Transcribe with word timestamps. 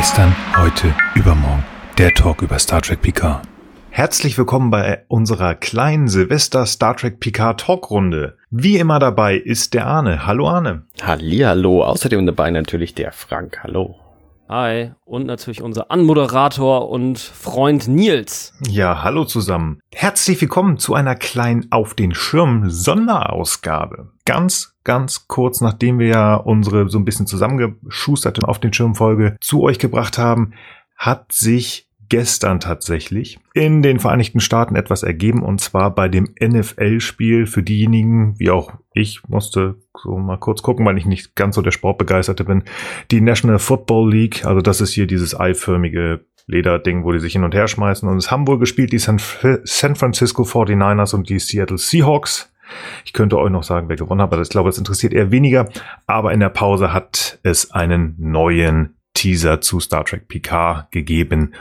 Gestern, 0.00 0.34
heute, 0.56 0.94
übermorgen. 1.14 1.62
Der 1.98 2.14
Talk 2.14 2.40
über 2.40 2.58
Star 2.58 2.80
Trek 2.80 3.02
Picard. 3.02 3.46
Herzlich 3.90 4.38
willkommen 4.38 4.70
bei 4.70 5.04
unserer 5.08 5.54
kleinen 5.54 6.08
Silvester 6.08 6.64
Star 6.64 6.96
Trek 6.96 7.20
Picard 7.20 7.60
Talkrunde. 7.60 8.38
Wie 8.48 8.78
immer 8.78 8.98
dabei 8.98 9.36
ist 9.36 9.74
der 9.74 9.86
Arne. 9.86 10.26
Hallo 10.26 10.48
Arne. 10.48 10.84
Hallihallo. 11.02 11.84
Außerdem 11.84 12.24
dabei 12.24 12.50
natürlich 12.50 12.94
der 12.94 13.12
Frank. 13.12 13.58
Hallo. 13.62 13.96
Hi. 14.50 14.94
Und 15.04 15.26
natürlich 15.26 15.62
unser 15.62 15.92
Anmoderator 15.92 16.88
und 16.90 17.20
Freund 17.20 17.86
Nils. 17.86 18.52
Ja, 18.68 19.04
hallo 19.04 19.24
zusammen. 19.24 19.80
Herzlich 19.94 20.40
willkommen 20.40 20.76
zu 20.76 20.94
einer 20.94 21.14
kleinen 21.14 21.70
Auf 21.70 21.94
den 21.94 22.12
Schirm 22.14 22.68
Sonderausgabe. 22.68 24.10
Ganz, 24.24 24.74
ganz 24.82 25.28
kurz, 25.28 25.60
nachdem 25.60 26.00
wir 26.00 26.08
ja 26.08 26.34
unsere 26.34 26.88
so 26.88 26.98
ein 26.98 27.04
bisschen 27.04 27.28
zusammengeschusterte 27.28 28.42
Auf 28.42 28.58
den 28.58 28.72
Schirm 28.72 28.96
Folge 28.96 29.36
zu 29.40 29.62
euch 29.62 29.78
gebracht 29.78 30.18
haben, 30.18 30.54
hat 30.96 31.30
sich 31.30 31.86
gestern 32.10 32.60
tatsächlich 32.60 33.38
in 33.54 33.82
den 33.82 33.98
Vereinigten 33.98 34.40
Staaten 34.40 34.76
etwas 34.76 35.02
ergeben 35.02 35.42
und 35.42 35.60
zwar 35.60 35.94
bei 35.94 36.08
dem 36.08 36.28
NFL-Spiel 36.42 37.46
für 37.46 37.62
diejenigen, 37.62 38.38
wie 38.38 38.50
auch 38.50 38.72
ich 38.92 39.26
musste 39.28 39.76
so 40.02 40.18
mal 40.18 40.36
kurz 40.36 40.60
gucken, 40.60 40.84
weil 40.84 40.98
ich 40.98 41.06
nicht 41.06 41.34
ganz 41.36 41.54
so 41.54 41.62
der 41.62 41.70
Sportbegeisterte 41.70 42.44
bin, 42.44 42.64
die 43.10 43.20
National 43.20 43.58
Football 43.58 44.12
League, 44.12 44.44
also 44.44 44.60
das 44.60 44.80
ist 44.80 44.92
hier 44.92 45.06
dieses 45.06 45.38
eiförmige 45.38 46.26
Lederding, 46.46 47.04
wo 47.04 47.12
die 47.12 47.20
sich 47.20 47.32
hin 47.32 47.44
und 47.44 47.54
her 47.54 47.68
schmeißen 47.68 48.08
und 48.08 48.18
es 48.18 48.30
haben 48.30 48.46
wohl 48.46 48.58
gespielt 48.58 48.92
die 48.92 48.98
San, 48.98 49.20
San 49.64 49.94
Francisco 49.94 50.42
49ers 50.42 51.14
und 51.14 51.28
die 51.28 51.38
Seattle 51.38 51.78
Seahawks. 51.78 52.52
Ich 53.04 53.12
könnte 53.12 53.38
euch 53.38 53.50
noch 53.50 53.62
sagen, 53.62 53.88
wer 53.88 53.96
gewonnen 53.96 54.20
hat, 54.20 54.32
aber 54.32 54.42
ich 54.42 54.48
glaube, 54.48 54.68
das 54.68 54.78
interessiert 54.78 55.12
eher 55.12 55.32
weniger. 55.32 55.68
Aber 56.06 56.32
in 56.32 56.38
der 56.38 56.50
Pause 56.50 56.92
hat 56.92 57.40
es 57.42 57.72
einen 57.72 58.14
neuen 58.18 58.99
Teaser 59.14 59.60
zu 59.60 59.80
Star 59.80 60.04
Trek 60.04 60.28
Picard 60.28 60.90
gegeben. 60.92 61.54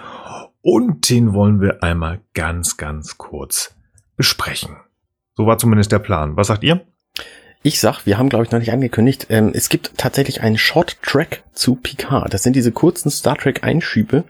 Und 0.61 1.09
den 1.09 1.33
wollen 1.33 1.61
wir 1.61 1.83
einmal 1.83 2.21
ganz, 2.33 2.77
ganz 2.77 3.17
kurz 3.17 3.75
besprechen. 4.17 4.77
So 5.35 5.45
war 5.45 5.57
zumindest 5.57 5.91
der 5.91 5.99
Plan. 5.99 6.35
Was 6.35 6.47
sagt 6.47 6.63
ihr? 6.63 6.81
Ich 7.61 7.79
sag, 7.79 8.05
wir 8.05 8.17
haben 8.17 8.29
glaube 8.29 8.45
ich 8.45 8.51
noch 8.51 8.59
nicht 8.59 8.71
angekündigt, 8.71 9.27
ähm, 9.29 9.51
es 9.53 9.67
gibt 9.67 9.97
tatsächlich 9.97 10.41
einen 10.41 10.57
Short 10.57 11.01
Track 11.01 11.43
zu 11.51 11.75
Picard. 11.75 12.33
Das 12.33 12.43
sind 12.43 12.55
diese 12.55 12.71
kurzen 12.71 13.11
Star 13.11 13.37
Trek 13.37 13.63
Einschübe, 13.63 14.23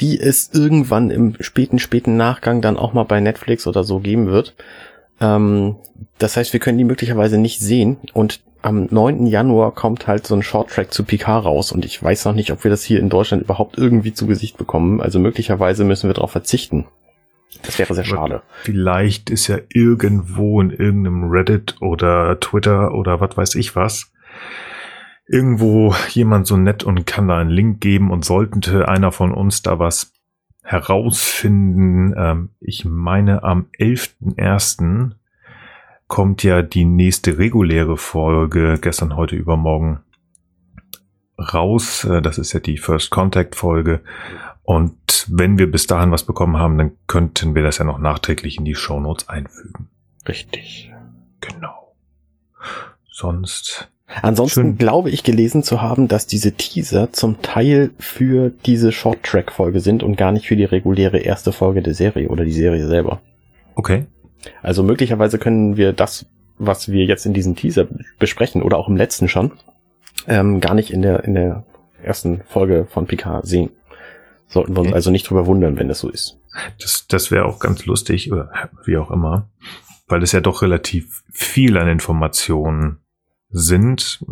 die 0.00 0.18
es 0.18 0.50
irgendwann 0.52 1.10
im 1.10 1.36
späten, 1.40 1.78
späten 1.78 2.16
Nachgang 2.16 2.60
dann 2.60 2.76
auch 2.76 2.92
mal 2.92 3.04
bei 3.04 3.20
Netflix 3.20 3.68
oder 3.68 3.84
so 3.84 4.00
geben 4.00 4.26
wird. 4.26 4.56
Ähm, 5.20 5.76
das 6.18 6.36
heißt, 6.36 6.52
wir 6.52 6.60
können 6.60 6.78
die 6.78 6.84
möglicherweise 6.84 7.38
nicht 7.38 7.60
sehen 7.60 7.98
und 8.12 8.40
am 8.62 8.86
9. 8.90 9.26
Januar 9.26 9.72
kommt 9.72 10.06
halt 10.06 10.26
so 10.26 10.34
ein 10.34 10.42
Shorttrack 10.42 10.92
zu 10.92 11.04
Picard 11.04 11.44
raus 11.44 11.72
und 11.72 11.84
ich 11.84 12.02
weiß 12.02 12.24
noch 12.24 12.34
nicht, 12.34 12.52
ob 12.52 12.64
wir 12.64 12.70
das 12.70 12.82
hier 12.82 13.00
in 13.00 13.08
Deutschland 13.08 13.42
überhaupt 13.42 13.78
irgendwie 13.78 14.14
zu 14.14 14.26
Gesicht 14.26 14.56
bekommen. 14.56 15.00
Also 15.00 15.18
möglicherweise 15.18 15.84
müssen 15.84 16.08
wir 16.08 16.14
darauf 16.14 16.32
verzichten. 16.32 16.86
Das 17.64 17.78
wäre 17.78 17.94
sehr 17.94 18.04
schade. 18.04 18.42
Vielleicht 18.62 19.30
ist 19.30 19.46
ja 19.46 19.58
irgendwo 19.68 20.60
in 20.60 20.70
irgendeinem 20.70 21.30
Reddit 21.30 21.76
oder 21.80 22.40
Twitter 22.40 22.94
oder 22.94 23.20
was 23.20 23.36
weiß 23.36 23.54
ich 23.56 23.76
was 23.76 24.12
irgendwo 25.26 25.94
jemand 26.10 26.46
so 26.46 26.56
nett 26.56 26.84
und 26.84 27.06
kann 27.06 27.28
da 27.28 27.38
einen 27.38 27.50
Link 27.50 27.80
geben 27.80 28.10
und 28.10 28.24
sollte 28.24 28.88
einer 28.88 29.12
von 29.12 29.32
uns 29.32 29.62
da 29.62 29.78
was 29.78 30.12
herausfinden. 30.62 32.14
Ähm, 32.16 32.50
ich 32.60 32.84
meine, 32.84 33.42
am 33.42 33.66
11.01 33.78 35.12
kommt 36.12 36.42
ja 36.42 36.60
die 36.60 36.84
nächste 36.84 37.38
reguläre 37.38 37.96
Folge, 37.96 38.78
gestern, 38.78 39.16
heute, 39.16 39.34
übermorgen 39.34 40.00
raus. 41.38 42.04
Äh, 42.04 42.20
das 42.20 42.36
ist 42.36 42.52
ja 42.52 42.60
die 42.60 42.76
First 42.76 43.08
Contact 43.08 43.56
Folge. 43.56 44.02
Und 44.62 45.26
wenn 45.30 45.56
wir 45.56 45.70
bis 45.70 45.86
dahin 45.86 46.10
was 46.10 46.24
bekommen 46.24 46.58
haben, 46.58 46.76
dann 46.76 46.92
könnten 47.06 47.54
wir 47.54 47.62
das 47.62 47.78
ja 47.78 47.86
noch 47.86 47.98
nachträglich 47.98 48.58
in 48.58 48.66
die 48.66 48.74
Show 48.74 49.00
Notes 49.00 49.30
einfügen. 49.30 49.88
Richtig. 50.28 50.92
Genau. 51.40 51.94
Sonst. 53.10 53.90
Ansonsten 54.20 54.60
schön. 54.60 54.76
glaube 54.76 55.08
ich 55.08 55.24
gelesen 55.24 55.62
zu 55.62 55.80
haben, 55.80 56.08
dass 56.08 56.26
diese 56.26 56.52
Teaser 56.52 57.14
zum 57.14 57.40
Teil 57.40 57.90
für 57.98 58.50
diese 58.66 58.92
Short 58.92 59.22
Track 59.22 59.50
Folge 59.50 59.80
sind 59.80 60.02
und 60.02 60.16
gar 60.16 60.32
nicht 60.32 60.46
für 60.46 60.56
die 60.56 60.64
reguläre 60.64 61.20
erste 61.20 61.52
Folge 61.52 61.80
der 61.80 61.94
Serie 61.94 62.28
oder 62.28 62.44
die 62.44 62.52
Serie 62.52 62.86
selber. 62.86 63.22
Okay. 63.76 64.04
Also 64.62 64.82
möglicherweise 64.82 65.38
können 65.38 65.76
wir 65.76 65.92
das, 65.92 66.26
was 66.58 66.90
wir 66.90 67.04
jetzt 67.04 67.26
in 67.26 67.34
diesem 67.34 67.56
Teaser 67.56 67.86
besprechen 68.18 68.62
oder 68.62 68.78
auch 68.78 68.88
im 68.88 68.96
letzten 68.96 69.28
schon, 69.28 69.52
ähm, 70.26 70.60
gar 70.60 70.74
nicht 70.74 70.90
in 70.90 71.02
der, 71.02 71.24
in 71.24 71.34
der 71.34 71.64
ersten 72.02 72.42
Folge 72.46 72.86
von 72.88 73.06
Picard 73.06 73.46
sehen. 73.46 73.70
Sollten 74.48 74.74
wir 74.74 74.80
uns 74.80 74.88
okay. 74.88 74.96
also 74.96 75.10
nicht 75.10 75.28
drüber 75.28 75.46
wundern, 75.46 75.78
wenn 75.78 75.88
das 75.88 76.00
so 76.00 76.10
ist. 76.10 76.38
Das, 76.80 77.06
das 77.06 77.30
wäre 77.30 77.46
auch 77.46 77.58
ganz 77.58 77.86
lustig, 77.86 78.30
oder 78.30 78.50
wie 78.84 78.98
auch 78.98 79.10
immer, 79.10 79.48
weil 80.08 80.22
es 80.22 80.32
ja 80.32 80.40
doch 80.40 80.62
relativ 80.62 81.22
viel 81.30 81.78
an 81.78 81.88
Informationen 81.88 82.98
sind. 83.48 84.24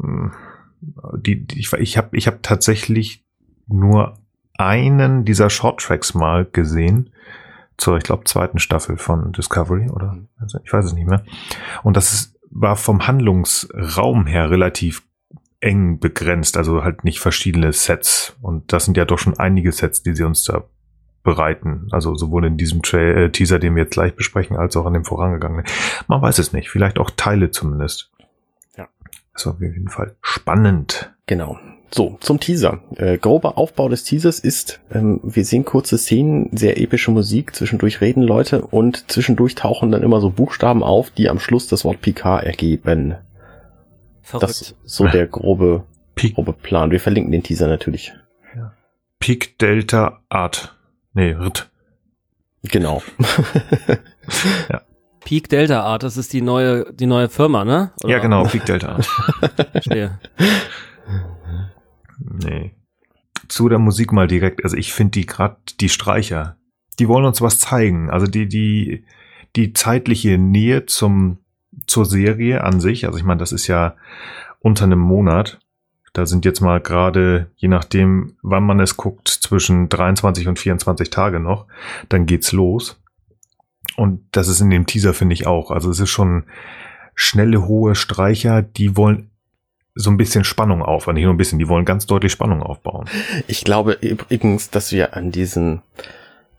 Die, 1.17 1.47
die 1.47 1.59
ich 1.59 1.73
ich 1.73 1.97
habe 1.97 2.17
ich 2.17 2.27
hab 2.27 2.43
tatsächlich 2.43 3.25
nur 3.67 4.19
einen 4.59 5.25
dieser 5.25 5.49
Shorttracks 5.49 6.15
mal 6.15 6.45
gesehen 6.45 7.11
zur, 7.81 7.97
ich 7.97 8.05
glaube, 8.05 8.25
zweiten 8.25 8.59
Staffel 8.59 8.97
von 8.97 9.33
Discovery 9.33 9.89
oder 9.91 10.19
also 10.39 10.59
ich 10.65 10.73
weiß 10.73 10.85
es 10.85 10.93
nicht 10.93 11.09
mehr. 11.09 11.25
Und 11.83 11.97
das 11.97 12.13
ist, 12.13 12.39
war 12.51 12.77
vom 12.77 13.07
Handlungsraum 13.07 14.27
her 14.27 14.51
relativ 14.51 15.03
eng 15.61 15.99
begrenzt, 15.99 16.57
also 16.57 16.83
halt 16.85 17.05
nicht 17.05 17.21
verschiedene 17.21 17.73
Sets. 17.73 18.37
Und 18.41 18.73
das 18.73 18.85
sind 18.85 18.97
ja 18.97 19.05
doch 19.05 19.19
schon 19.19 19.39
einige 19.39 19.73
Sets, 19.73 20.03
die 20.03 20.15
sie 20.15 20.25
uns 20.25 20.45
da 20.45 20.65
bereiten. 21.23 21.89
Also 21.91 22.15
sowohl 22.15 22.47
in 22.47 22.57
diesem 22.57 22.83
Tra 22.83 22.99
äh, 22.99 23.31
Teaser, 23.31 23.59
den 23.59 23.75
wir 23.77 23.85
jetzt 23.85 23.93
gleich 23.93 24.15
besprechen, 24.15 24.57
als 24.57 24.77
auch 24.77 24.87
an 24.87 24.95
dem 24.95 25.05
vorangegangenen. 25.05 25.67
Man 26.09 26.23
weiß 26.23 26.39
es 26.39 26.53
nicht. 26.53 26.71
Vielleicht 26.71 26.99
auch 26.99 27.11
Teile 27.11 27.51
zumindest. 27.51 28.11
Ja. 28.77 28.89
Das 29.35 29.47
war 29.47 29.55
auf 29.55 29.61
jeden 29.61 29.89
Fall 29.89 30.17
spannend. 30.23 31.15
Genau. 31.27 31.59
So, 31.93 32.17
zum 32.21 32.39
Teaser. 32.39 32.81
Äh, 32.97 33.19
grober 33.19 33.59
Aufbau 33.59 33.89
des 33.89 34.05
Teasers 34.05 34.39
ist, 34.39 34.81
ähm, 34.93 35.21
wir 35.25 35.45
sehen 35.45 35.65
kurze 35.65 35.99
Szenen, 35.99 36.49
sehr 36.53 36.81
epische 36.81 37.11
Musik, 37.11 37.55
zwischendurch 37.55 38.01
reden 38.01 38.23
Leute 38.23 38.63
und 38.63 39.11
zwischendurch 39.11 39.57
tauchen 39.57 39.91
dann 39.91 40.03
immer 40.03 40.21
so 40.21 40.31
Buchstaben 40.31 40.85
auf, 40.85 41.11
die 41.11 41.29
am 41.29 41.41
Schluss 41.41 41.67
das 41.67 41.85
Wort 41.85 42.01
Picard 42.01 42.45
ergeben. 42.45 43.17
Verrückt. 44.23 44.51
Das 44.51 44.61
ist 44.61 44.77
so 44.85 45.09
der 45.09 45.27
grobe, 45.27 45.85
Peak. 46.15 46.37
grobe 46.37 46.53
Plan. 46.53 46.93
Wir 46.93 47.01
verlinken 47.01 47.33
den 47.33 47.43
Teaser 47.43 47.67
natürlich. 47.67 48.13
Ja. 48.55 48.73
Peak 49.19 49.59
Delta 49.59 50.21
Art. 50.29 50.77
Nee, 51.13 51.33
RT. 51.33 51.69
Genau. 52.63 53.03
ja. 54.71 54.83
Peak 55.25 55.49
Delta 55.49 55.83
Art, 55.83 56.05
das 56.05 56.17
ist 56.17 56.33
die 56.33 56.41
neue, 56.41 56.93
die 56.93 57.07
neue 57.07 57.29
Firma, 57.29 57.65
ne? 57.65 57.91
Oder? 58.05 58.13
Ja, 58.13 58.19
genau, 58.21 58.45
Peak 58.45 58.65
Delta 58.65 58.91
Art. 58.91 59.07
Verstehe. 59.73 60.19
Nee. 62.21 62.73
Zu 63.49 63.69
der 63.69 63.79
Musik 63.79 64.13
mal 64.13 64.29
direkt. 64.29 64.65
Also 64.65 64.77
ich 64.77 64.93
finde 64.93 65.13
die 65.13 65.27
gerade, 65.27 65.57
die 65.81 65.89
Streicher, 65.89 66.57
die 66.99 67.09
wollen 67.09 67.25
uns 67.25 67.41
was 67.41 67.59
zeigen. 67.59 68.11
Also 68.11 68.27
die, 68.27 68.47
die, 68.47 69.05
die 69.57 69.73
zeitliche 69.73 70.39
Nähe 70.39 70.87
zum, 70.87 71.39
zur 71.87 72.05
Serie 72.05 72.63
an 72.63 72.81
sich. 72.81 73.07
Also 73.07 73.19
ich 73.19 73.25
meine, 73.25 73.39
das 73.39 73.53
ist 73.53 73.67
ja 73.67 73.97
unter 74.61 74.85
einem 74.85 75.01
Monat. 75.01 75.59
Da 76.13 76.27
sind 76.27 76.45
jetzt 76.45 76.61
mal 76.61 76.81
gerade, 76.81 77.51
je 77.57 77.69
nachdem, 77.69 78.37
wann 78.43 78.65
man 78.65 78.81
es 78.81 78.97
guckt, 78.97 79.29
zwischen 79.29 79.89
23 79.89 80.49
und 80.49 80.59
24 80.59 81.11
Tage 81.11 81.41
noch. 81.41 81.67
Dann 82.09 82.27
geht's 82.27 82.53
los. 82.53 83.01
Und 83.97 84.23
das 84.33 84.49
ist 84.49 84.61
in 84.61 84.71
dem 84.71 84.87
Teaser, 84.87 85.15
finde 85.15 85.35
ich 85.35 85.47
auch. 85.47 85.71
Also 85.71 85.91
es 85.91 86.01
ist 86.01 86.11
schon 86.11 86.45
schnelle, 87.15 87.67
hohe 87.67 87.95
Streicher, 87.95 88.63
die 88.63 88.97
wollen 88.97 89.30
so 90.01 90.11
ein 90.11 90.17
bisschen 90.17 90.45
Spannung 90.45 90.83
auf, 90.83 91.07
nicht 91.09 91.25
nur 91.25 91.35
ein 91.35 91.37
bisschen, 91.37 91.59
die 91.59 91.69
wollen 91.69 91.85
ganz 91.85 92.07
deutlich 92.07 92.33
Spannung 92.33 92.63
aufbauen. 92.63 93.07
Ich 93.47 93.65
glaube 93.65 93.93
übrigens, 94.01 94.71
dass 94.71 94.93
wir 94.93 95.15
an 95.17 95.31
diesen 95.31 95.83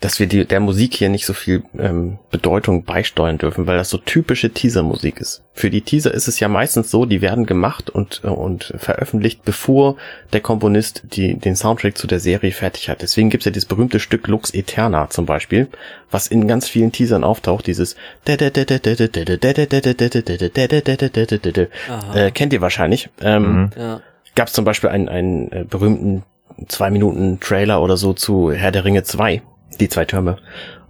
dass 0.02 0.20
wir 0.20 0.26
die, 0.26 0.46
der 0.46 0.60
Musik 0.60 0.96
hier 0.96 1.10
nicht 1.10 1.28
so 1.28 1.34
viel 1.34 1.64
ähm, 1.78 2.18
Bedeutung 2.32 2.84
beisteuern 2.84 3.38
dürfen, 3.38 3.68
weil 3.68 3.78
das 3.78 3.92
so 3.92 4.00
typische 4.00 4.50
Teaser-Musik 4.50 5.20
ist. 5.20 5.44
Für 5.54 5.70
die 5.70 5.82
Teaser 5.82 6.12
ist 6.12 6.28
es 6.28 6.40
ja 6.40 6.48
meistens 6.48 6.90
so, 6.90 7.06
die 7.06 7.22
werden 7.22 7.46
gemacht 7.46 7.92
und, 7.92 8.22
äh, 8.24 8.28
und 8.28 8.74
veröffentlicht, 8.78 9.46
bevor 9.46 9.98
der 10.34 10.42
Komponist 10.42 11.04
die, 11.04 11.36
den 11.36 11.56
Soundtrack 11.56 12.00
zu 12.00 12.08
der 12.08 12.20
Serie 12.20 12.52
fertig 12.52 12.90
hat. 12.90 13.04
Deswegen 13.04 13.30
gibt's 13.30 13.46
ja 13.46 13.52
dieses 13.52 13.68
berühmte 13.68 14.00
Stück 14.00 14.28
Lux 14.28 14.52
Eterna 14.56 15.08
zum 15.12 15.28
Beispiel, 15.28 15.68
was 16.10 16.26
in 16.26 16.48
ganz 16.48 16.68
vielen 16.68 16.92
Teasern 16.92 17.24
auftaucht, 17.24 17.68
dieses 17.68 17.96
äh, 22.16 22.32
kennt 22.32 22.54
ihr 22.54 22.62
wahrscheinlich. 22.62 23.10
Ähm, 23.22 23.44
mhm. 23.44 23.70
ja. 23.78 24.02
Gab's 24.34 24.54
zum 24.54 24.66
Beispiel 24.66 24.90
einen, 24.90 25.10
einen 25.10 25.52
äh, 25.52 25.64
berühmten 25.64 26.24
zwei 26.70 26.90
Minuten 26.90 27.40
Trailer 27.40 27.82
oder 27.82 27.98
so 27.98 28.14
zu 28.14 28.52
Herr 28.52 28.72
der 28.72 28.84
Ringe 28.84 29.04
2 29.04 29.44
die 29.82 29.90
zwei 29.90 30.06
Türme. 30.06 30.38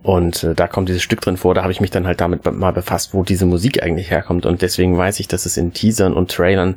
Und 0.03 0.43
äh, 0.43 0.55
da 0.55 0.67
kommt 0.67 0.89
dieses 0.89 1.03
Stück 1.03 1.21
drin 1.21 1.37
vor, 1.37 1.53
da 1.53 1.61
habe 1.61 1.71
ich 1.71 1.81
mich 1.81 1.91
dann 1.91 2.07
halt 2.07 2.21
damit 2.21 2.45
mal 2.45 2.71
befasst, 2.71 3.13
wo 3.13 3.23
diese 3.23 3.45
Musik 3.45 3.83
eigentlich 3.83 4.09
herkommt. 4.09 4.45
Und 4.45 4.61
deswegen 4.61 4.97
weiß 4.97 5.19
ich, 5.19 5.27
dass 5.27 5.45
es 5.45 5.57
in 5.57 5.73
Teasern 5.73 6.13
und 6.13 6.31
Trailern 6.31 6.75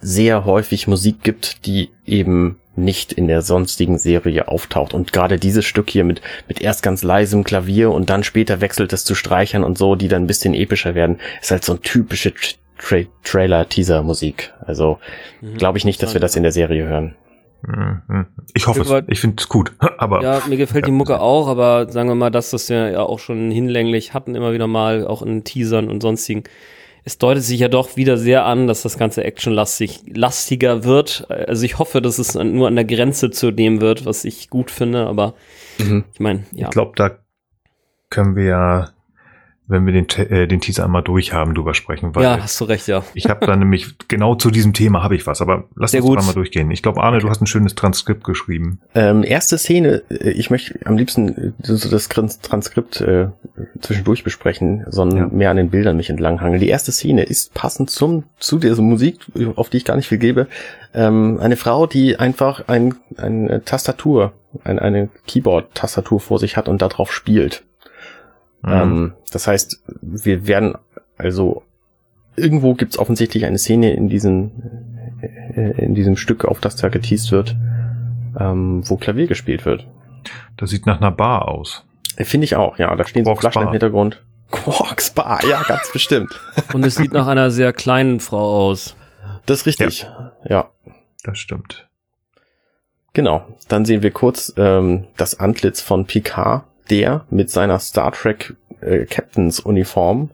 sehr 0.00 0.44
häufig 0.44 0.86
Musik 0.86 1.22
gibt, 1.22 1.66
die 1.66 1.90
eben 2.06 2.60
nicht 2.76 3.12
in 3.12 3.26
der 3.26 3.42
sonstigen 3.42 3.98
Serie 3.98 4.48
auftaucht. 4.48 4.94
Und 4.94 5.12
gerade 5.12 5.38
dieses 5.38 5.64
Stück 5.64 5.90
hier 5.90 6.04
mit, 6.04 6.20
mit 6.46 6.60
erst 6.60 6.82
ganz 6.82 7.02
leisem 7.02 7.42
Klavier 7.42 7.90
und 7.90 8.08
dann 8.08 8.22
später 8.22 8.60
wechselt 8.60 8.92
es 8.92 9.04
zu 9.04 9.14
Streichern 9.14 9.64
und 9.64 9.76
so, 9.76 9.96
die 9.96 10.08
dann 10.08 10.24
ein 10.24 10.28
bisschen 10.28 10.54
epischer 10.54 10.94
werden, 10.94 11.18
ist 11.40 11.50
halt 11.50 11.64
so 11.64 11.72
ein 11.72 11.82
typische 11.82 12.32
Tra 12.78 12.98
Trailer-Teaser-Musik. 13.24 14.52
Also 14.64 14.98
mhm. 15.40 15.56
glaube 15.56 15.78
ich 15.78 15.84
nicht, 15.84 16.02
dass 16.02 16.14
wir 16.14 16.20
das 16.20 16.36
in 16.36 16.44
der 16.44 16.52
Serie 16.52 16.86
hören. 16.86 17.16
Mhm. 17.62 18.26
Ich 18.54 18.66
hoffe 18.66 18.82
es. 18.82 19.04
Ich 19.08 19.20
finde 19.20 19.36
es 19.38 19.48
gut. 19.48 19.72
Aber 19.98 20.22
ja, 20.22 20.42
mir 20.48 20.56
gefällt 20.56 20.86
die 20.86 20.92
Mucke 20.92 21.20
auch, 21.20 21.48
aber 21.48 21.90
sagen 21.90 22.08
wir 22.08 22.14
mal, 22.14 22.30
dass 22.30 22.50
das 22.50 22.68
wir 22.68 22.90
ja 22.90 23.02
auch 23.02 23.18
schon 23.18 23.50
hinlänglich 23.50 24.14
hatten, 24.14 24.34
immer 24.34 24.52
wieder 24.52 24.66
mal, 24.66 25.06
auch 25.06 25.22
in 25.22 25.44
Teasern 25.44 25.90
und 25.90 26.00
sonstigen. 26.00 26.44
Es 27.04 27.18
deutet 27.18 27.42
sich 27.42 27.60
ja 27.60 27.68
doch 27.68 27.96
wieder 27.96 28.16
sehr 28.16 28.44
an, 28.44 28.66
dass 28.66 28.82
das 28.82 28.98
Ganze 28.98 29.24
actionlastig 29.24 30.02
lastiger 30.14 30.84
wird. 30.84 31.26
Also 31.30 31.64
ich 31.64 31.78
hoffe, 31.78 32.02
dass 32.02 32.18
es 32.18 32.34
nur 32.34 32.68
an 32.68 32.76
der 32.76 32.84
Grenze 32.84 33.30
zu 33.30 33.50
dem 33.50 33.80
wird, 33.80 34.04
was 34.04 34.24
ich 34.24 34.50
gut 34.50 34.70
finde, 34.70 35.06
aber 35.06 35.34
mhm. 35.78 36.04
ich 36.12 36.20
meine, 36.20 36.44
ja. 36.52 36.66
Ich 36.66 36.72
glaube, 36.72 36.92
da 36.96 37.18
können 38.10 38.36
wir 38.36 38.44
ja 38.44 38.88
wenn 39.68 39.84
wir 39.84 39.92
den, 39.92 40.08
äh, 40.30 40.48
den 40.48 40.60
Teaser 40.60 40.84
einmal 40.84 41.02
durch 41.02 41.34
haben, 41.34 41.54
drüber 41.54 41.74
sprechen. 41.74 42.14
Weil 42.14 42.22
ja, 42.24 42.42
hast 42.42 42.58
du 42.60 42.64
recht, 42.64 42.88
ja. 42.88 43.04
Ich 43.14 43.28
habe 43.28 43.46
da 43.46 43.54
nämlich, 43.54 43.98
genau 44.08 44.34
zu 44.34 44.50
diesem 44.50 44.72
Thema 44.72 45.02
habe 45.02 45.14
ich 45.14 45.26
was, 45.26 45.42
aber 45.42 45.64
lass 45.76 45.90
Sehr 45.90 46.00
uns 46.02 46.08
gut. 46.08 46.18
einmal 46.18 46.34
durchgehen. 46.34 46.70
Ich 46.70 46.82
glaube, 46.82 47.02
Arne, 47.02 47.18
du 47.18 47.28
hast 47.28 47.42
ein 47.42 47.46
schönes 47.46 47.74
Transkript 47.74 48.24
geschrieben. 48.24 48.80
Ähm, 48.94 49.22
erste 49.22 49.58
Szene, 49.58 50.02
äh, 50.08 50.30
ich 50.30 50.50
möchte 50.50 50.78
am 50.86 50.96
liebsten 50.96 51.54
so 51.62 51.88
das 51.88 52.08
Transkript 52.08 53.02
äh, 53.02 53.28
zwischendurch 53.80 54.24
besprechen, 54.24 54.84
sondern 54.88 55.18
ja. 55.18 55.26
mehr 55.28 55.50
an 55.50 55.58
den 55.58 55.70
Bildern 55.70 55.98
mich 55.98 56.08
entlanghangeln. 56.08 56.60
Die 56.60 56.68
erste 56.68 56.90
Szene 56.90 57.24
ist 57.24 57.52
passend 57.52 57.90
zum 57.90 58.24
zu 58.38 58.58
dieser 58.58 58.80
Musik, 58.80 59.20
auf 59.56 59.68
die 59.68 59.76
ich 59.76 59.84
gar 59.84 59.96
nicht 59.96 60.08
viel 60.08 60.18
gebe. 60.18 60.48
Ähm, 60.94 61.38
eine 61.40 61.56
Frau, 61.56 61.86
die 61.86 62.18
einfach 62.18 62.68
ein, 62.68 62.94
eine 63.16 63.62
Tastatur, 63.64 64.32
ein, 64.64 64.78
eine 64.78 65.10
Keyboard-Tastatur 65.26 66.20
vor 66.20 66.38
sich 66.38 66.56
hat 66.56 66.68
und 66.68 66.80
darauf 66.80 67.12
spielt. 67.12 67.64
Mhm. 68.62 68.72
Ähm, 68.72 69.12
das 69.32 69.46
heißt, 69.46 69.82
wir 70.00 70.46
werden 70.46 70.74
also 71.18 71.62
irgendwo 72.36 72.74
gibt 72.74 72.92
es 72.92 72.98
offensichtlich 72.98 73.44
eine 73.44 73.58
Szene 73.58 73.92
in 73.92 74.08
diesem 74.08 74.52
äh, 75.20 75.84
in 75.84 75.94
diesem 75.94 76.16
Stück, 76.16 76.44
auf 76.44 76.60
das 76.60 76.76
da 76.76 76.88
geteased 76.88 77.32
wird, 77.32 77.56
ähm, 78.38 78.88
wo 78.88 78.96
Klavier 78.96 79.26
gespielt 79.26 79.64
wird. 79.64 79.86
Das 80.56 80.70
sieht 80.70 80.86
nach 80.86 81.00
einer 81.00 81.10
Bar 81.10 81.48
aus. 81.48 81.84
Äh, 82.16 82.24
finde 82.24 82.44
ich 82.44 82.56
auch, 82.56 82.78
ja. 82.78 82.94
Da 82.94 83.04
stehen 83.04 83.24
Quarks 83.24 83.38
so 83.38 83.40
Flaschen 83.40 83.60
Bar. 83.60 83.68
im 83.68 83.72
Hintergrund. 83.72 84.24
Quarks 84.50 85.10
Bar, 85.10 85.44
ja, 85.44 85.62
ganz 85.64 85.90
bestimmt. 85.92 86.40
Und 86.72 86.84
es 86.84 86.94
sieht 86.94 87.12
nach 87.12 87.26
einer 87.26 87.50
sehr 87.50 87.72
kleinen 87.72 88.20
Frau 88.20 88.68
aus. 88.68 88.96
Das 89.46 89.60
ist 89.60 89.66
richtig, 89.66 90.02
ja. 90.02 90.32
ja. 90.48 90.70
Das 91.24 91.38
stimmt. 91.38 91.88
Genau. 93.12 93.46
Dann 93.68 93.84
sehen 93.84 94.02
wir 94.02 94.12
kurz 94.12 94.52
ähm, 94.56 95.06
das 95.16 95.40
Antlitz 95.40 95.80
von 95.80 96.06
Picard, 96.06 96.64
der 96.90 97.24
mit 97.30 97.50
seiner 97.50 97.78
Star 97.78 98.12
Trek 98.12 98.54
äh, 98.80 99.04
Captains 99.06 99.60
Uniform 99.60 100.30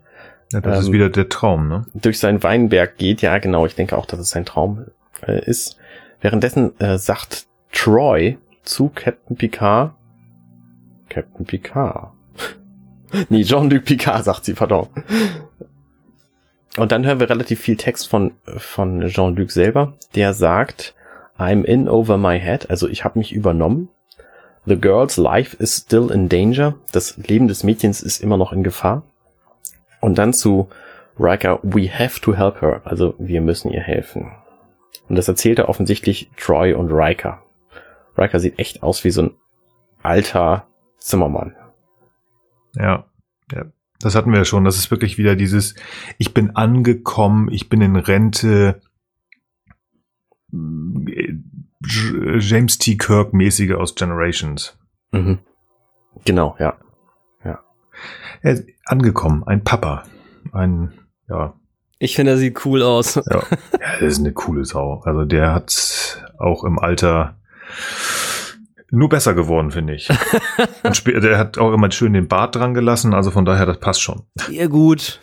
ja, 0.52 0.60
das 0.60 0.78
ähm, 0.78 0.82
ist 0.84 0.92
wieder 0.92 1.10
der 1.10 1.28
Traum, 1.28 1.68
ne? 1.68 1.86
Durch 1.94 2.20
seinen 2.20 2.42
Weinberg 2.42 2.96
geht, 2.96 3.22
ja 3.22 3.38
genau, 3.38 3.66
ich 3.66 3.74
denke 3.74 3.98
auch, 3.98 4.06
dass 4.06 4.20
es 4.20 4.30
sein 4.30 4.44
Traum 4.44 4.86
äh, 5.26 5.44
ist. 5.44 5.76
Währenddessen 6.20 6.78
äh, 6.80 6.96
sagt 6.96 7.46
Troy 7.72 8.38
zu 8.62 8.90
Captain 8.94 9.36
Picard, 9.36 9.94
Captain 11.08 11.44
Picard. 11.44 12.12
nee, 13.28 13.42
Jean-Luc 13.42 13.84
Picard, 13.84 14.24
sagt 14.24 14.44
sie, 14.44 14.54
pardon. 14.54 14.88
Und 16.76 16.92
dann 16.92 17.04
hören 17.04 17.20
wir 17.20 17.28
relativ 17.28 17.60
viel 17.60 17.76
Text 17.76 18.08
von, 18.08 18.32
von 18.44 19.08
Jean-Luc 19.08 19.50
selber, 19.50 19.94
der 20.14 20.34
sagt, 20.34 20.94
I'm 21.36 21.64
in 21.64 21.88
over 21.88 22.16
my 22.16 22.38
head, 22.38 22.70
also 22.70 22.88
ich 22.88 23.04
habe 23.04 23.18
mich 23.18 23.32
übernommen. 23.32 23.88
The 24.66 24.80
girl's 24.80 25.16
life 25.16 25.56
is 25.58 25.76
still 25.76 26.10
in 26.10 26.28
danger. 26.28 26.74
Das 26.92 27.16
Leben 27.16 27.48
des 27.48 27.64
Mädchens 27.64 28.02
ist 28.02 28.22
immer 28.22 28.36
noch 28.36 28.52
in 28.52 28.62
Gefahr. 28.62 29.02
Und 30.00 30.16
dann 30.16 30.32
zu 30.32 30.68
Riker, 31.18 31.60
we 31.62 31.88
have 31.88 32.20
to 32.20 32.34
help 32.34 32.62
her. 32.62 32.82
Also 32.84 33.14
wir 33.18 33.40
müssen 33.40 33.70
ihr 33.70 33.82
helfen. 33.82 34.32
Und 35.08 35.16
das 35.16 35.28
erzählt 35.28 35.58
er 35.58 35.68
offensichtlich 35.68 36.30
Troy 36.36 36.72
und 36.74 36.90
Riker. 36.90 37.42
Riker 38.16 38.40
sieht 38.40 38.58
echt 38.58 38.82
aus 38.82 39.04
wie 39.04 39.10
so 39.10 39.22
ein 39.22 39.30
alter 40.02 40.66
Zimmermann. 40.98 41.54
Ja, 42.74 43.04
ja. 43.52 43.66
Das 44.00 44.14
hatten 44.14 44.32
wir 44.32 44.38
ja 44.38 44.44
schon. 44.44 44.64
Das 44.64 44.76
ist 44.76 44.90
wirklich 44.90 45.18
wieder 45.18 45.36
dieses, 45.36 45.74
ich 46.18 46.34
bin 46.34 46.56
angekommen, 46.56 47.48
ich 47.50 47.68
bin 47.68 47.80
in 47.80 47.96
Rente, 47.96 48.80
James 52.38 52.78
T. 52.78 52.96
Kirk 52.96 53.32
mäßige 53.32 53.72
aus 53.72 53.94
Generations. 53.94 54.78
Mhm. 55.12 55.38
Genau, 56.24 56.56
ja. 56.58 56.78
Ja. 57.44 57.60
Er 58.42 58.52
ist 58.52 58.66
angekommen, 58.84 59.44
ein 59.44 59.64
Papa. 59.64 60.04
Ein, 60.52 60.92
ja. 61.28 61.54
Ich 61.98 62.16
finde, 62.16 62.32
er 62.32 62.38
sieht 62.38 62.64
cool 62.66 62.82
aus. 62.82 63.14
Ja. 63.14 63.22
ja, 63.30 63.42
das 64.00 64.12
ist 64.12 64.18
eine 64.18 64.32
coole 64.32 64.64
Sau. 64.64 65.00
Also 65.04 65.24
der 65.24 65.52
hat 65.54 66.24
auch 66.38 66.64
im 66.64 66.78
Alter 66.78 67.38
nur 68.90 69.08
besser 69.08 69.34
geworden, 69.34 69.70
finde 69.70 69.94
ich. 69.94 70.08
Und 70.82 71.06
der 71.06 71.38
hat 71.38 71.58
auch 71.58 71.72
immer 71.72 71.90
schön 71.90 72.12
den 72.12 72.28
Bart 72.28 72.56
dran 72.56 72.74
gelassen, 72.74 73.14
also 73.14 73.30
von 73.30 73.44
daher, 73.44 73.66
das 73.66 73.80
passt 73.80 74.02
schon. 74.02 74.22
Sehr 74.36 74.68
gut. 74.68 75.20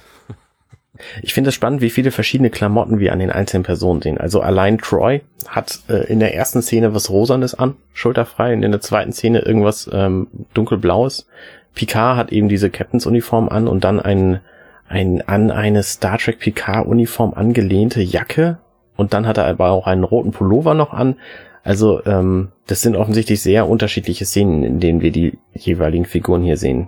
Ich 1.21 1.33
finde 1.33 1.49
es 1.49 1.55
spannend, 1.55 1.81
wie 1.81 1.89
viele 1.89 2.11
verschiedene 2.11 2.49
Klamotten 2.49 2.99
wir 2.99 3.13
an 3.13 3.19
den 3.19 3.31
einzelnen 3.31 3.63
Personen 3.63 4.01
sehen. 4.01 4.17
Also 4.17 4.41
allein 4.41 4.77
Troy 4.77 5.21
hat 5.47 5.79
äh, 5.89 6.05
in 6.11 6.19
der 6.19 6.35
ersten 6.35 6.61
Szene 6.61 6.93
was 6.93 7.09
Rosanes 7.09 7.55
an, 7.55 7.75
schulterfrei, 7.93 8.53
und 8.53 8.63
in 8.63 8.71
der 8.71 8.81
zweiten 8.81 9.11
Szene 9.11 9.39
irgendwas 9.39 9.89
ähm, 9.91 10.27
dunkelblaues. 10.53 11.27
Picard 11.73 12.17
hat 12.17 12.31
eben 12.31 12.49
diese 12.49 12.69
Captains-Uniform 12.69 13.49
an 13.49 13.67
und 13.67 13.83
dann 13.83 13.99
ein, 13.99 14.41
ein 14.87 15.21
an 15.27 15.51
eine 15.51 15.83
Star 15.83 16.17
Trek 16.17 16.39
Picard-Uniform 16.39 17.33
angelehnte 17.33 18.01
Jacke. 18.01 18.57
Und 18.97 19.13
dann 19.13 19.25
hat 19.25 19.37
er 19.37 19.45
aber 19.45 19.71
auch 19.71 19.87
einen 19.87 20.03
roten 20.03 20.31
Pullover 20.31 20.73
noch 20.73 20.93
an. 20.93 21.15
Also 21.63 22.03
ähm, 22.05 22.49
das 22.67 22.81
sind 22.81 22.95
offensichtlich 22.95 23.41
sehr 23.41 23.67
unterschiedliche 23.67 24.25
Szenen, 24.25 24.63
in 24.63 24.79
denen 24.79 25.01
wir 25.01 25.11
die 25.11 25.37
jeweiligen 25.53 26.05
Figuren 26.05 26.43
hier 26.43 26.57
sehen. 26.57 26.87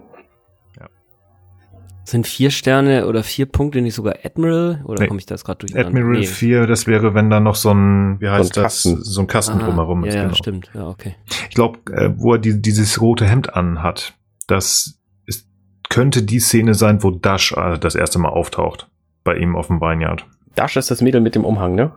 Sind 2.05 2.27
vier 2.27 2.51
Sterne 2.51 3.07
oder 3.07 3.23
vier 3.23 3.45
Punkte 3.45 3.81
nicht 3.81 3.95
sogar 3.95 4.15
Admiral? 4.23 4.83
Oder 4.85 5.01
nee. 5.01 5.07
komme 5.07 5.19
ich 5.19 5.25
das 5.25 5.45
gerade 5.45 5.59
durch? 5.59 5.77
Admiral 5.77 6.19
nee. 6.19 6.25
4, 6.25 6.67
das 6.67 6.85
wäre, 6.85 7.13
wenn 7.13 7.29
da 7.29 7.39
noch 7.39 7.55
so 7.55 7.73
ein, 7.73 8.19
wie 8.19 8.29
heißt 8.29 8.55
so 8.55 8.61
ein 8.61 8.63
das, 8.63 8.83
so 8.83 9.21
ein 9.21 9.27
Kasten 9.27 9.59
Aha, 9.59 9.67
drumherum 9.67 10.03
ist. 10.03 10.15
Ja, 10.15 10.23
genau. 10.23 10.35
stimmt. 10.35 10.69
Ja, 10.73 10.87
okay. 10.87 11.15
Ich 11.49 11.55
glaube, 11.55 11.79
äh, 11.93 12.11
wo 12.17 12.33
er 12.33 12.39
die, 12.39 12.61
dieses 12.61 12.99
rote 12.99 13.25
Hemd 13.25 13.55
anhat, 13.55 14.15
das 14.47 14.99
ist, 15.25 15.47
könnte 15.89 16.23
die 16.23 16.39
Szene 16.39 16.73
sein, 16.73 17.03
wo 17.03 17.11
Dash 17.11 17.53
äh, 17.53 17.79
das 17.79 17.95
erste 17.95 18.19
Mal 18.19 18.29
auftaucht. 18.29 18.89
Bei 19.23 19.37
ihm 19.37 19.55
auf 19.55 19.67
dem 19.67 19.79
Vineyard. 19.79 20.25
Dash 20.55 20.75
ist 20.75 20.91
das 20.91 21.01
Mädel 21.01 21.21
mit 21.21 21.35
dem 21.35 21.45
Umhang, 21.45 21.75
ne? 21.75 21.93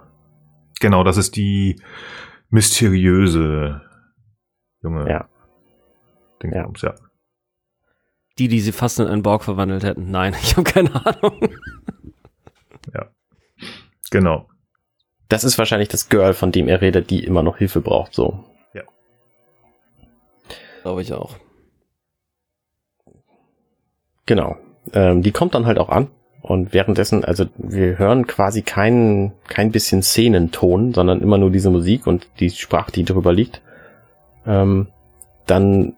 Genau, 0.79 1.03
das 1.03 1.17
ist 1.17 1.35
die 1.35 1.81
mysteriöse 2.51 3.81
junge. 4.83 5.11
Ja. 5.11 5.29
Dingsbums, 6.43 6.83
ja. 6.83 6.91
ja. 6.91 7.06
Die, 8.39 8.49
die 8.49 8.61
sie 8.61 8.73
fast 8.73 9.01
in 9.01 9.07
einen 9.07 9.23
Borg 9.23 9.45
verwandelt 9.45 9.85
hätten. 9.85 10.11
Nein, 10.11 10.35
ich 10.43 10.57
habe 10.57 10.65
keine 10.65 11.07
Ahnung. 11.07 11.49
ja. 12.93 13.07
Genau. 14.11 14.47
Das 15.29 15.43
ist 15.43 15.59
wahrscheinlich 15.59 15.89
das 15.89 16.09
Girl, 16.09 16.35
von 16.35 16.53
dem 16.53 16.69
er 16.69 16.81
redet, 16.81 17.11
die 17.11 17.25
immer 17.25 17.43
noch 17.43 17.59
Hilfe 17.59 17.81
braucht, 17.81 18.15
so. 18.15 18.45
Ja. 18.75 18.83
Glaube 20.83 21.03
ich 21.03 21.13
auch. 21.13 21.37
Genau. 24.27 24.57
Ähm, 24.93 25.23
die 25.23 25.33
kommt 25.33 25.55
dann 25.55 25.67
halt 25.67 25.79
auch 25.79 25.89
an. 25.89 26.09
Und 26.43 26.73
währenddessen, 26.73 27.25
also 27.25 27.47
wir 27.57 27.99
hören 27.99 28.29
quasi 28.29 28.63
kein, 28.63 29.33
kein 29.49 29.73
bisschen 29.73 30.03
Szenenton, 30.03 30.95
sondern 30.95 31.21
immer 31.21 31.39
nur 31.39 31.51
diese 31.51 31.71
Musik 31.71 32.07
und 32.07 32.29
die 32.39 32.51
Sprache, 32.51 32.93
die 32.93 33.05
drüber 33.05 33.33
liegt. 33.33 33.63
Ähm, 34.47 34.87
dann 35.47 35.97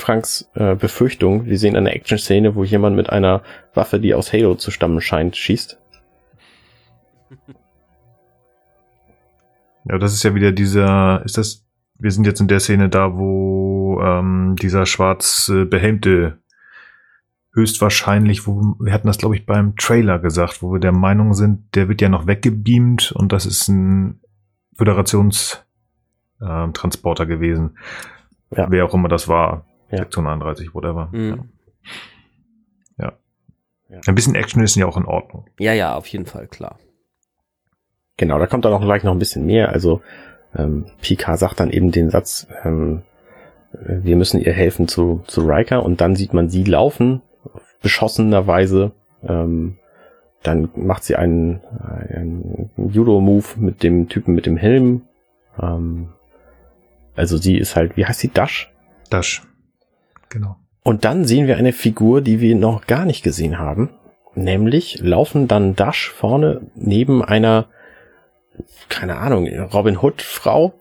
Franks 0.00 0.48
äh, 0.54 0.74
Befürchtung. 0.74 1.46
Wir 1.46 1.58
sehen 1.58 1.76
eine 1.76 1.92
Action-Szene, 1.92 2.54
wo 2.54 2.64
jemand 2.64 2.96
mit 2.96 3.10
einer 3.10 3.42
Waffe, 3.74 4.00
die 4.00 4.14
aus 4.14 4.32
Halo 4.32 4.56
zu 4.56 4.70
stammen 4.70 5.00
scheint, 5.00 5.36
schießt. 5.36 5.78
Ja, 9.84 9.98
das 9.98 10.12
ist 10.12 10.22
ja 10.22 10.34
wieder 10.34 10.52
dieser, 10.52 11.22
ist 11.24 11.38
das, 11.38 11.64
wir 11.98 12.10
sind 12.10 12.26
jetzt 12.26 12.40
in 12.40 12.48
der 12.48 12.60
Szene 12.60 12.88
da, 12.88 13.16
wo 13.16 14.00
ähm, 14.02 14.56
dieser 14.60 14.86
schwarz 14.86 15.50
äh, 15.52 15.64
behelmte 15.64 16.38
höchstwahrscheinlich, 17.52 18.46
wo 18.46 18.76
wir 18.78 18.92
hatten 18.92 19.08
das 19.08 19.18
glaube 19.18 19.36
ich 19.36 19.46
beim 19.46 19.76
Trailer 19.76 20.18
gesagt, 20.18 20.62
wo 20.62 20.72
wir 20.72 20.80
der 20.80 20.92
Meinung 20.92 21.34
sind, 21.34 21.74
der 21.74 21.88
wird 21.88 22.00
ja 22.00 22.08
noch 22.08 22.26
weggebeamt 22.26 23.12
und 23.12 23.32
das 23.32 23.46
ist 23.46 23.68
ein 23.68 24.20
Föderationstransporter 24.76 27.24
äh, 27.24 27.26
gewesen. 27.26 27.76
Ja. 28.56 28.66
Wer 28.70 28.84
auch 28.84 28.94
immer 28.94 29.08
das 29.08 29.28
war. 29.28 29.64
Ja. 29.90 29.98
Sektion 29.98 30.26
31, 30.26 30.74
whatever. 30.74 31.08
Mhm. 31.12 31.50
Ja. 32.98 33.12
ja. 33.88 34.00
Ein 34.06 34.14
bisschen 34.14 34.34
Action 34.34 34.62
ist 34.62 34.76
ja 34.76 34.86
auch 34.86 34.96
in 34.96 35.04
Ordnung. 35.04 35.46
Ja, 35.58 35.72
ja, 35.72 35.94
auf 35.94 36.06
jeden 36.06 36.26
Fall, 36.26 36.46
klar. 36.46 36.78
Genau, 38.16 38.38
da 38.38 38.46
kommt 38.46 38.64
dann 38.64 38.72
auch 38.72 38.82
gleich 38.82 39.02
noch 39.02 39.12
ein 39.12 39.18
bisschen 39.18 39.46
mehr. 39.46 39.70
Also 39.70 40.02
ähm, 40.54 40.86
Picard 41.00 41.38
sagt 41.38 41.60
dann 41.60 41.70
eben 41.70 41.90
den 41.90 42.10
Satz, 42.10 42.46
ähm, 42.64 43.02
wir 43.72 44.16
müssen 44.16 44.40
ihr 44.40 44.52
helfen 44.52 44.88
zu, 44.88 45.22
zu 45.26 45.42
Riker 45.42 45.84
und 45.84 46.00
dann 46.00 46.16
sieht 46.16 46.34
man 46.34 46.48
sie 46.48 46.64
laufen, 46.64 47.22
beschossenerweise. 47.82 48.92
Ähm, 49.22 49.78
dann 50.42 50.70
macht 50.74 51.04
sie 51.04 51.16
einen, 51.16 51.60
einen 51.64 52.70
Judo-Move 52.76 53.46
mit 53.56 53.82
dem 53.82 54.08
Typen 54.08 54.34
mit 54.34 54.46
dem 54.46 54.56
Helm. 54.56 55.02
Ähm, 55.60 56.08
also 57.14 57.36
sie 57.36 57.58
ist 57.58 57.76
halt, 57.76 57.96
wie 57.96 58.06
heißt 58.06 58.20
sie, 58.20 58.28
Dash? 58.28 58.72
Dash. 59.10 59.42
Genau. 60.30 60.56
Und 60.82 61.04
dann 61.04 61.24
sehen 61.24 61.46
wir 61.46 61.58
eine 61.58 61.72
Figur, 61.72 62.22
die 62.22 62.40
wir 62.40 62.56
noch 62.56 62.86
gar 62.86 63.04
nicht 63.04 63.22
gesehen 63.22 63.58
haben. 63.58 63.90
Nämlich 64.34 65.00
laufen 65.02 65.48
dann 65.48 65.76
Dash 65.76 66.08
vorne 66.08 66.62
neben 66.74 67.22
einer, 67.22 67.66
keine 68.88 69.16
Ahnung, 69.16 69.46
Robin 69.46 69.98
Hood 70.00 70.22
Frau 70.22 70.72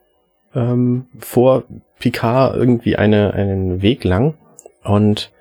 ähm, 0.56 1.08
vor 1.20 1.64
Picard 2.00 2.56
irgendwie 2.56 2.96
eine, 2.96 3.34
einen 3.34 3.82
Weg 3.82 4.04
lang. 4.04 4.36
Und 4.84 5.32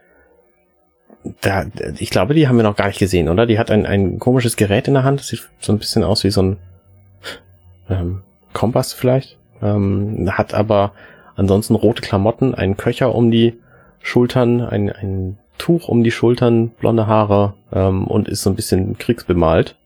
da, 1.42 1.66
ich 1.98 2.10
glaube, 2.10 2.34
die 2.34 2.48
haben 2.48 2.56
wir 2.56 2.62
noch 2.62 2.76
gar 2.76 2.88
nicht 2.88 2.98
gesehen, 2.98 3.28
oder? 3.28 3.46
Die 3.46 3.58
hat 3.58 3.70
ein, 3.70 3.86
ein 3.86 4.18
komisches 4.18 4.56
Gerät 4.56 4.88
in 4.88 4.94
der 4.94 5.04
Hand. 5.04 5.20
Das 5.20 5.28
sieht 5.28 5.48
so 5.60 5.72
ein 5.72 5.78
bisschen 5.78 6.02
aus 6.02 6.24
wie 6.24 6.30
so 6.30 6.42
ein 6.42 6.56
ähm, 7.90 8.22
Kompass 8.52 8.92
vielleicht. 8.92 9.38
Ähm, 9.62 10.30
hat 10.32 10.54
aber 10.54 10.92
ansonsten 11.36 11.74
rote 11.74 12.02
Klamotten, 12.02 12.54
einen 12.54 12.76
Köcher 12.76 13.14
um 13.14 13.30
die 13.30 13.58
Schultern, 14.00 14.60
ein, 14.60 14.90
ein 14.90 15.38
Tuch 15.58 15.88
um 15.88 16.04
die 16.04 16.10
Schultern, 16.10 16.68
blonde 16.68 17.06
Haare 17.06 17.54
ähm, 17.72 18.06
und 18.06 18.28
ist 18.28 18.42
so 18.42 18.50
ein 18.50 18.56
bisschen 18.56 18.96
kriegsbemalt. 18.98 19.76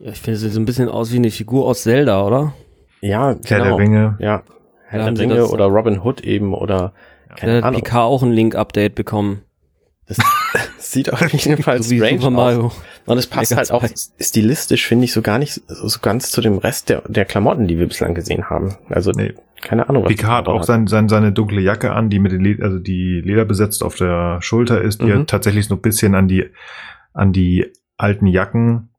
Ja, 0.00 0.12
ich 0.12 0.20
finde, 0.20 0.38
sie 0.38 0.46
sieht 0.46 0.54
so 0.54 0.60
ein 0.60 0.64
bisschen 0.64 0.88
aus 0.88 1.12
wie 1.12 1.16
eine 1.16 1.30
Figur 1.30 1.66
aus 1.66 1.82
Zelda, 1.82 2.24
oder? 2.24 2.54
Ja, 3.00 3.36
Herr 3.44 3.58
genau. 3.58 3.64
der 3.64 3.78
Ringe. 3.78 4.16
Ja, 4.20 4.42
Herr 4.86 5.10
der 5.10 5.18
Ringe 5.18 5.46
oder 5.46 5.66
Robin 5.66 6.02
Hood 6.02 6.22
eben 6.22 6.54
oder 6.54 6.92
keine 7.36 7.62
Ahnung. 7.62 7.82
Picard 7.82 8.04
auch 8.04 8.22
ein 8.22 8.32
Link-Update 8.32 8.94
bekommen. 8.94 9.42
Das 10.06 10.18
sieht 10.78 11.12
auf 11.12 11.20
jeden 11.32 11.62
Fall 11.62 11.82
so 11.82 11.94
strange 11.94 12.18
Super 12.18 12.30
Mario. 12.30 12.66
aus. 12.66 12.82
Und 13.06 13.18
es 13.18 13.26
passt 13.26 13.56
halt 13.56 13.70
auch 13.70 13.86
stilistisch, 14.20 14.86
finde 14.86 15.06
ich, 15.06 15.12
so 15.12 15.22
gar 15.22 15.38
nicht 15.38 15.62
so 15.66 15.98
ganz 16.00 16.30
zu 16.30 16.40
dem 16.40 16.58
Rest 16.58 16.88
der, 16.88 17.02
der 17.08 17.24
Klamotten, 17.24 17.66
die 17.66 17.78
wir 17.78 17.86
bislang 17.86 18.14
gesehen 18.14 18.50
haben. 18.50 18.76
Also 18.88 19.12
nee. 19.12 19.34
keine 19.62 19.88
Ahnung. 19.88 20.04
Was 20.04 20.10
Picard 20.10 20.46
hat 20.46 20.48
auch 20.48 20.62
sein, 20.62 20.86
sein, 20.86 21.08
seine 21.08 21.32
dunkle 21.32 21.60
Jacke 21.60 21.92
an, 21.92 22.10
die 22.10 22.18
mit 22.18 22.32
den 22.32 22.62
also 22.62 22.78
die 22.78 23.20
Leder 23.24 23.44
besetzt 23.44 23.82
auf 23.82 23.94
der 23.96 24.42
Schulter 24.42 24.82
ist, 24.82 25.00
die 25.00 25.06
mhm. 25.06 25.26
tatsächlich 25.26 25.66
so 25.66 25.76
ein 25.76 25.80
bisschen 25.80 26.14
an 26.14 26.28
die 26.28 26.50
an 27.14 27.32
die 27.32 27.72
alten 27.96 28.26
Jacken 28.26 28.90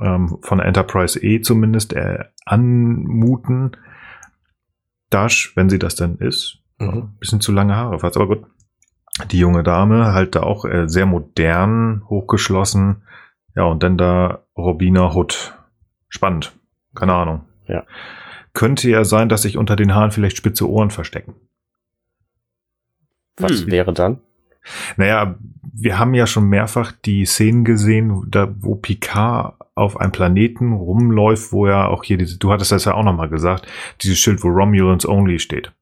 ähm, 0.00 0.38
von 0.42 0.60
Enterprise 0.60 1.22
E 1.22 1.40
zumindest 1.40 1.92
äh, 1.92 2.24
anmuten. 2.44 3.76
Dash, 5.10 5.52
wenn 5.54 5.70
sie 5.70 5.78
das 5.78 5.94
denn 5.94 6.16
ist. 6.16 6.58
Mhm. 6.78 7.14
bisschen 7.20 7.40
zu 7.40 7.52
lange 7.52 7.76
Haare, 7.76 8.00
fast, 8.00 8.16
aber 8.16 8.26
gut 8.26 8.44
die 9.30 9.38
junge 9.38 9.62
Dame, 9.62 10.12
halt 10.12 10.34
da 10.34 10.42
auch 10.42 10.64
äh, 10.64 10.88
sehr 10.88 11.06
modern, 11.06 12.02
hochgeschlossen. 12.08 13.02
Ja, 13.54 13.64
und 13.64 13.82
dann 13.82 13.96
da 13.96 14.44
Robina 14.56 15.14
Hood. 15.14 15.54
Spannend. 16.08 16.52
Keine 16.94 17.14
Ahnung. 17.14 17.44
Ja. 17.66 17.84
Könnte 18.52 18.88
ja 18.88 19.04
sein, 19.04 19.28
dass 19.28 19.42
sich 19.42 19.56
unter 19.56 19.76
den 19.76 19.94
Haaren 19.94 20.10
vielleicht 20.10 20.36
spitze 20.36 20.68
Ohren 20.68 20.90
verstecken. 20.90 21.34
Was 23.38 23.62
hm. 23.62 23.70
wäre 23.70 23.92
dann? 23.92 24.20
Naja, 24.96 25.36
wir 25.72 25.98
haben 25.98 26.14
ja 26.14 26.26
schon 26.26 26.48
mehrfach 26.48 26.92
die 26.92 27.24
Szenen 27.24 27.64
gesehen, 27.64 28.26
da, 28.28 28.52
wo 28.58 28.74
Picard 28.74 29.54
auf 29.74 29.98
einem 30.00 30.12
Planeten 30.12 30.72
rumläuft, 30.72 31.52
wo 31.52 31.66
er 31.66 31.88
auch 31.88 32.02
hier 32.02 32.16
diese, 32.16 32.38
du 32.38 32.50
hattest 32.50 32.72
das 32.72 32.86
ja 32.86 32.94
auch 32.94 33.04
nochmal 33.04 33.28
gesagt, 33.28 33.66
dieses 34.00 34.18
Schild, 34.18 34.42
wo 34.42 34.48
Romulans 34.48 35.06
Only 35.06 35.38
steht. 35.38 35.72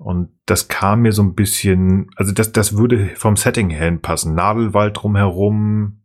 Und 0.00 0.30
das 0.46 0.68
kam 0.68 1.02
mir 1.02 1.12
so 1.12 1.22
ein 1.22 1.34
bisschen, 1.34 2.10
also 2.16 2.32
das, 2.32 2.52
das 2.52 2.78
würde 2.78 3.10
vom 3.16 3.36
Setting 3.36 3.68
her 3.68 3.84
hinpassen. 3.84 4.34
Nadelwald 4.34 4.96
drumherum, 4.96 6.00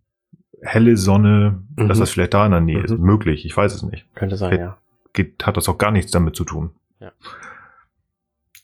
helle 0.61 0.97
Sonne, 0.97 1.63
mhm. 1.77 1.87
dass 1.87 1.99
das 1.99 2.11
vielleicht 2.11 2.33
da 2.33 2.45
in 2.45 2.51
der 2.51 2.59
Nähe 2.59 2.79
mhm. 2.79 2.83
ist. 2.83 2.97
Möglich, 2.97 3.45
ich 3.45 3.55
weiß 3.55 3.73
es 3.73 3.83
nicht. 3.83 4.05
Könnte 4.13 4.35
sein, 4.35 4.59
ja. 4.59 4.77
Geht, 5.13 5.47
hat 5.47 5.55
das 5.55 5.69
auch 5.69 5.77
gar 5.77 5.91
nichts 5.91 6.11
damit 6.11 6.35
zu 6.35 6.43
tun. 6.43 6.71
Ja. 6.99 7.13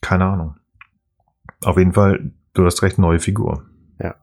Keine 0.02 0.26
Ahnung. 0.26 0.56
Auf 1.64 1.78
jeden 1.78 1.94
Fall, 1.94 2.32
du 2.52 2.66
hast 2.66 2.82
recht, 2.82 2.98
neue 2.98 3.18
Figur. 3.18 3.64
Ja. 3.98 4.16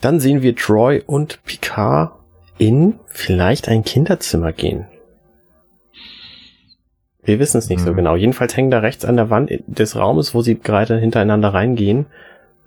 Dann 0.00 0.20
sehen 0.20 0.40
wir 0.40 0.56
Troy 0.56 1.02
und 1.04 1.44
Picard 1.44 2.18
in 2.56 2.98
vielleicht 3.06 3.68
ein 3.68 3.84
Kinderzimmer 3.84 4.52
gehen. 4.52 4.86
Wir 7.24 7.38
wissen 7.38 7.58
es 7.58 7.68
nicht 7.68 7.80
mhm. 7.80 7.84
so 7.84 7.94
genau. 7.94 8.16
Jedenfalls 8.16 8.56
hängen 8.56 8.70
da 8.70 8.78
rechts 8.78 9.04
an 9.04 9.16
der 9.16 9.30
Wand 9.30 9.50
des 9.66 9.96
Raumes, 9.96 10.34
wo 10.34 10.42
sie 10.42 10.58
gerade 10.58 10.98
hintereinander 10.98 11.54
reingehen, 11.54 12.06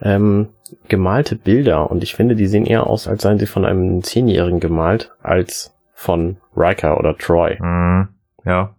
ähm, 0.01 0.49
gemalte 0.87 1.35
Bilder. 1.35 1.89
Und 1.89 2.03
ich 2.03 2.15
finde, 2.15 2.35
die 2.35 2.47
sehen 2.47 2.65
eher 2.65 2.87
aus, 2.87 3.07
als 3.07 3.21
seien 3.21 3.39
sie 3.39 3.45
von 3.45 3.65
einem 3.65 4.03
Zehnjährigen 4.03 4.59
gemalt, 4.59 5.11
als 5.21 5.75
von 5.93 6.37
Riker 6.55 6.99
oder 6.99 7.17
Troy. 7.17 7.57
Mhm. 7.59 8.09
Ja. 8.45 8.75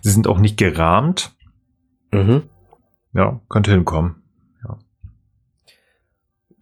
Sie 0.00 0.10
sind 0.10 0.26
auch 0.26 0.38
nicht 0.38 0.56
gerahmt. 0.56 1.32
Mhm. 2.12 2.42
Ja, 3.12 3.40
könnte 3.48 3.72
hinkommen. 3.72 4.22
Ja. 4.64 4.78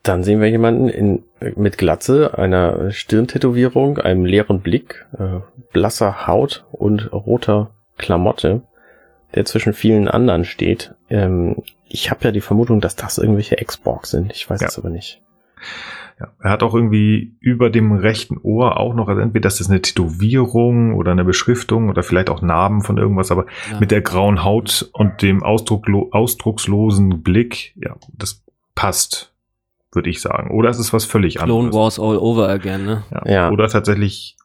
Dann 0.02 0.22
sehen 0.22 0.40
wir 0.40 0.48
jemanden 0.48 0.88
in, 0.88 1.24
mit 1.56 1.78
Glatze, 1.78 2.38
einer 2.38 2.90
Stirntätowierung, 2.90 3.98
einem 3.98 4.24
leeren 4.24 4.60
Blick, 4.60 5.06
äh, 5.18 5.40
blasser 5.72 6.26
Haut 6.26 6.64
und 6.72 7.12
roter 7.12 7.70
Klamotte, 7.98 8.62
der 9.34 9.44
zwischen 9.44 9.72
vielen 9.72 10.08
anderen 10.08 10.44
steht. 10.44 10.94
Ähm, 11.10 11.56
ich 11.88 12.10
habe 12.10 12.24
ja 12.24 12.32
die 12.32 12.40
Vermutung, 12.40 12.80
dass 12.80 12.96
das 12.96 13.18
irgendwelche 13.18 13.56
Xbox 13.56 14.10
sind. 14.10 14.32
Ich 14.32 14.48
weiß 14.48 14.60
ja. 14.60 14.68
es 14.68 14.78
aber 14.78 14.90
nicht. 14.90 15.20
Ja, 16.20 16.28
er 16.40 16.50
hat 16.50 16.62
auch 16.62 16.74
irgendwie 16.74 17.34
über 17.40 17.70
dem 17.70 17.92
rechten 17.92 18.38
Ohr 18.42 18.78
auch 18.78 18.94
noch, 18.94 19.08
also 19.08 19.20
entweder 19.20 19.42
das 19.42 19.60
ist 19.60 19.68
eine 19.68 19.82
Tätowierung 19.82 20.94
oder 20.94 21.10
eine 21.10 21.24
Beschriftung 21.24 21.88
oder 21.88 22.04
vielleicht 22.04 22.30
auch 22.30 22.40
Narben 22.40 22.82
von 22.82 22.98
irgendwas, 22.98 23.32
aber 23.32 23.46
ja. 23.70 23.80
mit 23.80 23.90
der 23.90 24.00
grauen 24.00 24.44
Haut 24.44 24.88
und 24.92 25.22
dem 25.22 25.42
Ausdrucklo 25.42 26.10
ausdruckslosen 26.12 27.22
Blick, 27.22 27.74
ja, 27.76 27.96
das 28.12 28.44
passt, 28.76 29.32
würde 29.92 30.08
ich 30.08 30.20
sagen. 30.20 30.52
Oder 30.52 30.70
es 30.70 30.78
ist 30.78 30.92
was 30.92 31.04
völlig 31.04 31.36
Clone 31.36 31.52
anderes. 31.52 31.70
Clone 31.70 31.82
Wars 31.82 31.98
all 31.98 32.18
over 32.18 32.48
again, 32.48 32.84
ne? 32.84 33.02
Ja. 33.10 33.22
ja. 33.26 33.50
Oder 33.50 33.68
tatsächlich 33.68 34.36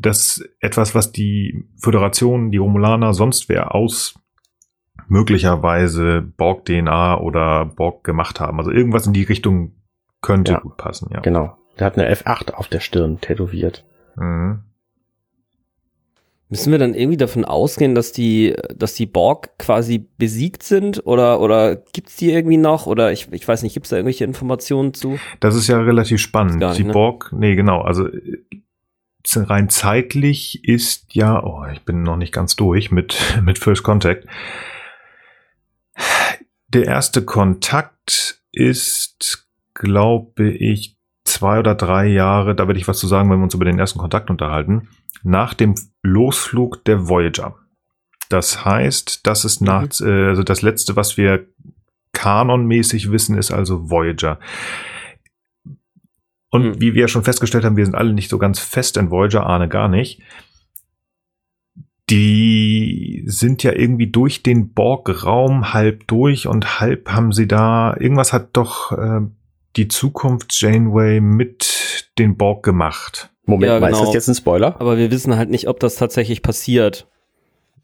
das 0.00 0.42
etwas, 0.60 0.94
was 0.94 1.12
die 1.12 1.64
Föderation, 1.80 2.50
die 2.50 2.58
Romulaner 2.58 3.14
sonst 3.14 3.48
wer 3.48 3.74
aus 3.74 4.18
möglicherweise 5.08 6.22
Borg-DNA 6.36 7.18
oder 7.20 7.64
Borg 7.64 8.04
gemacht 8.04 8.40
haben. 8.40 8.58
Also 8.58 8.70
irgendwas 8.70 9.06
in 9.06 9.12
die 9.12 9.22
Richtung 9.22 9.72
könnte 10.20 10.52
ja, 10.52 10.60
gut 10.60 10.76
passen, 10.76 11.08
ja. 11.12 11.20
Genau. 11.20 11.56
Der 11.78 11.86
hat 11.86 11.98
eine 11.98 12.12
F8 12.12 12.52
auf 12.52 12.68
der 12.68 12.80
Stirn 12.80 13.20
tätowiert. 13.20 13.84
Mhm. 14.16 14.60
Müssen 16.50 16.72
wir 16.72 16.78
dann 16.78 16.94
irgendwie 16.94 17.18
davon 17.18 17.44
ausgehen, 17.44 17.94
dass 17.94 18.12
die, 18.12 18.56
dass 18.74 18.94
die 18.94 19.04
Borg 19.04 19.58
quasi 19.58 20.06
besiegt 20.16 20.62
sind 20.62 21.06
oder, 21.06 21.40
oder 21.40 21.76
gibt's 21.76 22.16
die 22.16 22.32
irgendwie 22.32 22.56
noch? 22.56 22.86
Oder 22.86 23.12
ich, 23.12 23.30
ich 23.32 23.46
weiß 23.46 23.62
nicht, 23.62 23.74
gibt's 23.74 23.90
da 23.90 23.96
irgendwelche 23.96 24.24
Informationen 24.24 24.94
zu? 24.94 25.18
Das 25.40 25.54
ist 25.54 25.68
ja 25.68 25.78
relativ 25.78 26.20
spannend. 26.20 26.56
Nicht, 26.56 26.78
die 26.78 26.84
ne? 26.84 26.92
Borg, 26.92 27.34
nee, 27.36 27.54
genau, 27.54 27.82
also 27.82 28.08
rein 29.34 29.68
zeitlich 29.68 30.64
ist 30.64 31.14
ja, 31.14 31.42
oh, 31.42 31.64
ich 31.72 31.84
bin 31.84 32.02
noch 32.02 32.16
nicht 32.16 32.32
ganz 32.32 32.56
durch 32.56 32.90
mit, 32.90 33.16
mit 33.42 33.58
First 33.58 33.82
Contact. 33.82 34.26
Der 36.68 36.84
erste 36.84 37.24
Kontakt 37.24 38.42
ist, 38.52 39.48
glaube 39.74 40.50
ich, 40.50 40.96
zwei 41.24 41.58
oder 41.58 41.74
drei 41.74 42.06
Jahre, 42.06 42.54
da 42.54 42.66
werde 42.66 42.80
ich 42.80 42.88
was 42.88 42.98
zu 42.98 43.06
sagen, 43.06 43.30
wenn 43.30 43.38
wir 43.38 43.44
uns 43.44 43.54
über 43.54 43.64
den 43.64 43.78
ersten 43.78 43.98
Kontakt 43.98 44.30
unterhalten, 44.30 44.88
nach 45.22 45.54
dem 45.54 45.74
Losflug 46.02 46.84
der 46.84 47.08
Voyager. 47.08 47.56
Das 48.28 48.64
heißt, 48.64 49.26
das 49.26 49.44
ist 49.44 49.60
nach, 49.60 49.82
mhm. 50.00 50.06
äh, 50.06 50.28
also 50.28 50.42
das 50.42 50.62
letzte, 50.62 50.96
was 50.96 51.16
wir 51.16 51.46
kanonmäßig 52.12 53.10
wissen, 53.10 53.36
ist 53.36 53.50
also 53.50 53.90
Voyager. 53.90 54.38
Und 56.50 56.62
mhm. 56.62 56.80
wie 56.80 56.94
wir 56.94 57.02
ja 57.02 57.08
schon 57.08 57.24
festgestellt 57.24 57.64
haben, 57.64 57.76
wir 57.76 57.84
sind 57.84 57.94
alle 57.94 58.12
nicht 58.12 58.30
so 58.30 58.38
ganz 58.38 58.58
fest 58.58 58.96
in 58.96 59.10
Voyager, 59.10 59.46
ahne 59.46 59.68
gar 59.68 59.88
nicht. 59.88 60.22
Die 62.10 63.22
sind 63.26 63.62
ja 63.62 63.72
irgendwie 63.72 64.06
durch 64.06 64.42
den 64.42 64.72
Borg-Raum 64.72 65.74
halb 65.74 66.06
durch 66.06 66.46
und 66.46 66.80
halb 66.80 67.10
haben 67.10 67.32
sie 67.32 67.46
da, 67.46 67.94
irgendwas 67.98 68.32
hat 68.32 68.50
doch 68.54 68.92
äh, 68.92 69.20
die 69.76 69.88
Zukunft 69.88 70.58
Janeway 70.58 71.20
mit 71.20 72.10
den 72.18 72.36
Borg 72.36 72.64
gemacht. 72.64 73.30
Moment 73.44 73.72
ja, 73.72 73.80
mal, 73.80 73.88
genau. 73.88 74.00
ist 74.00 74.06
das 74.06 74.14
jetzt 74.14 74.28
ein 74.28 74.34
Spoiler? 74.34 74.80
Aber 74.80 74.96
wir 74.96 75.10
wissen 75.10 75.36
halt 75.36 75.50
nicht, 75.50 75.68
ob 75.68 75.80
das 75.80 75.96
tatsächlich 75.96 76.42
passiert. 76.42 77.06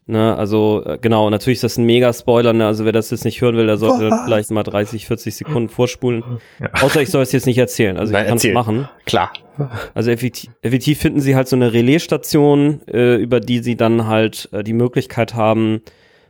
Ne, 0.07 0.37
also 0.37 0.83
äh, 0.85 0.99
genau, 1.01 1.31
natürlich 1.31 1.57
ist 1.57 1.63
das 1.63 1.77
ein 1.77 1.85
Mega-Spoiler, 1.85 2.53
ne? 2.53 2.67
also 2.67 2.85
wer 2.85 2.91
das 2.91 3.09
jetzt 3.09 3.25
nicht 3.25 3.41
hören 3.41 3.57
will, 3.57 3.65
der 3.65 3.77
sollte 3.77 4.11
Was? 4.11 4.25
vielleicht 4.25 4.51
mal 4.51 4.61
30, 4.61 5.07
40 5.07 5.35
Sekunden 5.35 5.67
vorspulen. 5.67 6.23
Ja. 6.59 6.69
Außer 6.83 7.01
ich 7.01 7.09
soll 7.09 7.23
es 7.23 7.31
jetzt 7.31 7.47
nicht 7.47 7.57
erzählen, 7.57 7.97
also 7.97 8.13
Nein, 8.13 8.25
ich 8.25 8.27
kann 8.27 8.37
es 8.37 8.53
machen. 8.53 8.89
Klar. 9.07 9.33
Also 9.95 10.11
effektiv, 10.11 10.51
effektiv 10.61 10.99
finden 10.99 11.21
sie 11.21 11.35
halt 11.35 11.47
so 11.47 11.55
eine 11.55 11.73
Relaisstation, 11.73 12.81
äh, 12.87 13.15
über 13.15 13.39
die 13.39 13.59
sie 13.59 13.75
dann 13.75 14.05
halt 14.05 14.47
äh, 14.51 14.63
die 14.63 14.73
Möglichkeit 14.73 15.33
haben, 15.33 15.81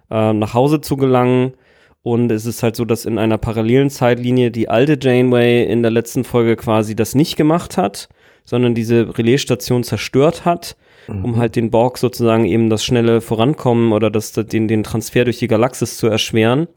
äh, 0.09 0.31
nach 0.31 0.53
Hause 0.53 0.79
zu 0.79 0.95
gelangen. 0.95 1.55
Und 2.01 2.31
es 2.31 2.45
ist 2.45 2.63
halt 2.63 2.77
so, 2.77 2.85
dass 2.85 3.03
in 3.03 3.17
einer 3.17 3.37
parallelen 3.37 3.89
Zeitlinie 3.89 4.51
die 4.51 4.69
alte 4.69 4.97
Janeway 5.01 5.65
in 5.65 5.81
der 5.81 5.91
letzten 5.91 6.23
Folge 6.23 6.55
quasi 6.55 6.95
das 6.95 7.13
nicht 7.13 7.35
gemacht 7.35 7.77
hat, 7.77 8.07
sondern 8.45 8.73
diese 8.73 9.17
Relaisstation 9.17 9.83
zerstört 9.83 10.45
hat 10.45 10.77
um 11.07 11.31
mhm. 11.31 11.37
halt 11.37 11.55
den 11.55 11.71
Borg 11.71 11.97
sozusagen 11.97 12.45
eben 12.45 12.69
das 12.69 12.83
schnelle 12.83 13.21
Vorankommen 13.21 13.91
oder 13.91 14.09
das, 14.09 14.33
den, 14.33 14.67
den 14.67 14.83
Transfer 14.83 15.23
durch 15.23 15.39
die 15.39 15.47
Galaxis 15.47 15.97
zu 15.97 16.07
erschweren 16.07 16.67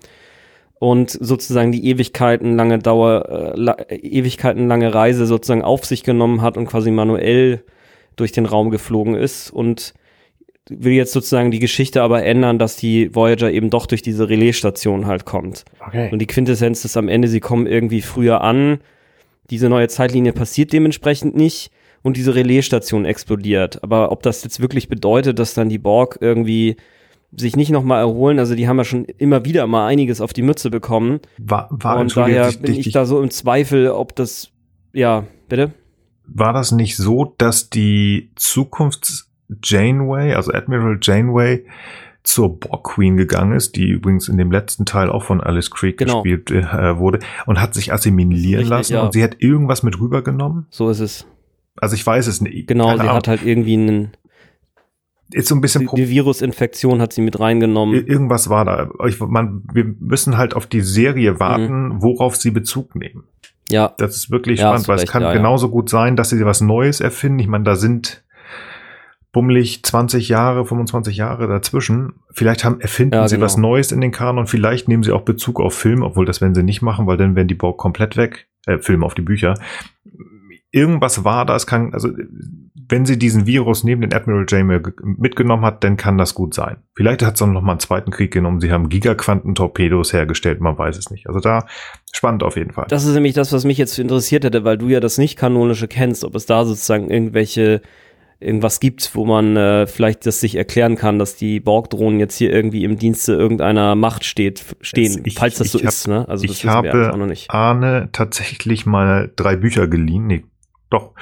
und 0.79 1.11
sozusagen 1.11 1.73
die 1.73 1.87
Ewigkeiten 1.87 2.57
lange 2.57 2.79
Dauer, 2.79 3.57
äh, 3.89 3.97
Ewigkeiten 3.97 4.69
lange 4.69 4.95
Reise 4.95 5.27
sozusagen 5.27 5.63
auf 5.63 5.85
sich 5.85 6.05
genommen 6.05 6.43
hat 6.43 6.57
und 6.57 6.67
quasi 6.67 6.91
manuell 6.91 7.65
durch 8.17 8.33
den 8.33 8.47
Raum 8.47 8.71
geflogen 8.71 9.15
ist 9.15 9.51
und 9.51 9.95
will 10.71 10.93
jetzt 10.93 11.13
sozusagen 11.13 11.51
die 11.51 11.61
Geschichte 11.61 12.03
aber 12.03 12.25
ändern, 12.25 12.59
dass 12.59 12.77
die 12.77 13.15
Voyager 13.15 13.51
eben 13.51 13.71
doch 13.71 13.87
durch 13.87 14.03
diese 14.03 14.29
Relaisstation 14.29 15.07
halt 15.07 15.25
kommt. 15.25 15.65
Okay. 15.85 16.11
Und 16.13 16.19
die 16.19 16.27
Quintessenz 16.27 16.85
ist 16.85 16.97
am 16.97 17.09
Ende, 17.09 17.29
sie 17.29 17.41
kommen 17.41 17.67
irgendwie 17.67 18.03
früher 18.03 18.43
an. 18.43 18.81
Diese 19.51 19.69
neue 19.69 19.89
Zeitlinie 19.89 20.33
passiert 20.33 20.73
dementsprechend 20.73 21.35
nicht 21.35 21.71
und 22.03 22.17
diese 22.17 22.35
Relaisstation 22.35 23.05
explodiert. 23.05 23.83
Aber 23.83 24.13
ob 24.13 24.23
das 24.23 24.43
jetzt 24.45 24.61
wirklich 24.61 24.89
bedeutet, 24.89 25.39
dass 25.39 25.55
dann 25.55 25.69
die 25.69 25.79
Borg 25.79 26.19
irgendwie 26.21 26.77
sich 27.33 27.57
nicht 27.57 27.71
nochmal 27.71 28.01
erholen, 28.01 28.39
also 28.39 28.55
die 28.55 28.69
haben 28.69 28.79
ja 28.79 28.85
schon 28.85 29.05
immer 29.05 29.45
wieder 29.45 29.67
mal 29.67 29.87
einiges 29.87 30.21
auf 30.21 30.33
die 30.33 30.43
Mütze 30.43 30.71
bekommen. 30.71 31.21
War, 31.39 31.69
war 31.71 31.99
und 31.99 32.17
daher 32.17 32.51
bin 32.53 32.75
ich 32.75 32.91
da 32.93 33.05
so 33.05 33.21
im 33.21 33.31
Zweifel, 33.31 33.91
ob 33.91 34.17
das, 34.17 34.51
ja, 34.93 35.25
bitte? 35.49 35.73
War 36.27 36.53
das 36.53 36.73
nicht 36.73 36.97
so, 36.97 37.35
dass 37.39 37.69
die 37.71 38.31
Zukunfts 38.37 39.31
Janeway, 39.63 40.35
also 40.35 40.53
Admiral 40.53 40.99
Janeway, 41.01 41.65
zur 42.23 42.59
Borg 42.59 42.85
Queen 42.85 43.17
gegangen 43.17 43.53
ist, 43.53 43.77
die 43.77 43.89
übrigens 43.89 44.29
in 44.29 44.37
dem 44.37 44.51
letzten 44.51 44.85
Teil 44.85 45.09
auch 45.09 45.23
von 45.23 45.41
Alice 45.41 45.71
Creek 45.71 45.97
genau. 45.97 46.23
gespielt 46.23 46.51
äh, 46.51 46.99
wurde 46.99 47.21
und 47.47 47.61
hat 47.61 47.75
sich 47.75 47.93
assimilieren 47.93 48.61
Richtig, 48.61 48.71
lassen 48.71 48.93
ja. 48.95 49.03
und 49.03 49.13
sie 49.15 49.23
hat 49.23 49.37
irgendwas 49.39 49.83
mit 49.83 49.99
rübergenommen. 49.99 50.67
So 50.71 50.91
ist 50.91 51.01
es. 51.01 51.27
Also 51.81 51.95
ich 51.95 52.07
weiß 52.07 52.27
es 52.27 52.41
nicht. 52.41 52.67
Genau, 52.67 52.95
sie 52.95 53.01
Ahnung. 53.01 53.13
hat 53.15 53.29
halt 53.29 53.45
irgendwie 53.45 53.75
einen 53.75 54.13
ist 55.31 55.49
so 55.49 55.55
ein 55.55 55.61
bisschen 55.61 55.89
die, 55.95 56.09
Virusinfektion 56.09 57.03
hat 57.03 57.13
sie 57.13 57.21
mit 57.21 57.39
reingenommen. 57.39 58.07
Irgendwas 58.07 58.49
war 58.49 58.65
da. 58.65 58.89
Ich, 59.07 59.21
man, 59.21 59.63
wir 59.73 59.85
müssen 59.85 60.39
halt 60.39 60.55
auf 60.55 60.67
die 60.67 60.81
Serie 60.81 61.39
warten, 61.39 61.89
mhm. 61.89 62.03
worauf 62.03 62.37
sie 62.37 62.51
Bezug 62.51 62.95
nehmen. 62.95 63.25
Ja. 63.71 63.93
Das 63.99 64.17
ist 64.17 64.31
wirklich 64.31 64.61
ja, 64.61 64.69
spannend, 64.69 64.89
weil 64.89 64.97
recht, 64.97 65.09
es 65.09 65.13
kann 65.13 65.23
ja, 65.23 65.33
genauso 65.35 65.67
ja. 65.67 65.73
gut 65.73 65.91
sein, 65.91 66.17
dass 66.17 66.31
sie 66.31 66.45
was 66.47 66.63
Neues 66.63 67.01
erfinden. 67.01 67.41
Ich 67.41 67.49
meine, 67.49 67.65
da 67.65 67.77
sind 67.77 68.25
bummelig 69.31 69.83
20 69.83 70.31
Jahre, 70.31 70.65
25 70.65 71.19
Jahre 71.19 71.47
dazwischen. 71.47 72.15
Vielleicht 72.33 72.65
haben, 72.65 72.81
erfinden 72.81 73.17
ja, 73.17 73.29
sie 73.29 73.37
genau. 73.37 73.45
was 73.45 73.59
Neues 73.59 73.93
in 73.93 74.01
den 74.01 74.13
Kanon. 74.13 74.47
Vielleicht 74.47 74.89
nehmen 74.89 75.03
sie 75.03 75.13
auch 75.13 75.23
Bezug 75.23 75.61
auf 75.61 75.75
Film, 75.75 76.03
obwohl 76.03 76.25
das 76.25 76.41
werden 76.41 76.55
sie 76.55 76.63
nicht 76.63 76.81
machen, 76.81 77.07
weil 77.07 77.19
dann 77.19 77.37
werden 77.37 77.49
die 77.49 77.55
Borg 77.55 77.77
komplett 77.77 78.17
weg. 78.17 78.49
Äh, 78.67 78.79
Film 78.79 79.05
auf 79.05 79.15
die 79.15 79.23
Bücher 79.23 79.55
irgendwas 80.71 81.25
war 81.25 81.47
da, 81.47 81.57
es 81.57 81.67
kann, 81.67 81.95
also 81.95 82.09
wenn 82.91 83.05
sie 83.05 83.19
diesen 83.19 83.47
Virus 83.47 83.85
neben 83.85 84.01
den 84.01 84.15
Admiral 84.15 84.47
Janeway 84.49 84.81
mitgenommen 85.03 85.65
hat, 85.65 85.85
dann 85.85 85.97
kann 85.97 86.17
das 86.17 86.35
gut 86.35 86.55
sein. 86.55 86.79
Vielleicht 86.95 87.23
hat 87.23 87.35
es 87.35 87.43
auch 87.43 87.47
noch 87.47 87.61
mal 87.61 87.73
einen 87.73 87.81
zweiten 87.81 88.11
Krieg 88.11 88.33
genommen. 88.33 88.61
Sie 88.61 88.73
haben 88.73 88.89
Gigaquantentorpedos 88.89 90.13
hergestellt, 90.13 90.61
man 90.61 90.79
weiß 90.79 90.97
es 90.97 91.11
nicht. 91.11 91.27
Also 91.27 91.41
da 91.41 91.67
spannend 92.13 92.43
auf 92.43 92.57
jeden 92.57 92.73
Fall. 92.73 92.87
Das 92.89 93.05
ist 93.05 93.15
nämlich 93.15 93.35
das, 93.35 93.53
was 93.53 93.65
mich 93.65 93.79
jetzt 93.79 93.99
interessiert 93.99 94.45
hätte, 94.45 94.65
weil 94.65 94.79
du 94.79 94.89
ja 94.89 95.01
das 95.01 95.19
nicht 95.19 95.37
kanonische 95.37 95.89
kennst, 95.89 96.25
ob 96.25 96.35
es 96.35 96.47
da 96.47 96.65
sozusagen 96.65 97.11
irgendwelche 97.11 97.83
irgendwas 98.41 98.79
gibt, 98.79 99.15
wo 99.15 99.27
man 99.27 99.57
äh, 99.57 99.87
vielleicht 99.87 100.25
das 100.25 100.41
sich 100.41 100.55
erklären 100.55 100.95
kann, 100.95 101.19
dass 101.19 101.35
die 101.35 101.59
Borg-Drohnen 101.59 102.21
jetzt 102.21 102.37
hier 102.37 102.53
irgendwie 102.53 102.85
im 102.85 102.97
Dienste 102.97 103.33
irgendeiner 103.33 103.97
Macht 103.97 104.25
steht, 104.25 104.65
stehen, 104.81 105.23
ich, 105.25 105.35
falls 105.35 105.59
das 105.59 105.73
so 105.73 105.81
hab, 105.81 105.89
ist. 105.89 106.07
Ne? 106.07 106.29
Also 106.29 106.47
das 106.47 106.57
ich 106.57 106.65
habe 106.65 107.13
Arne 107.49 108.11
tatsächlich 108.13 108.87
mal 108.87 109.33
drei 109.35 109.57
Bücher 109.57 109.89
geliehen, 109.89 110.29
nee, 110.29 110.45
doch, 110.91 111.13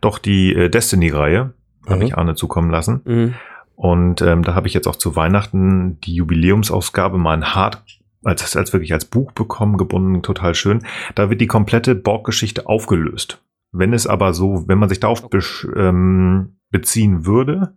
doch 0.00 0.18
die 0.18 0.54
äh, 0.54 0.68
Destiny-Reihe 0.68 1.54
mhm. 1.84 1.90
habe 1.90 2.04
ich 2.04 2.16
Arne 2.16 2.34
zukommen 2.34 2.70
lassen. 2.70 3.02
Mhm. 3.04 3.34
Und 3.74 4.22
ähm, 4.22 4.42
da 4.42 4.54
habe 4.54 4.68
ich 4.68 4.74
jetzt 4.74 4.86
auch 4.86 4.96
zu 4.96 5.16
Weihnachten 5.16 6.00
die 6.00 6.14
Jubiläumsausgabe 6.14 7.18
mal 7.18 7.34
ein 7.34 7.54
Hard 7.54 7.84
als, 8.24 8.56
als 8.56 8.72
wirklich 8.72 8.92
als 8.92 9.04
Buch 9.04 9.32
bekommen, 9.32 9.76
gebunden, 9.76 10.22
total 10.22 10.54
schön. 10.54 10.82
Da 11.14 11.30
wird 11.30 11.40
die 11.40 11.46
komplette 11.46 11.94
Borg-Geschichte 11.94 12.66
aufgelöst. 12.66 13.42
Wenn 13.72 13.92
es 13.92 14.06
aber 14.06 14.32
so, 14.32 14.64
wenn 14.66 14.78
man 14.78 14.88
sich 14.88 15.00
darauf 15.00 15.28
be 15.28 15.40
ähm, 15.76 16.56
beziehen 16.70 17.26
würde, 17.26 17.74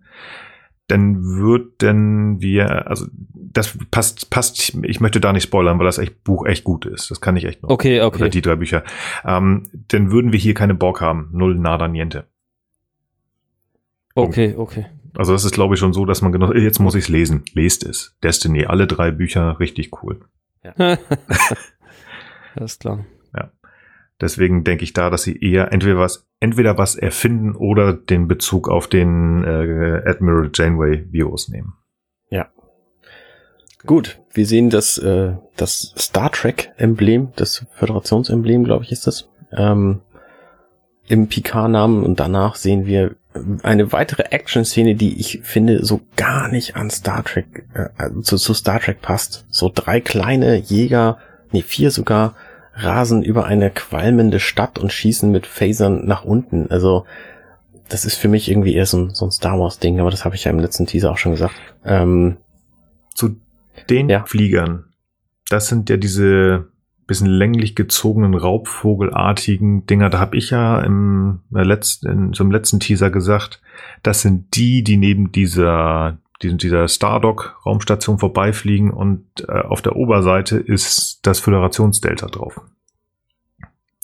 dann 0.89 1.23
würden 1.23 2.41
wir, 2.41 2.88
also 2.88 3.06
das 3.13 3.78
passt, 3.91 4.30
passt, 4.30 4.75
ich 4.84 4.99
möchte 4.99 5.19
da 5.19 5.32
nicht 5.32 5.43
spoilern, 5.43 5.78
weil 5.78 5.86
das 5.86 5.99
echt 5.99 6.23
Buch 6.23 6.45
echt 6.45 6.63
gut 6.63 6.86
ist. 6.86 7.12
Das 7.12 7.21
kann 7.21 7.38
ich 7.38 7.45
echt 7.45 7.62
noch. 7.62 7.69
Okay, 7.69 8.02
okay. 8.02 8.17
Oder 8.17 8.30
die 8.30 8.41
drei 8.41 8.56
Bücher. 8.56 8.84
Ähm, 9.23 9.69
dann 9.71 10.12
würden 10.12 10.32
wir 10.32 10.39
hier 10.39 10.56
keine 10.56 10.73
Borg 10.73 10.99
haben. 10.99 11.30
Null, 11.32 11.56
nada, 11.56 11.88
niente. 11.88 12.25
Okay, 14.15 14.56
okay. 14.58 14.88
Also 15.15 15.34
das 15.34 15.45
ist, 15.45 15.54
glaube 15.54 15.75
ich, 15.75 15.80
schon 15.80 15.93
so, 15.93 16.06
dass 16.06 16.21
man 16.21 16.32
genau, 16.32 16.54
jetzt 16.54 16.80
muss 16.80 16.95
ich 16.95 17.06
es 17.06 17.10
lesen. 17.10 17.43
Lest 17.54 17.84
es. 17.84 18.17
Destiny, 18.23 18.65
alle 18.65 18.88
drei 18.88 19.12
Bücher, 19.12 19.60
richtig 19.60 19.91
cool. 20.04 20.21
Ja. 20.63 20.73
ist 22.56 22.80
klar. 22.80 23.06
Deswegen 24.21 24.63
denke 24.63 24.84
ich 24.84 24.93
da, 24.93 25.10
dass 25.10 25.23
sie 25.23 25.38
eher 25.38 25.71
entweder 25.71 25.97
was, 25.97 26.27
entweder 26.39 26.77
was 26.77 26.95
erfinden 26.95 27.55
oder 27.55 27.93
den 27.93 28.27
Bezug 28.27 28.67
auf 28.67 28.88
den 28.88 29.43
äh, 29.43 30.01
Admiral 30.05 30.51
Janeway 30.53 31.05
Virus 31.12 31.49
nehmen. 31.49 31.73
Ja. 32.29 32.47
Gut, 33.86 34.19
wir 34.34 34.45
sehen 34.45 34.69
das, 34.69 34.97
äh, 34.97 35.34
das 35.55 35.93
Star 35.97 36.32
Trek 36.32 36.71
Emblem, 36.77 37.29
das 37.38 37.65
Föderationsemblem, 37.75 38.65
glaube 38.65 38.84
ich, 38.84 38.91
ist 38.91 39.08
das, 39.08 39.29
ähm, 39.51 40.01
im 41.08 41.27
Picard-Namen 41.27 42.03
und 42.03 42.19
danach 42.19 42.55
sehen 42.55 42.86
wir 42.86 43.15
eine 43.63 43.91
weitere 43.91 44.23
Action-Szene, 44.23 44.95
die 44.95 45.19
ich 45.19 45.41
finde 45.43 45.86
so 45.86 46.01
gar 46.15 46.49
nicht 46.49 46.75
an 46.75 46.89
Star 46.89 47.23
Trek, 47.23 47.65
äh, 47.73 48.21
zu, 48.21 48.38
zu 48.38 48.53
Star 48.53 48.79
Trek 48.79 49.01
passt. 49.01 49.45
So 49.49 49.71
drei 49.73 50.01
kleine 50.01 50.55
Jäger, 50.55 51.17
nee, 51.51 51.62
vier 51.62 51.91
sogar, 51.91 52.36
rasen 52.73 53.23
über 53.23 53.45
eine 53.45 53.69
qualmende 53.69 54.39
Stadt 54.39 54.79
und 54.79 54.91
schießen 54.91 55.32
mit 55.32 55.45
Phasern 55.47 56.05
nach 56.05 56.23
unten. 56.23 56.69
Also 56.69 57.05
das 57.89 58.05
ist 58.05 58.15
für 58.15 58.27
mich 58.27 58.49
irgendwie 58.49 58.75
eher 58.75 58.86
so 58.86 58.97
ein, 58.97 59.10
so 59.12 59.25
ein 59.25 59.32
Star 59.32 59.60
Wars 59.60 59.79
Ding, 59.79 59.99
aber 59.99 60.12
das 60.12 60.25
habe 60.25 60.36
ich 60.36 60.45
ja 60.45 60.51
im 60.51 60.60
letzten 60.60 60.86
Teaser 60.86 61.12
auch 61.12 61.17
schon 61.17 61.34
gesagt. 61.34 61.55
Ähm, 61.84 62.38
Zu 63.15 63.38
den 63.89 64.10
ja. 64.10 64.23
Fliegern, 64.25 64.86
das 65.49 65.67
sind 65.67 65.89
ja 65.89 65.97
diese 65.97 66.67
bisschen 67.10 67.27
länglich 67.27 67.75
gezogenen 67.75 68.36
Raubvogelartigen 68.36 69.86
Dinger, 69.88 70.12
da 70.12 70.19
habe 70.19 70.38
ich 70.38 70.51
ja 70.51 70.79
im 70.82 71.41
letzten, 71.49 72.08
in 72.08 72.34
so 72.34 72.43
einem 72.43 72.51
letzten 72.51 72.79
Teaser 72.79 73.10
gesagt, 73.10 73.62
das 74.03 74.21
sind 74.21 74.55
die, 74.55 74.84
die 74.84 74.95
neben 74.95 75.32
dieser 75.32 76.12
die, 76.13 76.29
dieser 76.41 76.88
Stardock-Raumstation 76.88 78.19
vorbeifliegen 78.19 78.91
und 78.91 79.25
äh, 79.47 79.62
auf 79.62 79.82
der 79.82 79.95
Oberseite 79.95 80.58
ist 80.58 81.19
das 81.23 81.39
Föderationsdelta 81.39 82.28
drauf. 82.28 82.62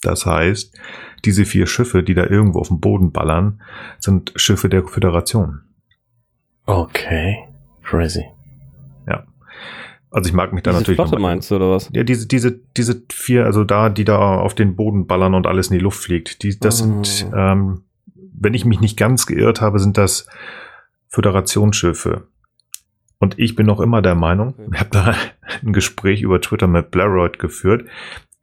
Das 0.02 0.26
heißt, 0.26 0.78
diese 1.24 1.44
vier 1.44 1.66
Schiffe, 1.66 2.02
die 2.02 2.14
da 2.14 2.26
irgendwo 2.26 2.60
auf 2.60 2.68
dem 2.68 2.80
Boden 2.80 3.12
ballern, 3.12 3.62
sind 3.98 4.32
Schiffe 4.36 4.68
der 4.68 4.86
Föderation. 4.86 5.62
Okay, 6.66 7.38
crazy. 7.82 8.24
Ja. 9.08 9.24
Also 10.10 10.28
ich 10.28 10.34
mag 10.34 10.52
mich 10.52 10.62
da 10.62 10.70
diese 10.70 10.82
natürlich. 10.82 10.96
Flotte 10.96 11.18
meinst 11.20 11.50
du 11.50 11.56
oder 11.56 11.70
was? 11.70 11.90
Ja, 11.92 12.04
diese, 12.04 12.26
diese, 12.26 12.60
diese 12.76 13.02
vier, 13.10 13.46
also 13.46 13.64
da, 13.64 13.88
die 13.88 14.04
da 14.04 14.38
auf 14.38 14.54
den 14.54 14.76
Boden 14.76 15.06
ballern 15.06 15.34
und 15.34 15.46
alles 15.46 15.68
in 15.68 15.74
die 15.74 15.82
Luft 15.82 16.02
fliegt. 16.02 16.42
Die, 16.42 16.58
das 16.58 16.82
oh. 16.82 16.84
sind, 16.84 17.30
ähm, 17.34 17.84
wenn 18.14 18.54
ich 18.54 18.64
mich 18.64 18.80
nicht 18.80 18.96
ganz 18.96 19.26
geirrt 19.26 19.60
habe, 19.60 19.78
sind 19.78 19.96
das 19.96 20.28
Föderationsschiffe. 21.16 22.26
Und 23.18 23.38
ich 23.38 23.56
bin 23.56 23.64
noch 23.64 23.80
immer 23.80 24.02
der 24.02 24.14
Meinung, 24.14 24.54
ich 24.70 24.78
habe 24.78 24.90
da 24.90 25.14
ein 25.64 25.72
Gespräch 25.72 26.20
über 26.20 26.42
Twitter 26.42 26.66
mit 26.66 26.90
Blaroid 26.90 27.38
geführt. 27.38 27.88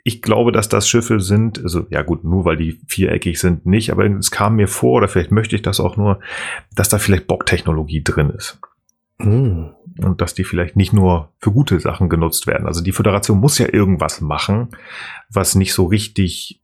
Ich 0.03 0.23
glaube, 0.23 0.51
dass 0.51 0.69
das 0.69 0.89
Schiffe 0.89 1.19
sind, 1.19 1.63
also 1.63 1.85
ja 1.91 2.01
gut, 2.01 2.23
nur 2.23 2.45
weil 2.45 2.57
die 2.57 2.81
viereckig 2.87 3.39
sind, 3.39 3.67
nicht, 3.67 3.91
aber 3.91 4.07
es 4.07 4.31
kam 4.31 4.55
mir 4.55 4.67
vor, 4.67 4.93
oder 4.93 5.07
vielleicht 5.07 5.31
möchte 5.31 5.55
ich 5.55 5.61
das 5.61 5.79
auch 5.79 5.95
nur, 5.97 6.19
dass 6.75 6.89
da 6.89 6.97
vielleicht 6.97 7.27
Bock-Technologie 7.27 8.03
drin 8.03 8.31
ist. 8.31 8.59
Mm. 9.19 9.65
Und 9.99 10.21
dass 10.21 10.33
die 10.33 10.43
vielleicht 10.43 10.75
nicht 10.75 10.93
nur 10.93 11.31
für 11.37 11.51
gute 11.51 11.79
Sachen 11.79 12.09
genutzt 12.09 12.47
werden. 12.47 12.65
Also 12.65 12.81
die 12.81 12.91
Föderation 12.91 13.39
muss 13.39 13.59
ja 13.59 13.71
irgendwas 13.71 14.19
machen, 14.19 14.69
was 15.29 15.53
nicht 15.53 15.75
so 15.75 15.85
richtig, 15.85 16.59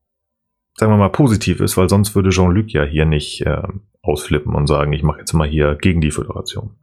sagen 0.76 0.92
wir 0.92 0.98
mal, 0.98 1.12
positiv 1.12 1.60
ist, 1.60 1.78
weil 1.78 1.88
sonst 1.88 2.16
würde 2.16 2.32
Jean-Luc 2.32 2.72
ja 2.72 2.84
hier 2.84 3.06
nicht 3.06 3.42
äh, 3.46 3.62
ausflippen 4.02 4.56
und 4.56 4.68
sagen, 4.68 4.94
ich 4.94 5.04
mache 5.04 5.20
jetzt 5.20 5.34
mal 5.34 5.48
hier 5.48 5.76
gegen 5.76 6.02
die 6.02 6.12
Föderation. 6.12 6.76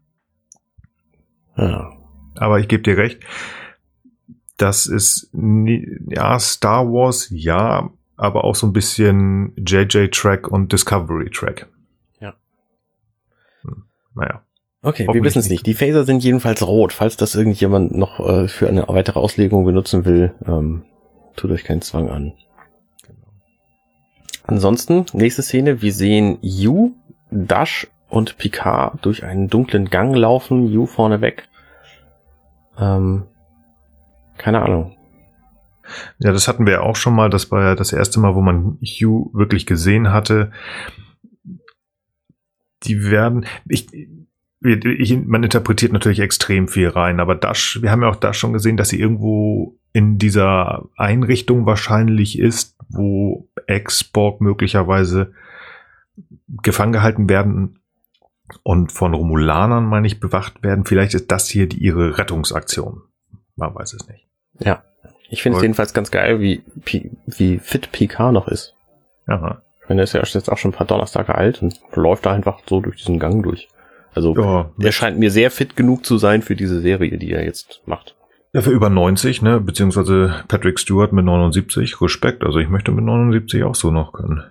Ja. 1.57 1.93
Aber 2.35 2.61
ich 2.61 2.69
gebe 2.69 2.83
dir 2.83 2.97
recht, 2.99 3.21
das 4.57 4.87
ist 4.87 5.31
nie, 5.33 5.87
ja 6.09 6.39
Star 6.39 6.87
Wars, 6.87 7.29
ja, 7.31 7.91
aber 8.17 8.45
auch 8.45 8.55
so 8.55 8.67
ein 8.67 8.73
bisschen 8.73 9.53
JJ 9.57 10.09
Track 10.09 10.49
und 10.49 10.73
Discovery 10.73 11.31
Track. 11.31 11.69
Ja. 12.21 12.35
Hm, 13.63 13.85
naja. 14.15 14.43
Okay, 14.83 15.09
wir 15.11 15.25
wissen 15.25 15.41
es 15.41 15.51
nicht. 15.51 15.67
Die 15.67 15.75
Phaser 15.75 16.05
sind 16.05 16.23
jedenfalls 16.23 16.65
rot. 16.65 16.93
Falls 16.93 17.17
das 17.17 17.35
irgendjemand 17.35 17.97
noch 17.97 18.21
äh, 18.21 18.47
für 18.47 18.69
eine 18.69 18.87
weitere 18.87 19.19
Auslegung 19.19 19.65
benutzen 19.65 20.05
will, 20.05 20.33
ähm, 20.47 20.85
tut 21.35 21.51
euch 21.51 21.65
keinen 21.65 21.83
Zwang 21.83 22.09
an. 22.09 22.33
Ansonsten, 24.45 25.07
nächste 25.13 25.43
Szene, 25.43 25.83
wir 25.83 25.93
sehen 25.93 26.39
Yu, 26.41 26.93
Dash 27.31 27.89
und 28.09 28.39
Picard 28.39 29.05
durch 29.05 29.25
einen 29.25 29.49
dunklen 29.49 29.91
Gang 29.91 30.15
laufen, 30.15 30.67
Yu 30.67 30.87
vorne 30.87 31.21
weg. 31.21 31.49
Ähm, 32.79 33.25
keine 34.39 34.63
Ahnung. 34.63 34.97
Ja, 36.19 36.33
das 36.33 36.49
hatten 36.49 36.67
wir 36.67 36.75
ja 36.75 36.81
auch 36.81 36.97
schon 36.97 37.15
mal. 37.15 37.31
Das 37.31 37.51
war 37.51 37.63
ja 37.63 37.75
das 37.75 37.93
erste 37.93 38.21
Mal, 38.21 38.35
wo 38.35 38.43
man 38.43 38.79
Hugh 38.83 39.31
wirklich 39.33 39.67
gesehen 39.67 40.13
hatte. 40.13 40.51
Die 42.83 43.11
werden, 43.11 43.47
ich, 43.69 43.87
ich, 44.63 45.27
man 45.27 45.43
interpretiert 45.43 45.93
natürlich 45.93 46.21
extrem 46.21 46.69
viel 46.69 46.89
rein, 46.89 47.21
aber 47.21 47.35
Dash, 47.35 47.81
wir 47.83 47.91
haben 47.91 48.03
ja 48.03 48.09
auch 48.09 48.17
da 48.17 48.33
schon 48.33 48.53
gesehen, 48.53 48.77
dass 48.77 48.89
sie 48.89 49.01
irgendwo 49.01 49.79
in 49.93 50.19
dieser 50.19 50.89
Einrichtung 50.97 51.67
wahrscheinlich 51.67 52.39
ist, 52.39 52.77
wo 52.89 53.49
Ex-Borg 53.67 54.41
möglicherweise 54.41 55.33
gefangen 56.49 56.93
gehalten 56.93 57.29
werden 57.29 57.81
und 58.63 58.93
von 58.93 59.15
Romulanern, 59.15 59.85
meine 59.85 60.07
ich, 60.07 60.21
bewacht 60.21 60.63
werden. 60.63 60.85
Vielleicht 60.85 61.15
ist 61.15 61.31
das 61.31 61.49
hier 61.49 61.69
die, 61.69 61.79
ihre 61.79 62.19
Rettungsaktion. 62.19 63.03
Man 63.57 63.75
weiß 63.75 63.95
es 63.95 64.09
nicht. 64.09 64.27
Ja. 64.61 64.83
Ich 65.29 65.43
finde 65.43 65.57
es 65.57 65.63
jedenfalls 65.63 65.93
ganz 65.93 66.11
geil, 66.11 66.41
wie, 66.41 66.63
wie 67.27 67.59
fit 67.59 67.91
PK 67.91 68.31
noch 68.31 68.47
ist. 68.47 68.75
Aha. 69.27 69.63
Ich 69.83 69.89
meine, 69.89 70.03
er 70.03 70.05
ist 70.05 70.13
ja 70.13 70.23
jetzt 70.23 70.51
auch 70.51 70.59
schon 70.59 70.71
ein 70.71 70.77
paar 70.77 70.87
Donnerstage 70.87 71.35
alt 71.35 71.63
und 71.63 71.81
läuft 71.95 72.27
da 72.27 72.33
einfach 72.33 72.61
so 72.67 72.81
durch 72.81 72.97
diesen 72.97 73.19
Gang 73.19 73.43
durch. 73.43 73.69
Also, 74.15 74.35
Ja, 74.35 74.71
der 74.77 74.93
scheint 74.93 75.19
mir 75.19 75.31
sehr 75.31 75.51
fit 75.51 75.77
genug 75.77 76.07
zu 76.07 76.17
sein 76.17 76.43
für 76.43 76.57
diese 76.57 76.81
Serie, 76.81 77.19
die 77.19 77.33
er 77.33 77.45
jetzt 77.45 77.83
macht. 77.87 78.17
Ja, 78.53 78.63
für 78.63 78.71
über 78.71 78.89
90, 78.89 79.43
ne, 79.43 79.61
beziehungsweise 79.61 80.43
Patrick 80.49 80.79
Stewart 80.79 81.13
mit 81.13 81.25
79, 81.25 82.01
Respekt. 82.01 82.43
Also 82.43 82.59
ich 82.59 82.69
möchte 82.69 82.93
mit 82.93 83.05
79 83.05 83.65
auch 83.65 83.75
so 83.75 83.91
noch 83.91 84.13
können. 84.13 84.43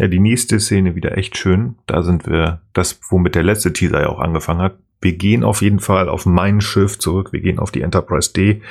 Ja. 0.00 0.08
Die 0.08 0.20
nächste 0.20 0.58
Szene 0.60 0.94
wieder 0.94 1.16
echt 1.18 1.36
schön. 1.36 1.76
Da 1.86 2.02
sind 2.02 2.26
wir, 2.26 2.62
das, 2.72 3.00
womit 3.10 3.34
der 3.34 3.42
letzte 3.42 3.72
Teaser 3.72 4.00
ja 4.00 4.08
auch 4.08 4.20
angefangen 4.20 4.60
hat. 4.60 4.78
Wir 5.00 5.16
gehen 5.16 5.44
auf 5.44 5.62
jeden 5.62 5.80
Fall 5.80 6.08
auf 6.08 6.26
mein 6.26 6.60
Schiff 6.60 6.98
zurück. 6.98 7.32
Wir 7.32 7.40
gehen 7.40 7.58
auf 7.58 7.70
die 7.70 7.82
Enterprise 7.82 8.32
D. 8.32 8.62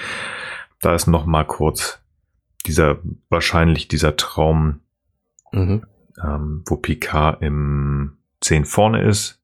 Da 0.81 0.93
ist 0.95 1.07
noch 1.07 1.25
mal 1.25 1.43
kurz 1.43 1.99
dieser, 2.65 2.99
wahrscheinlich 3.29 3.87
dieser 3.87 4.15
Traum, 4.15 4.81
Mhm. 5.51 5.83
ähm, 6.23 6.63
wo 6.67 6.75
Picard 6.75 7.41
im 7.41 8.17
10 8.41 8.65
vorne 8.65 9.01
ist. 9.01 9.41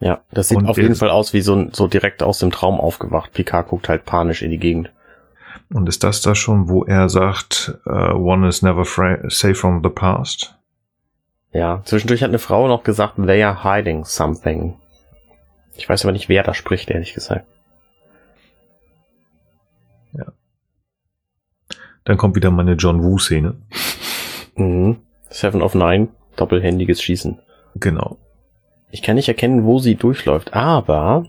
Ja, 0.00 0.24
das 0.32 0.48
sieht 0.48 0.58
Und 0.58 0.66
auf 0.66 0.78
jeden 0.78 0.96
Fall 0.96 1.10
aus 1.10 1.32
wie 1.32 1.42
so, 1.42 1.68
so 1.72 1.86
direkt 1.86 2.24
aus 2.24 2.40
dem 2.40 2.50
Traum 2.50 2.80
aufgewacht. 2.80 3.32
Picard 3.32 3.68
guckt 3.68 3.88
halt 3.88 4.04
panisch 4.04 4.42
in 4.42 4.50
die 4.50 4.58
Gegend. 4.58 4.92
Und 5.72 5.88
ist 5.88 6.04
das 6.04 6.20
da 6.20 6.34
schon, 6.34 6.68
wo 6.68 6.84
er 6.84 7.08
sagt, 7.08 7.78
uh, 7.86 8.14
one 8.14 8.46
is 8.46 8.62
never 8.62 8.84
safe 8.84 9.54
from 9.54 9.82
the 9.82 9.88
past? 9.88 10.54
Ja, 11.52 11.82
zwischendurch 11.84 12.22
hat 12.22 12.28
eine 12.28 12.38
Frau 12.38 12.68
noch 12.68 12.82
gesagt, 12.82 13.14
they 13.16 13.42
are 13.42 13.62
hiding 13.62 14.04
something. 14.04 14.74
Ich 15.76 15.88
weiß 15.88 16.04
aber 16.04 16.12
nicht, 16.12 16.28
wer 16.28 16.42
da 16.42 16.54
spricht, 16.54 16.90
ehrlich 16.90 17.14
gesagt. 17.14 17.46
Dann 22.04 22.16
kommt 22.16 22.34
wieder 22.34 22.50
meine 22.50 22.74
John 22.74 23.02
Woo-Szene. 23.02 23.54
Mhm. 24.56 24.98
Seven 25.30 25.62
of 25.62 25.74
Nine, 25.74 26.08
doppelhändiges 26.36 27.02
Schießen. 27.02 27.38
Genau. 27.76 28.18
Ich 28.90 29.02
kann 29.02 29.16
nicht 29.16 29.28
erkennen, 29.28 29.64
wo 29.64 29.78
sie 29.78 29.94
durchläuft, 29.94 30.52
aber 30.52 31.24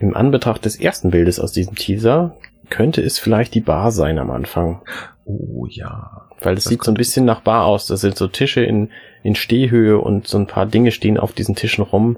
im 0.00 0.16
Anbetracht 0.16 0.64
des 0.64 0.76
ersten 0.80 1.10
Bildes 1.10 1.40
aus 1.40 1.52
diesem 1.52 1.74
Teaser 1.74 2.36
könnte 2.70 3.00
es 3.00 3.18
vielleicht 3.18 3.54
die 3.54 3.60
Bar 3.60 3.90
sein 3.92 4.18
am 4.18 4.30
Anfang. 4.30 4.82
Oh 5.24 5.66
ja. 5.68 6.28
Weil 6.40 6.56
es 6.56 6.64
Das 6.64 6.70
sieht 6.70 6.84
so 6.84 6.90
ein 6.92 6.96
bisschen 6.96 7.24
nach 7.24 7.40
Bar 7.40 7.64
aus. 7.64 7.86
Das 7.86 8.00
sind 8.00 8.16
so 8.16 8.28
Tische 8.28 8.62
in, 8.62 8.90
in 9.22 9.34
Stehhöhe 9.34 9.98
und 9.98 10.26
so 10.28 10.38
ein 10.38 10.46
paar 10.46 10.66
Dinge 10.66 10.90
stehen 10.92 11.18
auf 11.18 11.32
diesen 11.32 11.54
Tischen 11.54 11.82
rum. 11.84 12.16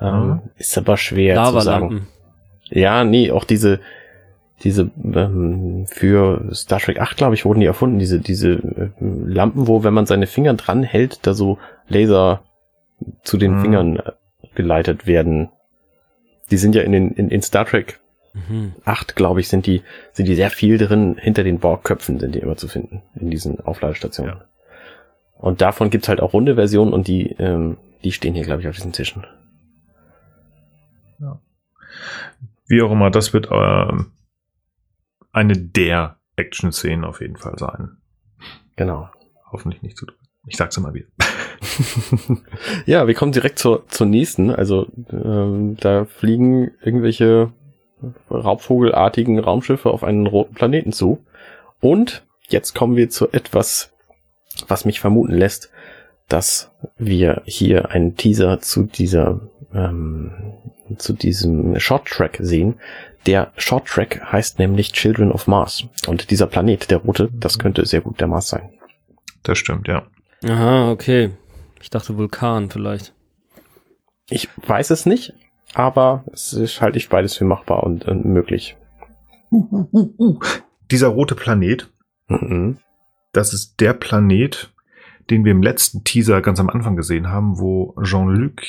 Ähm, 0.00 0.26
Mhm. 0.28 0.40
Ist 0.56 0.76
aber 0.78 0.96
schwer 0.96 1.42
zu 1.44 1.60
sagen. 1.60 2.06
Ja, 2.68 3.04
nee, 3.04 3.30
auch 3.30 3.44
diese, 3.44 3.80
diese, 4.62 4.90
ähm, 5.04 5.86
für 5.88 6.48
Star 6.52 6.80
Trek 6.80 7.00
8, 7.00 7.16
glaube 7.16 7.34
ich, 7.34 7.44
wurden 7.44 7.60
die 7.60 7.66
erfunden, 7.66 7.98
diese, 7.98 8.20
diese 8.20 8.52
äh, 8.52 8.90
Lampen, 9.00 9.66
wo, 9.68 9.84
wenn 9.84 9.94
man 9.94 10.06
seine 10.06 10.26
Finger 10.26 10.54
dran 10.54 10.82
hält, 10.82 11.26
da 11.26 11.34
so 11.34 11.58
Laser 11.88 12.42
zu 13.22 13.36
den 13.36 13.56
Mhm. 13.56 13.60
Fingern 13.62 13.96
äh, 13.96 14.12
geleitet 14.54 15.06
werden. 15.06 15.50
Die 16.50 16.56
sind 16.56 16.74
ja 16.74 16.82
in 16.82 16.92
den, 16.92 17.10
in, 17.12 17.28
in 17.30 17.42
Star 17.42 17.64
Trek 17.64 18.00
Mhm. 18.48 18.74
8, 18.84 19.16
glaube 19.16 19.40
ich, 19.40 19.48
sind 19.48 19.66
die, 19.66 19.82
sind 20.12 20.26
die 20.28 20.34
sehr 20.34 20.50
viel 20.50 20.76
drin, 20.76 21.16
hinter 21.18 21.42
den 21.42 21.58
Borgköpfen 21.58 22.18
sind 22.20 22.34
die 22.34 22.40
immer 22.40 22.56
zu 22.56 22.68
finden, 22.68 23.02
in 23.14 23.30
diesen 23.30 23.60
Aufladestationen. 23.60 24.36
Ja. 24.36 24.44
Und 25.38 25.60
davon 25.60 25.90
gibt's 25.90 26.08
halt 26.08 26.20
auch 26.20 26.34
runde 26.34 26.54
Versionen 26.54 26.92
und 26.92 27.08
die, 27.08 27.30
ähm, 27.38 27.78
die 28.04 28.12
stehen 28.12 28.34
hier, 28.34 28.44
glaube 28.44 28.60
ich, 28.60 28.68
auf 28.68 28.74
diesen 28.74 28.92
Tischen. 28.92 29.26
Wie 32.68 32.82
auch 32.82 32.90
immer, 32.90 33.10
das 33.10 33.32
wird 33.32 33.48
ähm, 33.50 34.12
eine 35.32 35.56
der 35.56 36.18
Action-Szenen 36.36 37.04
auf 37.04 37.20
jeden 37.20 37.36
Fall 37.36 37.58
sein. 37.58 37.96
Genau. 38.74 39.08
Hoffentlich 39.50 39.82
nicht 39.82 39.96
zu 39.96 40.04
drücken. 40.04 40.26
Ich 40.46 40.56
sag's 40.56 40.76
immer 40.76 40.92
wieder. 40.92 41.06
ja, 42.86 43.06
wir 43.06 43.14
kommen 43.14 43.32
direkt 43.32 43.58
zur, 43.58 43.86
zur 43.88 44.06
nächsten. 44.06 44.50
Also 44.50 44.86
ähm, 45.10 45.76
da 45.80 46.04
fliegen 46.04 46.72
irgendwelche 46.82 47.52
raubvogelartigen 48.30 49.38
Raumschiffe 49.38 49.90
auf 49.90 50.04
einen 50.04 50.26
roten 50.26 50.54
Planeten 50.54 50.92
zu. 50.92 51.24
Und 51.80 52.24
jetzt 52.48 52.74
kommen 52.74 52.96
wir 52.96 53.10
zu 53.10 53.30
etwas, 53.32 53.92
was 54.68 54.84
mich 54.84 55.00
vermuten 55.00 55.34
lässt, 55.34 55.70
dass 56.28 56.70
wir 56.98 57.42
hier 57.44 57.90
einen 57.90 58.16
Teaser 58.16 58.60
zu 58.60 58.82
dieser 58.82 59.40
ähm, 59.74 60.32
zu 60.98 61.12
diesem 61.12 61.78
Short 61.80 62.06
Track 62.06 62.38
sehen. 62.40 62.76
Der 63.26 63.52
Short 63.56 63.86
Track 63.86 64.20
heißt 64.32 64.58
nämlich 64.58 64.92
Children 64.92 65.32
of 65.32 65.46
Mars. 65.46 65.84
Und 66.06 66.30
dieser 66.30 66.46
Planet, 66.46 66.90
der 66.90 66.98
rote, 66.98 67.28
das 67.32 67.58
könnte 67.58 67.84
sehr 67.84 68.00
gut 68.00 68.20
der 68.20 68.28
Mars 68.28 68.48
sein. 68.48 68.70
Das 69.42 69.58
stimmt, 69.58 69.88
ja. 69.88 70.06
Aha, 70.44 70.90
okay. 70.90 71.30
Ich 71.86 71.90
dachte 71.90 72.18
Vulkan 72.18 72.68
vielleicht. 72.68 73.14
Ich 74.28 74.48
weiß 74.56 74.90
es 74.90 75.06
nicht, 75.06 75.34
aber 75.72 76.24
es 76.32 76.52
ist, 76.52 76.80
halte 76.80 76.98
ich 76.98 77.08
beides 77.08 77.36
für 77.36 77.44
machbar 77.44 77.84
und, 77.84 78.06
und 78.06 78.24
möglich. 78.24 78.76
Dieser 80.90 81.06
rote 81.06 81.36
Planet, 81.36 81.88
Mhm. 82.28 82.78
das 83.30 83.54
ist 83.54 83.78
der 83.78 83.92
Planet, 83.92 84.74
den 85.30 85.44
wir 85.44 85.52
im 85.52 85.62
letzten 85.62 86.02
Teaser 86.02 86.42
ganz 86.42 86.58
am 86.58 86.70
Anfang 86.70 86.96
gesehen 86.96 87.28
haben, 87.28 87.60
wo 87.60 87.94
Jean-Luc 88.02 88.62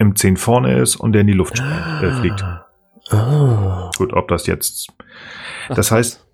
im 0.00 0.16
10 0.16 0.36
vorne 0.36 0.80
ist 0.80 0.96
und 0.96 1.12
der 1.12 1.20
in 1.20 1.28
die 1.28 1.34
Luft 1.34 1.60
äh, 1.60 2.10
fliegt. 2.18 2.42
Ah. 3.12 3.92
Gut, 3.96 4.12
ob 4.12 4.26
das 4.26 4.48
jetzt 4.48 4.88
Ach, 5.68 5.76
Das 5.76 5.92
heißt, 5.92 6.26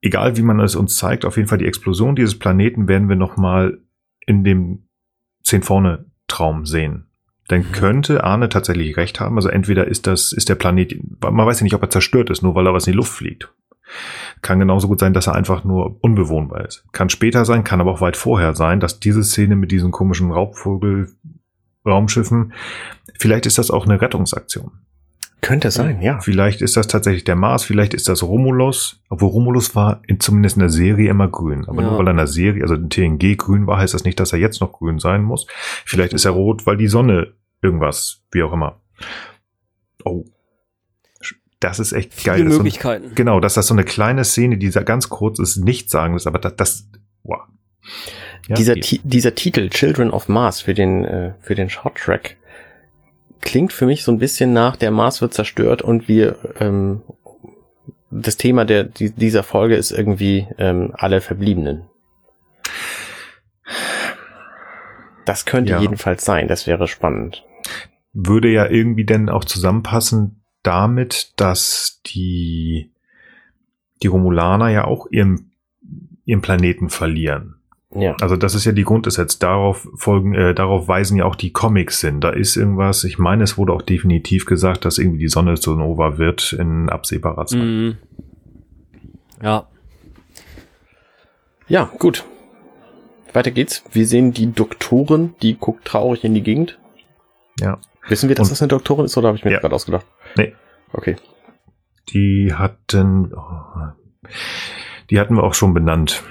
egal 0.00 0.38
wie 0.38 0.42
man 0.42 0.58
es 0.60 0.74
uns 0.74 0.96
zeigt, 0.96 1.26
auf 1.26 1.36
jeden 1.36 1.50
Fall 1.50 1.58
die 1.58 1.66
Explosion 1.66 2.16
dieses 2.16 2.38
Planeten 2.38 2.88
werden 2.88 3.10
wir 3.10 3.16
nochmal 3.16 3.83
in 4.26 4.44
dem 4.44 4.88
10 5.42 5.62
vorne 5.62 6.04
Traum 6.28 6.64
sehen. 6.66 7.06
Dann 7.48 7.60
Mhm. 7.60 7.72
könnte 7.72 8.24
Arne 8.24 8.48
tatsächlich 8.48 8.96
recht 8.96 9.20
haben. 9.20 9.36
Also 9.36 9.50
entweder 9.50 9.86
ist 9.86 10.06
das, 10.06 10.32
ist 10.32 10.48
der 10.48 10.54
Planet, 10.54 10.96
man 11.20 11.46
weiß 11.46 11.60
ja 11.60 11.64
nicht, 11.64 11.74
ob 11.74 11.82
er 11.82 11.90
zerstört 11.90 12.30
ist, 12.30 12.42
nur 12.42 12.54
weil 12.54 12.66
er 12.66 12.72
was 12.72 12.86
in 12.86 12.92
die 12.92 12.96
Luft 12.96 13.12
fliegt. 13.12 13.52
Kann 14.40 14.58
genauso 14.58 14.88
gut 14.88 14.98
sein, 15.00 15.12
dass 15.12 15.26
er 15.26 15.34
einfach 15.34 15.62
nur 15.62 16.02
unbewohnbar 16.02 16.64
ist. 16.64 16.86
Kann 16.92 17.10
später 17.10 17.44
sein, 17.44 17.64
kann 17.64 17.82
aber 17.82 17.90
auch 17.92 18.00
weit 18.00 18.16
vorher 18.16 18.54
sein, 18.54 18.80
dass 18.80 18.98
diese 18.98 19.22
Szene 19.22 19.56
mit 19.56 19.70
diesen 19.70 19.90
komischen 19.90 20.32
Raubvogel-Raumschiffen, 20.32 22.54
vielleicht 23.18 23.44
ist 23.46 23.58
das 23.58 23.70
auch 23.70 23.84
eine 23.84 24.00
Rettungsaktion. 24.00 24.70
Könnte 25.44 25.70
sein, 25.70 26.00
ja. 26.00 26.20
Vielleicht 26.20 26.62
ist 26.62 26.74
das 26.78 26.86
tatsächlich 26.86 27.24
der 27.24 27.36
Mars, 27.36 27.64
vielleicht 27.64 27.92
ist 27.92 28.08
das 28.08 28.22
Romulus, 28.22 29.02
obwohl 29.10 29.28
Romulus 29.28 29.76
war 29.76 30.00
in, 30.06 30.18
zumindest 30.18 30.56
in 30.56 30.60
der 30.60 30.70
Serie 30.70 31.10
immer 31.10 31.28
grün. 31.28 31.66
Aber 31.68 31.82
Ja. 31.82 31.88
nur 31.90 31.98
weil 31.98 32.08
er 32.08 32.12
in 32.12 32.16
der 32.16 32.26
Serie, 32.26 32.62
also 32.62 32.74
in 32.76 32.88
TNG 32.88 33.36
grün 33.36 33.66
war, 33.66 33.76
heißt 33.78 33.92
das 33.92 34.04
nicht, 34.04 34.18
dass 34.18 34.32
er 34.32 34.38
jetzt 34.38 34.62
noch 34.62 34.72
grün 34.72 34.98
sein 34.98 35.22
muss. 35.22 35.46
Vielleicht 35.84 36.14
ist 36.14 36.24
er 36.24 36.30
rot, 36.30 36.64
weil 36.64 36.78
die 36.78 36.86
Sonne 36.86 37.34
irgendwas, 37.60 38.22
wie 38.32 38.42
auch 38.42 38.54
immer. 38.54 38.80
Oh. 40.02 40.24
Das 41.60 41.78
ist 41.78 41.92
echt 41.92 42.24
geil. 42.24 42.36
Viele 42.36 42.48
ist 42.48 42.54
so 42.56 42.62
Möglichkeiten. 42.62 43.14
genau, 43.14 43.38
dass 43.38 43.52
das 43.54 43.66
so 43.66 43.74
eine 43.74 43.84
kleine 43.84 44.24
Szene, 44.24 44.56
die 44.56 44.70
ganz 44.70 45.10
kurz 45.10 45.38
ist, 45.38 45.58
nicht 45.58 45.90
sagen 45.90 46.14
ist, 46.16 46.26
aber 46.26 46.38
das, 46.38 46.56
das 46.56 46.88
wow. 47.22 47.40
Ja, 48.48 48.56
dieser, 48.56 48.74
dieser 48.74 49.34
Titel 49.34 49.68
Children 49.68 50.10
of 50.10 50.28
Mars 50.28 50.62
für 50.62 50.72
den, 50.74 51.04
äh, 51.04 51.32
für 51.40 51.54
den 51.54 51.68
Short-Track 51.68 52.36
klingt 53.44 53.72
für 53.72 53.86
mich 53.86 54.02
so 54.02 54.10
ein 54.10 54.18
bisschen 54.18 54.52
nach, 54.52 54.76
der 54.76 54.90
Mars 54.90 55.20
wird 55.20 55.34
zerstört 55.34 55.82
und 55.82 56.08
wir, 56.08 56.36
ähm, 56.58 57.02
das 58.10 58.36
Thema 58.36 58.64
der, 58.64 58.84
die, 58.84 59.10
dieser 59.10 59.42
Folge 59.42 59.76
ist 59.76 59.92
irgendwie 59.92 60.48
ähm, 60.58 60.92
alle 60.94 61.20
Verbliebenen. 61.20 61.82
Das 65.24 65.44
könnte 65.44 65.72
ja. 65.72 65.80
jedenfalls 65.80 66.24
sein, 66.24 66.48
das 66.48 66.66
wäre 66.66 66.88
spannend. 66.88 67.44
Würde 68.12 68.48
ja 68.48 68.68
irgendwie 68.68 69.04
denn 69.04 69.28
auch 69.28 69.44
zusammenpassen 69.44 70.42
damit, 70.62 71.32
dass 71.36 72.00
die, 72.06 72.92
die 74.02 74.06
Romulaner 74.06 74.68
ja 74.68 74.84
auch 74.84 75.06
ihren, 75.10 75.52
ihren 76.24 76.42
Planeten 76.42 76.88
verlieren. 76.88 77.56
Ja. 77.94 78.16
Also 78.20 78.36
das 78.36 78.54
ist 78.54 78.64
ja 78.64 78.72
die 78.72 78.82
Grundessenz. 78.82 79.38
Darauf 79.38 79.88
folgen, 79.94 80.34
äh, 80.34 80.54
darauf 80.54 80.88
weisen 80.88 81.16
ja 81.16 81.24
auch 81.24 81.36
die 81.36 81.52
Comics 81.52 82.00
hin. 82.00 82.20
Da 82.20 82.30
ist 82.30 82.56
irgendwas. 82.56 83.04
Ich 83.04 83.18
meine, 83.18 83.44
es 83.44 83.56
wurde 83.56 83.72
auch 83.72 83.82
definitiv 83.82 84.46
gesagt, 84.46 84.84
dass 84.84 84.98
irgendwie 84.98 85.18
die 85.18 85.28
Sonne 85.28 85.54
zur 85.54 85.76
Nova 85.76 86.18
wird 86.18 86.52
in 86.52 86.88
absehbarer 86.88 87.46
Zeit. 87.46 87.62
Mhm. 87.62 87.96
Ja. 89.42 89.66
Ja, 91.68 91.90
gut. 91.98 92.24
Weiter 93.32 93.50
geht's. 93.50 93.84
Wir 93.92 94.06
sehen 94.06 94.32
die 94.32 94.52
Doktorin, 94.52 95.34
die 95.42 95.56
guckt 95.56 95.84
traurig 95.84 96.24
in 96.24 96.34
die 96.34 96.42
Gegend. 96.42 96.78
Ja. 97.60 97.78
Wissen 98.08 98.28
wir, 98.28 98.36
dass 98.36 98.48
Und, 98.48 98.52
das 98.52 98.62
eine 98.62 98.68
Doktorin 98.68 99.06
ist 99.06 99.16
oder 99.16 99.28
habe 99.28 99.38
ich 99.38 99.44
mir 99.44 99.52
ja. 99.52 99.60
gerade 99.60 99.74
ausgedacht? 99.74 100.06
Nee. 100.36 100.52
Okay. 100.92 101.16
Die 102.10 102.52
hatten, 102.52 103.32
oh, 103.34 103.92
die 105.10 105.18
hatten 105.18 105.36
wir 105.36 105.42
auch 105.42 105.54
schon 105.54 105.74
benannt. 105.74 106.22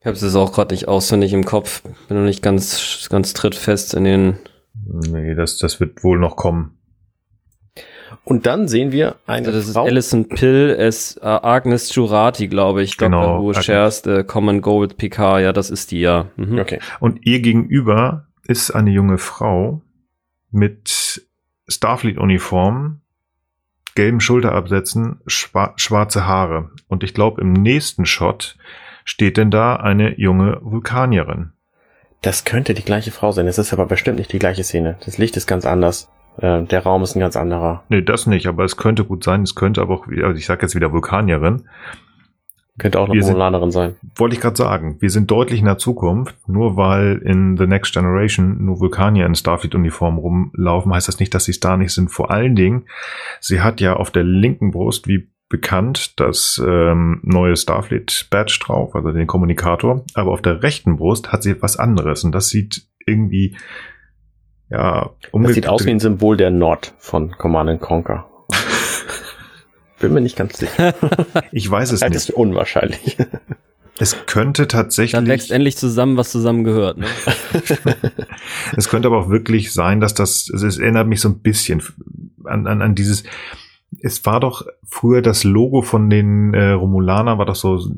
Ich 0.00 0.06
habe 0.06 0.16
es 0.16 0.34
auch 0.36 0.52
gerade 0.52 0.74
nicht 0.74 0.86
auswendig 0.86 1.32
im 1.32 1.44
Kopf. 1.44 1.82
Bin 2.08 2.18
noch 2.18 2.24
nicht 2.24 2.42
ganz, 2.42 3.08
ganz 3.10 3.34
trittfest 3.34 3.94
in 3.94 4.04
den. 4.04 4.38
Nee, 4.84 5.34
das, 5.34 5.58
das 5.58 5.80
wird 5.80 6.04
wohl 6.04 6.18
noch 6.18 6.36
kommen. 6.36 6.78
Und 8.24 8.46
dann 8.46 8.68
sehen 8.68 8.92
wir 8.92 9.16
eine 9.26 9.48
also 9.48 9.58
das 9.58 9.72
Frau. 9.72 9.84
ist 9.84 9.90
Alison 9.90 10.28
Pill, 10.28 10.76
es 10.78 11.18
uh, 11.22 11.40
Agnes 11.42 11.94
Jurati, 11.94 12.46
glaube 12.46 12.82
ich. 12.82 12.96
Genau. 12.96 13.42
Who 13.42 13.54
shares 13.54 14.02
the 14.04 14.22
common 14.22 14.60
goal 14.60 14.86
with 14.86 14.96
Picard. 14.96 15.42
Ja, 15.42 15.52
das 15.52 15.70
ist 15.70 15.90
die, 15.90 16.00
ja. 16.00 16.30
Mhm. 16.36 16.58
Okay. 16.58 16.78
Und 17.00 17.26
ihr 17.26 17.40
gegenüber 17.40 18.26
ist 18.46 18.70
eine 18.70 18.90
junge 18.90 19.18
Frau 19.18 19.82
mit 20.50 21.26
Starfleet-Uniform, 21.68 23.00
gelben 23.94 24.20
Schulterabsätzen, 24.20 25.20
schwarze 25.26 26.26
Haare. 26.26 26.70
Und 26.86 27.02
ich 27.02 27.14
glaube, 27.14 27.40
im 27.40 27.52
nächsten 27.52 28.06
Shot 28.06 28.56
steht 29.08 29.38
denn 29.38 29.50
da 29.50 29.76
eine 29.76 30.20
junge 30.20 30.58
Vulkanierin. 30.60 31.52
Das 32.20 32.44
könnte 32.44 32.74
die 32.74 32.84
gleiche 32.84 33.10
Frau 33.10 33.32
sein. 33.32 33.46
Es 33.46 33.56
ist 33.56 33.72
aber 33.72 33.86
bestimmt 33.86 34.18
nicht 34.18 34.32
die 34.32 34.38
gleiche 34.38 34.64
Szene. 34.64 34.98
Das 35.06 35.16
Licht 35.16 35.36
ist 35.38 35.46
ganz 35.46 35.64
anders. 35.64 36.10
Äh, 36.36 36.64
der 36.64 36.82
Raum 36.82 37.02
ist 37.02 37.16
ein 37.16 37.20
ganz 37.20 37.34
anderer. 37.34 37.84
Nee, 37.88 38.02
das 38.02 38.26
nicht, 38.26 38.46
aber 38.46 38.64
es 38.64 38.76
könnte 38.76 39.04
gut 39.04 39.24
sein. 39.24 39.42
Es 39.42 39.54
könnte 39.54 39.80
aber 39.80 39.94
auch, 39.94 40.06
also 40.08 40.36
ich 40.36 40.44
sage 40.44 40.60
jetzt 40.62 40.74
wieder 40.74 40.92
Vulkanierin. 40.92 41.62
Könnte 42.76 43.00
auch 43.00 43.08
eine 43.08 43.20
Romulanerin 43.22 43.70
sein. 43.70 43.96
Wollte 44.14 44.36
ich 44.36 44.42
gerade 44.42 44.56
sagen. 44.56 44.98
Wir 45.00 45.10
sind 45.10 45.30
deutlich 45.30 45.60
in 45.60 45.66
der 45.66 45.78
Zukunft. 45.78 46.36
Nur 46.46 46.76
weil 46.76 47.22
in 47.24 47.56
The 47.56 47.66
Next 47.66 47.94
Generation 47.94 48.62
nur 48.62 48.78
Vulkanier 48.78 49.24
in 49.24 49.34
Starfleet-Uniform 49.34 50.18
rumlaufen, 50.18 50.92
heißt 50.92 51.08
das 51.08 51.18
nicht, 51.18 51.32
dass 51.34 51.46
sie 51.46 51.52
es 51.52 51.60
da 51.60 51.78
nicht 51.78 51.94
sind. 51.94 52.10
Vor 52.10 52.30
allen 52.30 52.54
Dingen, 52.54 52.84
sie 53.40 53.62
hat 53.62 53.80
ja 53.80 53.96
auf 53.96 54.10
der 54.10 54.24
linken 54.24 54.70
Brust, 54.70 55.08
wie 55.08 55.28
bekannt, 55.48 56.20
das 56.20 56.62
ähm, 56.64 57.20
neue 57.22 57.56
Starfleet-Badge 57.56 58.58
drauf, 58.62 58.94
also 58.94 59.12
den 59.12 59.26
Kommunikator. 59.26 60.04
Aber 60.14 60.32
auf 60.32 60.42
der 60.42 60.62
rechten 60.62 60.96
Brust 60.96 61.32
hat 61.32 61.42
sie 61.42 61.50
etwas 61.50 61.78
anderes. 61.78 62.24
Und 62.24 62.32
das 62.32 62.48
sieht 62.48 62.86
irgendwie 63.06 63.56
ja, 64.70 65.10
Das 65.32 65.54
sieht 65.54 65.66
aus 65.66 65.86
wie 65.86 65.90
ein 65.90 66.00
Symbol 66.00 66.36
der 66.36 66.50
Nord 66.50 66.94
von 66.98 67.30
Command 67.32 67.80
Conquer. 67.80 68.28
Bin 69.98 70.12
mir 70.12 70.20
nicht 70.20 70.36
ganz 70.36 70.58
sicher. 70.58 70.94
ich 71.52 71.70
weiß 71.70 71.92
es 71.92 72.02
nicht. 72.02 72.14
Das 72.14 72.28
ist 72.28 72.30
unwahrscheinlich. 72.30 73.16
Es 74.00 74.16
könnte 74.26 74.68
tatsächlich. 74.68 75.10
Dann 75.10 75.26
wächst 75.26 75.50
endlich 75.50 75.76
zusammen, 75.76 76.16
was 76.16 76.30
zusammengehört. 76.30 76.98
Ne? 76.98 77.06
es 78.76 78.88
könnte 78.88 79.08
aber 79.08 79.18
auch 79.18 79.28
wirklich 79.28 79.72
sein, 79.72 79.98
dass 79.98 80.14
das, 80.14 80.48
es 80.48 80.78
erinnert 80.78 81.08
mich 81.08 81.20
so 81.20 81.28
ein 81.28 81.40
bisschen 81.40 81.82
an, 82.44 82.68
an, 82.68 82.80
an 82.80 82.94
dieses, 82.94 83.24
es 84.00 84.24
war 84.26 84.40
doch 84.40 84.66
früher 84.84 85.22
das 85.22 85.44
Logo 85.44 85.82
von 85.82 86.10
den 86.10 86.54
äh, 86.54 86.70
Romulanern, 86.70 87.38
war 87.38 87.46
doch 87.46 87.56
so, 87.56 87.78
so, 87.78 87.94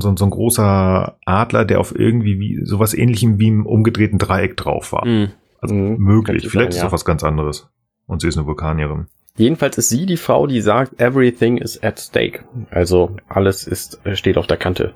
so, 0.00 0.16
so 0.16 0.24
ein 0.24 0.30
großer 0.30 1.16
Adler, 1.24 1.64
der 1.64 1.80
auf 1.80 1.98
irgendwie 1.98 2.38
wie, 2.38 2.64
sowas 2.64 2.94
ähnlichem 2.94 3.38
wie 3.38 3.48
im 3.48 3.66
umgedrehten 3.66 4.18
Dreieck 4.18 4.56
drauf 4.56 4.92
war. 4.92 5.06
Mm. 5.06 5.32
Also 5.60 5.74
mhm, 5.74 5.96
möglich. 5.98 6.48
Vielleicht 6.48 6.72
sein, 6.72 6.78
ist 6.78 6.84
ja. 6.84 6.92
was 6.92 7.04
ganz 7.04 7.24
anderes. 7.24 7.68
Und 8.06 8.22
sie 8.22 8.28
ist 8.28 8.36
eine 8.36 8.46
Vulkanierin. 8.46 9.06
Jedenfalls 9.36 9.78
ist 9.78 9.88
sie 9.88 10.06
die 10.06 10.16
Frau, 10.16 10.46
die 10.46 10.60
sagt, 10.60 11.00
everything 11.00 11.58
is 11.58 11.82
at 11.82 12.00
stake. 12.00 12.44
Also 12.70 13.16
alles 13.28 13.66
ist, 13.66 14.00
steht 14.14 14.36
auf 14.36 14.46
der 14.46 14.56
Kante. 14.56 14.94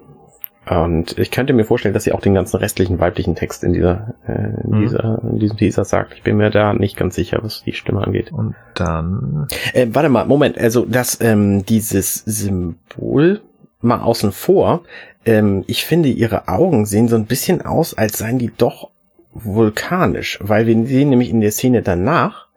Und 0.69 1.19
ich 1.19 1.31
könnte 1.33 1.53
mir 1.53 1.65
vorstellen, 1.65 1.93
dass 1.93 2.05
sie 2.05 2.13
auch 2.13 2.21
den 2.21 2.35
ganzen 2.35 2.57
restlichen 2.59 3.01
weiblichen 3.01 3.35
Text 3.35 3.65
in 3.65 3.73
dieser, 3.73 4.15
äh, 4.27 4.63
in 4.65 4.71
mhm. 4.71 4.81
dieser, 4.83 5.21
in 5.23 5.39
diesem 5.39 5.57
Teaser 5.57 5.85
sagt. 5.85 6.15
Ich 6.15 6.23
bin 6.23 6.37
mir 6.37 6.51
da 6.51 6.73
nicht 6.73 6.97
ganz 6.97 7.17
sicher, 7.17 7.41
was 7.43 7.65
die 7.65 7.73
Stimme 7.73 8.01
angeht. 8.01 8.33
Und 8.33 8.55
dann. 8.75 9.49
Äh, 9.73 9.89
warte 9.91 10.09
mal, 10.09 10.25
Moment. 10.27 10.59
Also 10.59 10.87
das, 10.87 11.21
ähm, 11.21 11.67
dieses 11.67 12.15
Symbol 12.15 13.41
mal 13.81 14.01
außen 14.01 14.31
vor. 14.31 14.83
Ähm, 15.25 15.65
ich 15.67 15.85
finde, 15.85 16.09
ihre 16.09 16.47
Augen 16.49 16.87
sehen 16.87 17.09
so 17.09 17.17
ein 17.17 17.27
bisschen 17.27 17.63
aus, 17.63 17.95
als 17.95 18.19
seien 18.19 18.39
die 18.39 18.53
doch 18.57 18.91
vulkanisch, 19.33 20.39
weil 20.43 20.67
wir 20.67 20.87
sehen 20.87 21.11
nämlich 21.11 21.31
in 21.31 21.41
der 21.41 21.53
Szene 21.53 21.83
danach, 21.83 22.49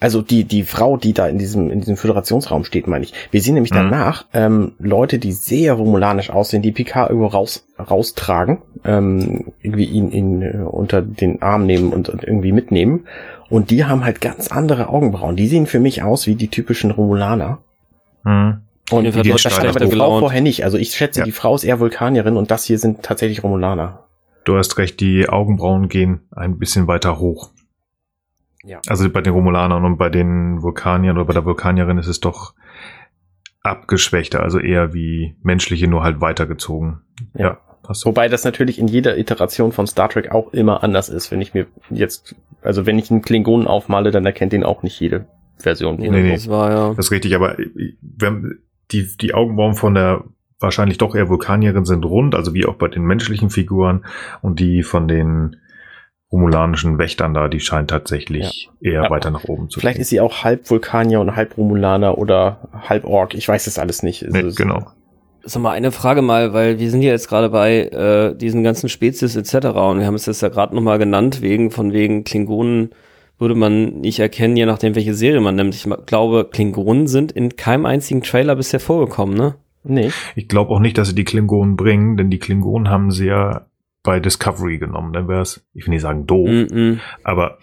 also 0.00 0.22
die, 0.22 0.44
die 0.44 0.64
Frau, 0.64 0.96
die 0.96 1.12
da 1.12 1.28
in 1.28 1.38
diesem, 1.38 1.70
in 1.70 1.80
diesem 1.80 1.96
Föderationsraum 1.96 2.64
steht, 2.64 2.86
meine 2.86 3.04
ich. 3.04 3.12
Wir 3.30 3.40
sehen 3.40 3.54
nämlich 3.54 3.72
mhm. 3.72 3.90
danach 3.90 4.26
ähm, 4.32 4.72
Leute, 4.78 5.18
die 5.18 5.32
sehr 5.32 5.74
romulanisch 5.74 6.30
aussehen, 6.30 6.62
die 6.62 6.72
Picard 6.72 7.10
irgendwo 7.10 7.28
raus, 7.28 7.66
raustragen, 7.78 8.58
ähm, 8.84 9.52
irgendwie 9.62 9.84
ihn, 9.84 10.10
ihn 10.10 10.42
äh, 10.42 10.56
unter 10.62 11.02
den 11.02 11.42
Arm 11.42 11.66
nehmen 11.66 11.92
und, 11.92 12.08
und 12.08 12.24
irgendwie 12.24 12.52
mitnehmen. 12.52 13.06
Und 13.48 13.70
die 13.70 13.84
haben 13.84 14.04
halt 14.04 14.20
ganz 14.20 14.48
andere 14.48 14.88
Augenbrauen. 14.88 15.36
Die 15.36 15.46
sehen 15.46 15.66
für 15.66 15.80
mich 15.80 16.02
aus 16.02 16.26
wie 16.26 16.34
die 16.34 16.48
typischen 16.48 16.90
Romulaner. 16.90 17.58
Mhm. 18.24 18.62
Und 18.90 19.04
die, 19.04 19.22
die, 19.22 19.30
das 19.30 19.40
stand 19.42 19.80
die 19.80 19.96
Frau 19.96 20.18
vorher 20.18 20.40
nicht. 20.40 20.64
Also 20.64 20.78
ich 20.78 20.90
schätze, 20.90 21.20
ja. 21.20 21.24
die 21.26 21.32
Frau 21.32 21.54
ist 21.54 21.62
eher 21.62 21.78
Vulkanierin 21.78 22.36
und 22.36 22.50
das 22.50 22.64
hier 22.64 22.78
sind 22.78 23.02
tatsächlich 23.02 23.44
Romulaner 23.44 24.04
du 24.44 24.56
hast 24.56 24.78
recht, 24.78 25.00
die 25.00 25.28
Augenbrauen 25.28 25.88
gehen 25.88 26.20
ein 26.30 26.58
bisschen 26.58 26.86
weiter 26.86 27.18
hoch. 27.18 27.50
Ja. 28.62 28.80
Also 28.88 29.08
bei 29.10 29.20
den 29.20 29.32
Romulanern 29.32 29.84
und 29.84 29.96
bei 29.96 30.10
den 30.10 30.62
Vulkaniern 30.62 31.16
oder 31.16 31.26
bei 31.26 31.32
der 31.32 31.44
Vulkanierin 31.44 31.98
ist 31.98 32.08
es 32.08 32.20
doch 32.20 32.54
abgeschwächter, 33.62 34.42
also 34.42 34.58
eher 34.58 34.94
wie 34.94 35.36
menschliche, 35.42 35.86
nur 35.86 36.02
halt 36.02 36.20
weitergezogen. 36.20 37.00
Ja. 37.34 37.40
ja 37.40 37.58
Wobei 38.04 38.28
das 38.28 38.44
natürlich 38.44 38.78
in 38.78 38.88
jeder 38.88 39.18
Iteration 39.18 39.72
von 39.72 39.86
Star 39.86 40.08
Trek 40.08 40.30
auch 40.30 40.52
immer 40.52 40.82
anders 40.82 41.08
ist. 41.08 41.30
Wenn 41.30 41.40
ich 41.40 41.54
mir 41.54 41.66
jetzt, 41.90 42.36
also 42.62 42.86
wenn 42.86 42.98
ich 42.98 43.10
einen 43.10 43.22
Klingonen 43.22 43.66
aufmale, 43.66 44.10
dann 44.10 44.24
erkennt 44.24 44.52
ihn 44.52 44.64
auch 44.64 44.82
nicht 44.82 45.00
jede 45.00 45.26
Version. 45.56 45.96
Nee, 45.96 46.10
nee, 46.10 46.32
das 46.32 46.48
war 46.48 46.70
ja. 46.70 46.88
Das 46.90 47.06
ist 47.06 47.10
richtig, 47.10 47.34
aber 47.34 47.56
wenn 48.00 48.60
die, 48.92 49.08
die 49.16 49.34
Augenbrauen 49.34 49.74
von 49.74 49.94
der 49.94 50.24
wahrscheinlich 50.58 50.98
doch 50.98 51.14
eher 51.14 51.28
Vulkanierin 51.28 51.84
sind 51.84 52.04
rund, 52.04 52.34
also 52.34 52.54
wie 52.54 52.66
auch 52.66 52.74
bei 52.74 52.88
den 52.88 53.02
menschlichen 53.02 53.50
Figuren 53.50 54.04
und 54.42 54.60
die 54.60 54.82
von 54.82 55.08
den 55.08 55.56
romulanischen 56.32 56.98
Wächtern 56.98 57.34
da, 57.34 57.48
die 57.48 57.60
scheint 57.60 57.90
tatsächlich 57.90 58.70
ja. 58.80 58.92
eher 58.92 59.02
ja. 59.04 59.10
weiter 59.10 59.30
nach 59.30 59.44
oben 59.44 59.68
zu 59.68 59.80
Vielleicht 59.80 59.96
gehen. 59.96 60.02
ist 60.02 60.10
sie 60.10 60.20
auch 60.20 60.44
halb 60.44 60.70
Vulkanier 60.70 61.20
und 61.20 61.34
halb 61.34 61.56
Romulaner 61.56 62.18
oder 62.18 62.68
halb 62.88 63.04
Ork, 63.04 63.34
ich 63.34 63.48
weiß 63.48 63.66
es 63.66 63.78
alles 63.78 64.02
nicht. 64.02 64.24
Nee, 64.28 64.52
genau. 64.54 64.86
Sag 65.42 65.62
mal 65.62 65.72
eine 65.72 65.90
Frage 65.90 66.22
mal, 66.22 66.52
weil 66.52 66.78
wir 66.78 66.90
sind 66.90 67.02
ja 67.02 67.10
jetzt 67.10 67.28
gerade 67.28 67.48
bei 67.48 67.86
äh, 67.86 68.36
diesen 68.36 68.62
ganzen 68.62 68.88
Spezies 68.88 69.36
etc. 69.36 69.68
und 69.68 69.98
wir 69.98 70.06
haben 70.06 70.14
es 70.14 70.26
jetzt 70.26 70.42
ja 70.42 70.50
gerade 70.50 70.74
nochmal 70.74 70.98
genannt, 70.98 71.42
wegen 71.42 71.70
von 71.70 71.92
wegen 71.92 72.24
Klingonen 72.24 72.90
würde 73.38 73.54
man 73.54 74.00
nicht 74.00 74.20
erkennen, 74.20 74.56
je 74.56 74.66
nachdem 74.66 74.94
welche 74.94 75.14
Serie 75.14 75.40
man 75.40 75.56
nimmt. 75.56 75.74
Ich 75.74 75.88
glaube, 76.06 76.48
Klingonen 76.52 77.06
sind 77.06 77.32
in 77.32 77.56
keinem 77.56 77.86
einzigen 77.86 78.20
Trailer 78.20 78.54
bisher 78.54 78.80
vorgekommen, 78.80 79.34
ne? 79.34 79.54
Nee. 79.82 80.10
Ich 80.36 80.46
glaube 80.46 80.72
auch 80.72 80.78
nicht, 80.78 80.98
dass 80.98 81.08
sie 81.08 81.14
die 81.14 81.24
Klingonen 81.24 81.76
bringen, 81.76 82.18
denn 82.18 82.30
die 82.30 82.38
Klingonen 82.38 82.90
haben 82.90 83.10
sie 83.10 83.26
ja 83.26 83.66
bei 84.02 84.20
Discovery 84.20 84.78
genommen. 84.78 85.12
Dann 85.12 85.28
wäre 85.28 85.42
es, 85.42 85.66
ich 85.74 85.86
will 85.86 85.90
nicht 85.90 86.02
sagen 86.02 86.26
doof, 86.26 86.48
mm 86.48 86.74
-mm. 86.74 86.98
aber 87.22 87.58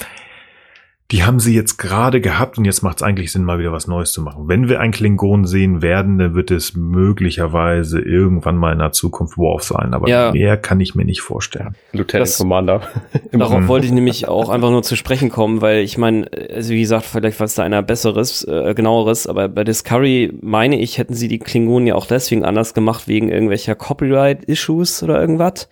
die 1.12 1.24
haben 1.24 1.40
sie 1.40 1.56
jetzt 1.56 1.78
gerade 1.78 2.20
gehabt 2.20 2.58
und 2.58 2.66
jetzt 2.66 2.82
macht 2.82 2.98
es 2.98 3.04
eigentlich 3.04 3.32
Sinn, 3.32 3.46
mal 3.46 3.60
wieder 3.60 3.72
was 3.72 3.88
Neues 3.88 4.12
zu 4.12 4.22
machen. 4.22 4.50
Wenn 4.50 4.68
wir 4.68 4.82
einen 4.82 4.92
Klingon 4.92 5.46
sehen 5.46 5.82
werden, 5.82 6.18
dann 6.18 6.36
wird 6.36 6.52
es 6.52 6.76
möglicherweise 6.76 8.02
irgendwann 8.02 8.58
mal 8.58 8.74
in 8.74 8.80
der 8.80 8.92
Zukunft 8.92 9.38
Worf 9.38 9.64
sein, 9.64 9.94
aber 9.94 10.10
ja. 10.10 10.34
mehr 10.34 10.58
kann 10.58 10.82
ich 10.82 10.96
mir 10.96 11.06
nicht 11.06 11.22
vorstellen. 11.22 11.76
Lieutenant 11.94 12.28
das, 12.28 12.38
Commander. 12.38 12.82
Darauf 13.32 13.70
wollte 13.70 13.86
ich 13.86 13.94
nämlich 13.94 14.28
auch 14.28 14.50
einfach 14.50 14.70
nur 14.70 14.84
zu 14.84 14.98
sprechen 14.98 15.30
kommen, 15.30 15.62
weil 15.62 15.80
ich 15.80 15.98
meine, 15.98 16.30
also 16.54 16.72
wie 16.72 16.82
gesagt, 16.82 17.06
vielleicht 17.06 17.40
war 17.40 17.46
es 17.46 17.56
da 17.56 17.64
einer 17.64 17.84
besseres, 17.84 18.44
äh, 18.44 18.74
genaueres, 18.76 19.28
aber 19.28 19.48
bei 19.48 19.64
Discovery 19.64 20.34
meine 20.42 20.78
ich, 20.78 20.98
hätten 20.98 21.14
sie 21.14 21.30
die 21.30 21.40
Klingonen 21.40 21.88
ja 21.88 21.96
auch 21.96 22.06
deswegen 22.06 22.44
anders 22.44 22.74
gemacht, 22.74 23.08
wegen 23.08 23.30
irgendwelcher 23.30 23.76
Copyright-Issues 23.76 25.04
oder 25.04 25.22
irgendwas. 25.22 25.70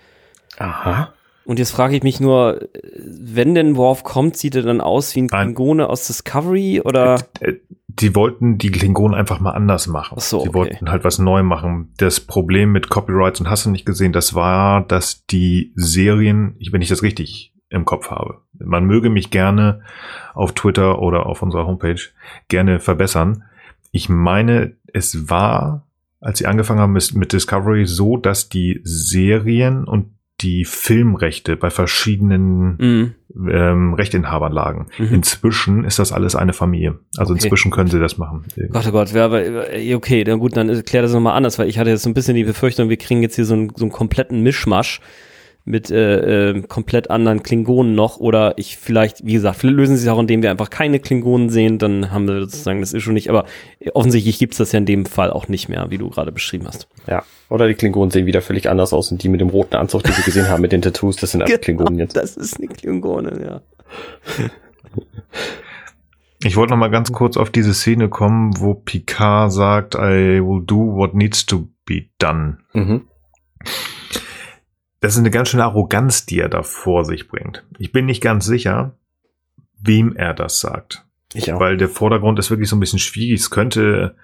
Aha. 0.58 1.13
Und 1.46 1.60
jetzt 1.60 1.72
frage 1.72 1.96
ich 1.96 2.04
mich 2.04 2.20
nur, 2.20 2.68
wenn 2.98 3.54
denn 3.54 3.76
Worf 3.76 4.04
kommt, 4.04 4.36
sieht 4.36 4.56
er 4.56 4.63
dann 4.63 4.82
aus 4.82 5.15
wie 5.15 5.22
ein 5.22 5.28
Klingone 5.28 5.88
aus 5.88 6.08
Discovery 6.08 6.82
oder? 6.82 7.20
Äh, 7.39 7.54
die 7.88 8.15
wollten 8.15 8.58
die 8.58 8.72
Klingonen 8.72 9.18
einfach 9.18 9.39
mal 9.39 9.52
anders 9.52 9.88
machen. 9.88 10.15
Ach 10.18 10.24
so, 10.24 10.41
die 10.41 10.50
okay. 10.50 10.58
wollten 10.58 10.89
halt 10.89 11.04
was 11.04 11.20
neu 11.20 11.44
machen. 11.44 11.94
Das 11.98 12.20
Problem 12.20 12.72
mit 12.72 12.89
Copyrights 12.89 13.39
und 13.39 13.50
hast 13.50 13.65
du 13.65 13.70
nicht 13.70 13.86
gesehen, 13.86 14.12
das 14.12 14.34
war, 14.34 14.82
dass 14.82 15.26
die 15.28 15.72
Serien, 15.76 16.58
wenn 16.72 16.82
ich 16.82 16.89
das 16.89 17.04
richtig 17.04 17.54
im 17.70 17.86
Kopf 17.86 18.10
habe, 18.10 18.41
man 18.58 18.86
möge 18.86 19.10
mich 19.10 19.30
gerne 19.30 19.82
auf 20.34 20.54
Twitter 20.54 21.00
oder 21.00 21.26
auf 21.26 21.41
unserer 21.41 21.68
Homepage 21.68 22.02
gerne 22.48 22.80
verbessern. 22.80 23.44
Ich 23.91 24.10
meine, 24.10 24.76
es 24.94 25.30
war, 25.30 25.86
als 26.20 26.39
sie 26.39 26.48
angefangen 26.48 26.80
haben 26.80 26.94
mit, 26.94 27.13
mit 27.13 27.34
Discovery, 27.34 27.86
so, 27.86 28.18
dass 28.18 28.50
die 28.50 28.82
Serien 28.84 29.86
und 29.86 30.14
die 30.41 30.65
Filmrechte 30.65 31.56
bei 31.56 31.69
verschiedenen 31.69 32.76
Mhm. 32.78 33.13
ähm, 33.50 33.93
Rechteinhabern 33.93 34.52
lagen. 34.52 34.88
Mhm. 34.98 35.13
Inzwischen 35.13 35.84
ist 35.86 35.98
das 36.00 36.12
alles 36.12 36.36
eine 36.36 36.54
Familie. 36.54 37.00
Also 37.17 37.34
Okay. 37.34 37.43
inzwischen 37.43 37.71
können 37.71 37.89
sie 37.89 38.00
das 38.00 38.17
machen. 38.17 38.43
Gott, 38.71 38.86
oh 38.88 38.91
Gott, 38.91 39.15
aber, 39.15 39.43
äh, 39.74 39.95
okay, 39.95 40.24
dann 40.24 40.39
gut, 40.39 40.58
dann 40.58 40.67
erklär 40.69 41.02
das 41.02 41.13
nochmal 41.13 41.36
anders, 41.38 41.58
weil 41.58 41.69
ich 41.69 41.80
hatte 41.80 41.89
jetzt 41.89 42.04
so 42.04 42.10
ein 42.10 42.13
bisschen 42.13 42.36
die 42.36 42.43
Befürchtung, 42.43 42.89
wir 42.89 42.98
kriegen 42.98 43.21
jetzt 43.21 43.36
hier 43.36 43.45
so 43.45 43.54
einen, 43.54 43.71
so 43.76 43.86
einen 43.86 43.91
kompletten 43.91 44.41
Mischmasch 44.41 45.00
mit 45.65 45.89
äh, 45.89 46.51
äh, 46.51 46.62
komplett 46.62 47.10
anderen 47.10 47.41
Klingonen 47.41 47.95
noch 47.95 48.17
oder 48.17 48.54
ich 48.58 48.78
vielleicht, 48.78 49.25
wie 49.25 49.34
gesagt, 49.34 49.58
vielleicht 49.58 49.75
lösen 49.75 49.97
sie 49.97 50.06
es 50.06 50.13
auch, 50.13 50.19
indem 50.19 50.43
wir 50.43 50.51
einfach 50.51 50.69
keine 50.69 50.99
Klingonen 50.99 51.49
sehen, 51.49 51.80
dann 51.80 52.12
haben 52.12 52.28
wir 52.28 52.41
sozusagen 52.41 52.82
das 52.82 52.93
ist 52.93 53.01
schon 53.01 53.15
nicht, 53.15 53.30
aber 53.32 53.45
offensichtlich 53.93 54.38
gibt's 54.38 54.58
das 54.58 54.71
ja 54.71 54.78
in 54.78 54.86
dem 54.86 55.08
Fall 55.08 55.32
auch 55.32 55.47
nicht 55.47 55.67
mehr, 55.67 55.88
wie 55.89 55.97
du 55.97 56.10
gerade 56.12 56.32
beschrieben 56.32 56.67
hast. 56.67 56.88
Ja. 57.08 57.23
Oder 57.49 57.67
die 57.67 57.73
Klingonen 57.73 58.12
sehen 58.12 58.28
wieder 58.28 58.41
völlig 58.41 58.69
anders 58.69 58.93
aus 58.93 59.12
und 59.12 59.23
die 59.23 59.30
mit 59.30 59.41
dem 59.41 59.49
roten 59.49 59.75
Anzug, 59.75 60.04
die 60.04 60.15
wir 60.15 60.23
gesehen 60.23 60.49
haben, 60.49 60.62
mit 60.62 60.71
den 60.71 60.84
Tattoos, 60.84 61.15
das 61.15 61.32
sind 61.32 61.41
alles 61.41 61.60
Klingonen 61.62 61.97
jetzt. 61.97 62.15
Das 62.15 62.38
ist 62.38 62.58
eine 62.58 62.67
Klingone, 62.67 63.43
ja. 63.43 63.62
Ich 66.43 66.56
wollte 66.56 66.73
noch 66.73 66.80
mal 66.80 66.91
ganz 66.91 67.12
kurz 67.12 67.38
auf 67.38 67.49
diese 67.49 67.73
Szene 67.73 68.08
kommen, 68.08 68.60
wo 68.60 68.75
Picard 68.75 69.51
sagt, 69.51 69.95
I 69.95 70.39
will 70.43 70.62
do 70.63 70.75
what 70.75 71.15
needs 71.15 71.43
to 71.47 71.67
be 71.86 72.06
done. 72.19 72.58
Mhm. 72.73 73.08
Das 75.06 75.13
ist 75.13 75.20
eine 75.20 75.30
ganz 75.30 75.50
schöne 75.50 75.65
Arroganz, 75.65 76.26
die 76.26 76.39
er 76.39 76.50
da 76.50 76.63
vor 76.63 77.06
sich 77.06 77.28
bringt. 77.28 77.63
Ich 77.78 77.91
bin 77.91 78.08
nicht 78.08 78.24
ganz 78.24 78.44
sicher, 78.44 78.98
wem 79.80 80.15
er 80.15 80.34
das 80.34 80.60
sagt. 80.60 81.06
Ich 81.32 81.54
auch. 81.54 81.60
Weil 81.60 81.78
der 81.78 81.89
Vordergrund 81.89 82.39
ist 82.39 82.50
wirklich 82.50 82.68
so 82.68 82.76
ein 82.76 82.80
bisschen 82.80 82.98
schwierig. 82.98 83.39
Es 83.39 83.52
könnte 83.52 84.15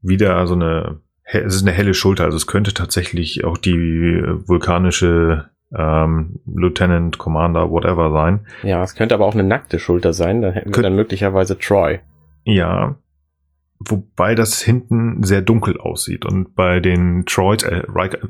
wieder 0.00 0.46
so 0.46 0.54
eine, 0.54 1.00
es 1.24 1.56
ist 1.56 1.62
eine 1.62 1.72
helle 1.72 1.92
Schulter. 1.92 2.22
Also 2.22 2.36
es 2.36 2.46
könnte 2.46 2.72
tatsächlich 2.72 3.42
auch 3.44 3.58
die 3.58 4.22
vulkanische 4.46 5.50
ähm, 5.76 6.38
Lieutenant, 6.46 7.18
Commander, 7.18 7.68
whatever 7.68 8.12
sein. 8.12 8.46
Ja, 8.62 8.80
es 8.84 8.94
könnte 8.94 9.16
aber 9.16 9.26
auch 9.26 9.34
eine 9.34 9.42
nackte 9.42 9.80
Schulter 9.80 10.12
sein, 10.12 10.40
dann 10.40 10.52
hätten 10.52 10.72
wir 10.72 10.84
dann 10.84 10.94
möglicherweise 10.94 11.58
Troy. 11.58 11.98
Ja. 12.44 12.94
Wobei 13.80 14.36
das 14.36 14.62
hinten 14.62 15.24
sehr 15.24 15.42
dunkel 15.42 15.80
aussieht. 15.80 16.24
Und 16.24 16.54
bei 16.54 16.78
den 16.78 17.24
Troids, 17.26 17.64
äh, 17.64 17.82
Riker, 17.92 18.28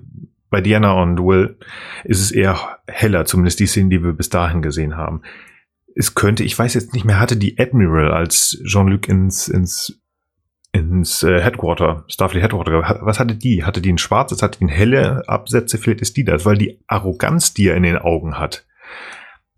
bei 0.52 0.60
Diana 0.60 0.92
und 0.92 1.18
Will 1.18 1.56
ist 2.04 2.20
es 2.20 2.30
eher 2.30 2.78
heller, 2.86 3.24
zumindest 3.24 3.58
die 3.58 3.66
Szenen, 3.66 3.90
die 3.90 4.04
wir 4.04 4.12
bis 4.12 4.28
dahin 4.28 4.62
gesehen 4.62 4.96
haben. 4.96 5.22
Es 5.96 6.14
könnte, 6.14 6.44
ich 6.44 6.56
weiß 6.56 6.74
jetzt 6.74 6.92
nicht 6.92 7.04
mehr, 7.04 7.18
hatte 7.18 7.36
die 7.36 7.58
Admiral 7.58 8.12
als 8.12 8.62
Jean-Luc 8.64 9.08
ins, 9.08 9.48
ins, 9.48 10.00
ins 10.70 11.22
äh, 11.22 11.40
Headquarter, 11.40 12.04
Starfleet 12.06 12.44
Headquarter, 12.44 13.00
was 13.00 13.18
hatte 13.18 13.34
die? 13.34 13.64
Hatte 13.64 13.80
die 13.80 13.92
ein 13.92 13.98
schwarzes, 13.98 14.42
hatte 14.42 14.58
die 14.58 14.66
ein 14.66 14.68
helle 14.68 15.26
Absätze? 15.26 15.78
Vielleicht 15.78 16.02
ist 16.02 16.16
die 16.18 16.24
das, 16.24 16.44
weil 16.44 16.58
die 16.58 16.78
Arroganz, 16.86 17.54
die 17.54 17.68
er 17.68 17.76
in 17.76 17.82
den 17.82 17.98
Augen 17.98 18.38
hat, 18.38 18.66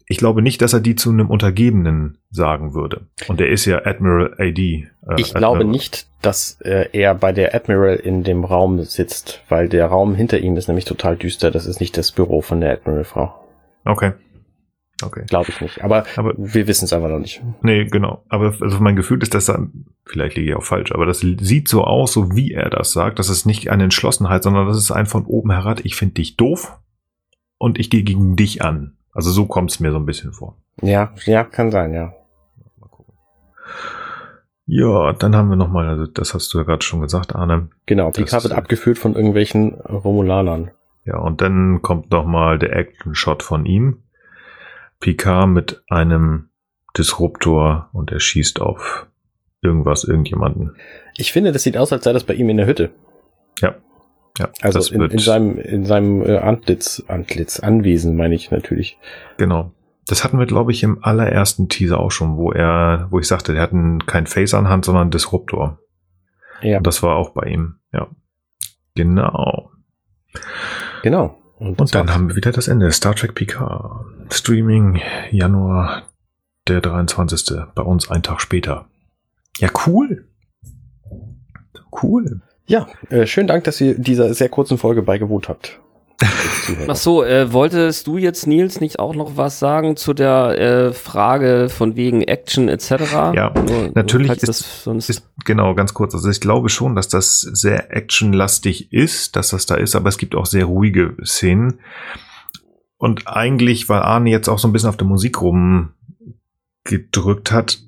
ich 0.06 0.18
glaube 0.18 0.42
nicht, 0.42 0.60
dass 0.62 0.72
er 0.74 0.80
die 0.80 0.96
zu 0.96 1.10
einem 1.10 1.30
Untergebenen 1.30 2.18
sagen 2.30 2.74
würde. 2.74 3.06
Und 3.28 3.40
er 3.40 3.48
ist 3.48 3.64
ja 3.64 3.84
Admiral 3.86 4.34
AD. 4.38 4.58
Äh, 4.58 4.86
Ich 5.16 5.32
glaube 5.32 5.58
Admiral. 5.58 5.64
nicht, 5.64 6.06
dass 6.22 6.60
äh, 6.60 6.88
er 6.92 7.14
bei 7.14 7.32
der 7.32 7.54
Admiral 7.54 7.96
in 7.96 8.22
dem 8.22 8.44
Raum 8.44 8.82
sitzt, 8.82 9.42
weil 9.48 9.68
der 9.68 9.86
Raum 9.86 10.14
hinter 10.14 10.38
ihm 10.38 10.56
ist 10.56 10.68
nämlich 10.68 10.84
total 10.84 11.16
düster. 11.16 11.50
Das 11.50 11.66
ist 11.66 11.80
nicht 11.80 11.96
das 11.96 12.12
Büro 12.12 12.42
von 12.42 12.60
der 12.60 12.72
Admiral-Frau. 12.72 13.34
Okay. 13.84 14.12
Okay. 15.02 15.24
Glaube 15.26 15.48
ich 15.50 15.60
nicht. 15.60 15.82
Aber, 15.82 16.04
Aber- 16.16 16.34
wir 16.36 16.66
wissen 16.68 16.84
es 16.84 16.92
einfach 16.92 17.08
noch 17.08 17.18
nicht. 17.18 17.42
Nee, 17.62 17.86
genau. 17.86 18.22
Aber 18.28 18.54
also 18.60 18.78
mein 18.80 18.94
Gefühl 18.96 19.20
ist, 19.22 19.34
dass 19.34 19.48
er, 19.48 19.66
vielleicht 20.04 20.36
liege 20.36 20.50
ich 20.50 20.56
auch 20.56 20.62
falsch, 20.62 20.92
aber 20.92 21.04
das 21.04 21.18
sieht 21.20 21.68
so 21.68 21.82
aus, 21.82 22.12
so 22.12 22.36
wie 22.36 22.52
er 22.52 22.70
das 22.70 22.92
sagt. 22.92 23.18
Das 23.18 23.28
ist 23.28 23.44
nicht 23.44 23.70
eine 23.70 23.84
Entschlossenheit, 23.84 24.44
sondern 24.44 24.66
das 24.68 24.76
ist 24.78 24.92
ein 24.92 25.06
von 25.06 25.24
oben 25.26 25.50
herab. 25.50 25.80
Ich 25.84 25.96
finde 25.96 26.14
dich 26.14 26.36
doof 26.36 26.78
und 27.58 27.78
ich 27.80 27.90
gehe 27.90 28.04
gegen 28.04 28.36
dich 28.36 28.62
an. 28.62 28.96
Also 29.14 29.31
so 29.31 29.46
kommt 29.46 29.70
es 29.70 29.81
mir 29.81 29.90
so 29.92 29.96
ein 29.98 30.07
bisschen 30.07 30.33
vor. 30.33 30.57
Ja, 30.83 31.12
ja, 31.24 31.44
kann 31.44 31.70
sein, 31.70 31.94
ja. 31.94 32.12
Mal 32.79 32.88
gucken. 32.90 33.14
Ja, 34.66 35.12
dann 35.12 35.37
haben 35.37 35.48
wir 35.50 35.57
nochmal, 35.57 35.88
also 35.88 36.07
das 36.07 36.35
hast 36.35 36.53
du 36.53 36.59
ja 36.59 36.64
gerade 36.64 36.83
schon 36.85 37.00
gesagt, 37.00 37.35
Arne. 37.35 37.68
Genau, 37.87 38.11
Picard 38.11 38.42
ist- 38.42 38.50
wird 38.50 38.59
abgeführt 38.59 38.98
von 38.98 39.14
irgendwelchen 39.14 39.74
Romulanern. 39.81 40.70
Ja, 41.05 41.18
und 41.18 41.40
dann 41.42 41.81
kommt 41.83 42.11
nochmal 42.11 42.59
der 42.59 42.74
Action-Shot 42.74 43.42
von 43.42 43.66
ihm. 43.66 44.03
Picard 45.00 45.48
mit 45.48 45.83
einem 45.88 46.48
Disruptor 46.96 47.90
und 47.92 48.11
er 48.11 48.20
schießt 48.20 48.61
auf 48.61 49.07
irgendwas, 49.61 50.05
irgendjemanden. 50.05 50.77
Ich 51.16 51.33
finde, 51.33 51.53
das 51.53 51.62
sieht 51.62 51.77
aus, 51.77 51.92
als 51.92 52.05
sei 52.05 52.12
das 52.12 52.24
bei 52.24 52.35
ihm 52.35 52.48
in 52.48 52.57
der 52.57 52.66
Hütte. 52.66 52.90
Ja. 53.61 53.74
Ja, 54.38 54.49
Also 54.62 54.92
in, 54.92 55.03
in 55.03 55.18
seinem, 55.18 55.59
in 55.59 55.85
seinem 55.85 56.23
äh, 56.23 56.38
Antlitz, 56.38 57.03
Antlitz, 57.07 57.61
Anwesen, 57.61 58.16
meine 58.16 58.35
ich 58.35 58.51
natürlich. 58.51 58.99
genau. 59.37 59.73
Das 60.07 60.23
hatten 60.23 60.38
wir, 60.38 60.44
glaube 60.44 60.70
ich, 60.70 60.83
im 60.83 61.03
allerersten 61.03 61.70
Teaser 61.70 61.99
auch 61.99 62.11
schon, 62.11 62.37
wo 62.37 62.53
er, 62.53 63.07
wo 63.11 63.18
ich 63.20 63.27
sagte, 63.27 63.55
der 63.55 63.62
hat 63.62 63.73
einen, 63.73 64.05
kein 64.05 64.27
Face 64.27 64.53
anhand, 64.53 64.85
sondern 64.85 65.03
einen 65.05 65.11
Disruptor. 65.11 65.79
Ja, 66.61 66.77
Und 66.77 66.87
das 66.87 67.03
war 67.03 67.16
auch 67.16 67.31
bei 67.31 67.47
ihm. 67.47 67.77
Ja. 67.90 68.09
Genau. 68.94 69.70
genau. 71.03 71.38
Und, 71.57 71.81
Und 71.81 71.94
dann 71.94 72.07
war's. 72.07 72.14
haben 72.14 72.29
wir 72.29 72.37
wieder 72.37 72.53
das 72.53 72.68
Ende. 72.68 72.92
Star 72.92 73.14
Trek 73.14 73.35
Picard. 73.35 74.05
Streaming 74.31 75.01
Januar 75.31 76.03
der 76.68 76.83
23. 76.83 77.57
Bei 77.75 77.83
uns 77.83 78.11
ein 78.11 78.23
Tag 78.23 78.42
später. 78.42 78.87
Ja, 79.59 79.70
cool. 79.87 80.29
Cool. 82.03 82.42
Ja, 82.66 82.87
äh, 83.11 83.27
schönen 83.27 83.48
Dank, 83.48 83.64
dass 83.64 83.81
ihr 83.81 83.98
dieser 83.98 84.33
sehr 84.35 84.48
kurzen 84.48 84.79
Folge 84.79 85.03
beigewohnt 85.03 85.48
habt. 85.48 85.81
Ach 86.88 86.94
so, 86.96 87.24
äh, 87.24 87.53
wolltest 87.53 88.07
du 88.07 88.16
jetzt, 88.18 88.46
Nils, 88.46 88.81
nicht 88.81 89.00
auch 89.00 89.14
noch 89.16 89.37
was 89.37 89.59
sagen 89.59 89.96
zu 89.96 90.14
der 90.14 90.59
äh, 90.59 90.92
Frage 90.92 91.68
von 91.68 91.96
wegen 91.96 92.22
Action 92.22 92.68
etc.? 92.68 92.90
Ja, 93.35 93.53
Nur- 93.53 93.90
natürlich 93.94 94.31
ist- 94.31 94.46
das 94.48 94.85
sonst 94.85 95.11
Ist, 95.11 95.29
genau, 95.44 95.74
ganz 95.74 95.92
kurz. 95.92 96.14
Also 96.14 96.31
ich 96.31 96.40
glaube 96.40 96.68
schon, 96.68 96.94
dass 96.94 97.09
das 97.09 97.40
sehr 97.40 97.92
actionlastig 97.94 98.92
ist, 98.92 99.35
dass 99.37 99.50
das 99.50 99.66
da 99.66 99.74
ist, 99.74 99.96
aber 99.96 100.09
es 100.09 100.16
gibt 100.18 100.37
auch 100.37 100.46
sehr 100.46 100.66
ruhige 100.66 101.16
Szenen. 101.24 101.81
Und 102.96 103.27
eigentlich, 103.27 103.88
weil 103.88 104.00
Arne 104.00 104.31
jetzt 104.31 104.48
auch 104.48 104.61
so 104.61 104.68
ein 104.68 104.72
bisschen 104.72 104.88
auf 104.88 104.96
der 104.96 105.09
Musik 105.09 105.42
rumgedrückt 105.42 107.50
hat, 107.50 107.81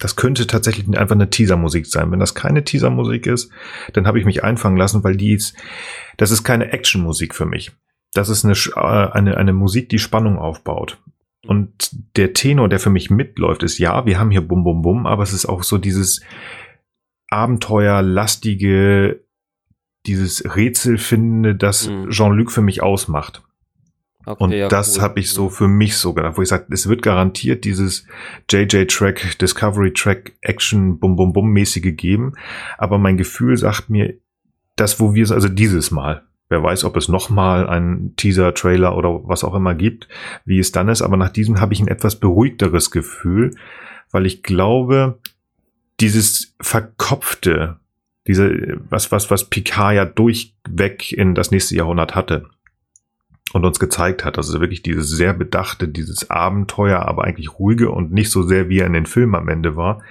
das 0.00 0.16
könnte 0.16 0.46
tatsächlich 0.46 0.86
einfach 0.98 1.14
eine 1.14 1.30
Teasermusik 1.30 1.86
sein. 1.86 2.10
Wenn 2.10 2.20
das 2.20 2.34
keine 2.34 2.64
Teasermusik 2.64 3.26
ist, 3.26 3.50
dann 3.92 4.06
habe 4.06 4.18
ich 4.18 4.24
mich 4.24 4.42
einfangen 4.44 4.76
lassen, 4.76 5.04
weil 5.04 5.16
die 5.16 5.34
ist, 5.34 5.56
das 6.16 6.30
ist 6.30 6.44
keine 6.44 6.72
Actionmusik 6.72 7.34
für 7.34 7.46
mich. 7.46 7.72
Das 8.12 8.28
ist 8.28 8.44
eine, 8.44 8.54
äh, 8.54 9.12
eine, 9.12 9.36
eine 9.36 9.52
Musik, 9.52 9.88
die 9.88 9.98
Spannung 9.98 10.38
aufbaut. 10.38 10.98
Und 11.46 11.90
der 12.16 12.32
Tenor, 12.32 12.68
der 12.68 12.80
für 12.80 12.90
mich 12.90 13.10
mitläuft, 13.10 13.62
ist 13.62 13.78
ja, 13.78 14.06
wir 14.06 14.18
haben 14.18 14.30
hier 14.30 14.40
Bum 14.40 14.64
Bum 14.64 14.82
Bum, 14.82 15.06
aber 15.06 15.22
es 15.22 15.32
ist 15.32 15.46
auch 15.46 15.62
so 15.62 15.78
dieses 15.78 16.22
Abenteuerlastige, 17.28 19.20
dieses 20.06 20.56
Rätselfindende, 20.56 21.54
das 21.54 21.88
Mhm. 21.88 22.10
Jean-Luc 22.10 22.52
für 22.52 22.62
mich 22.62 22.82
ausmacht. 22.82 23.42
Okay, 24.26 24.44
Und 24.44 24.52
ja, 24.52 24.68
das 24.68 24.96
cool. 24.96 25.02
habe 25.02 25.20
ich 25.20 25.30
so 25.30 25.50
für 25.50 25.68
mich 25.68 25.96
so 25.96 26.14
gedacht, 26.14 26.38
wo 26.38 26.42
ich 26.42 26.48
sage, 26.48 26.66
es 26.70 26.88
wird 26.88 27.02
garantiert 27.02 27.64
dieses 27.64 28.06
JJ-Track, 28.50 29.38
Discovery-Track, 29.38 30.32
Action, 30.40 30.98
Bum 30.98 31.16
Bum 31.16 31.32
Bum 31.32 31.50
mäßige 31.50 31.94
geben. 31.94 32.32
Aber 32.78 32.98
mein 32.98 33.16
Gefühl 33.16 33.56
sagt 33.56 33.90
mir, 33.90 34.14
das, 34.76 34.98
wo 34.98 35.14
wir, 35.14 35.30
also 35.30 35.48
dieses 35.48 35.90
Mal, 35.90 36.22
wer 36.48 36.62
weiß, 36.62 36.84
ob 36.84 36.96
es 36.96 37.08
nochmal 37.08 37.68
einen 37.68 38.16
Teaser, 38.16 38.54
Trailer 38.54 38.96
oder 38.96 39.20
was 39.28 39.44
auch 39.44 39.54
immer 39.54 39.74
gibt, 39.74 40.08
wie 40.44 40.58
es 40.58 40.72
dann 40.72 40.88
ist. 40.88 41.02
Aber 41.02 41.16
nach 41.16 41.30
diesem 41.30 41.60
habe 41.60 41.74
ich 41.74 41.80
ein 41.80 41.88
etwas 41.88 42.18
beruhigteres 42.18 42.90
Gefühl, 42.90 43.54
weil 44.10 44.26
ich 44.26 44.42
glaube, 44.42 45.18
dieses 46.00 46.54
verkopfte, 46.60 47.76
diese, 48.26 48.78
was, 48.88 49.12
was, 49.12 49.30
was 49.30 49.50
Picard 49.50 49.94
ja 49.94 50.04
durchweg 50.06 51.12
in 51.12 51.34
das 51.34 51.50
nächste 51.50 51.76
Jahrhundert 51.76 52.14
hatte 52.14 52.46
und 53.54 53.64
uns 53.64 53.78
gezeigt 53.78 54.24
hat, 54.24 54.36
also 54.36 54.60
wirklich 54.60 54.82
dieses 54.82 55.08
sehr 55.08 55.32
bedachte, 55.32 55.86
dieses 55.88 56.28
Abenteuer, 56.28 57.00
aber 57.06 57.24
eigentlich 57.24 57.58
ruhige 57.58 57.90
und 57.90 58.12
nicht 58.12 58.30
so 58.30 58.42
sehr, 58.42 58.68
wie 58.68 58.80
er 58.80 58.86
in 58.86 58.92
den 58.94 59.06
Filmen 59.06 59.36
am 59.36 59.48
Ende 59.48 59.76
war, 59.76 60.02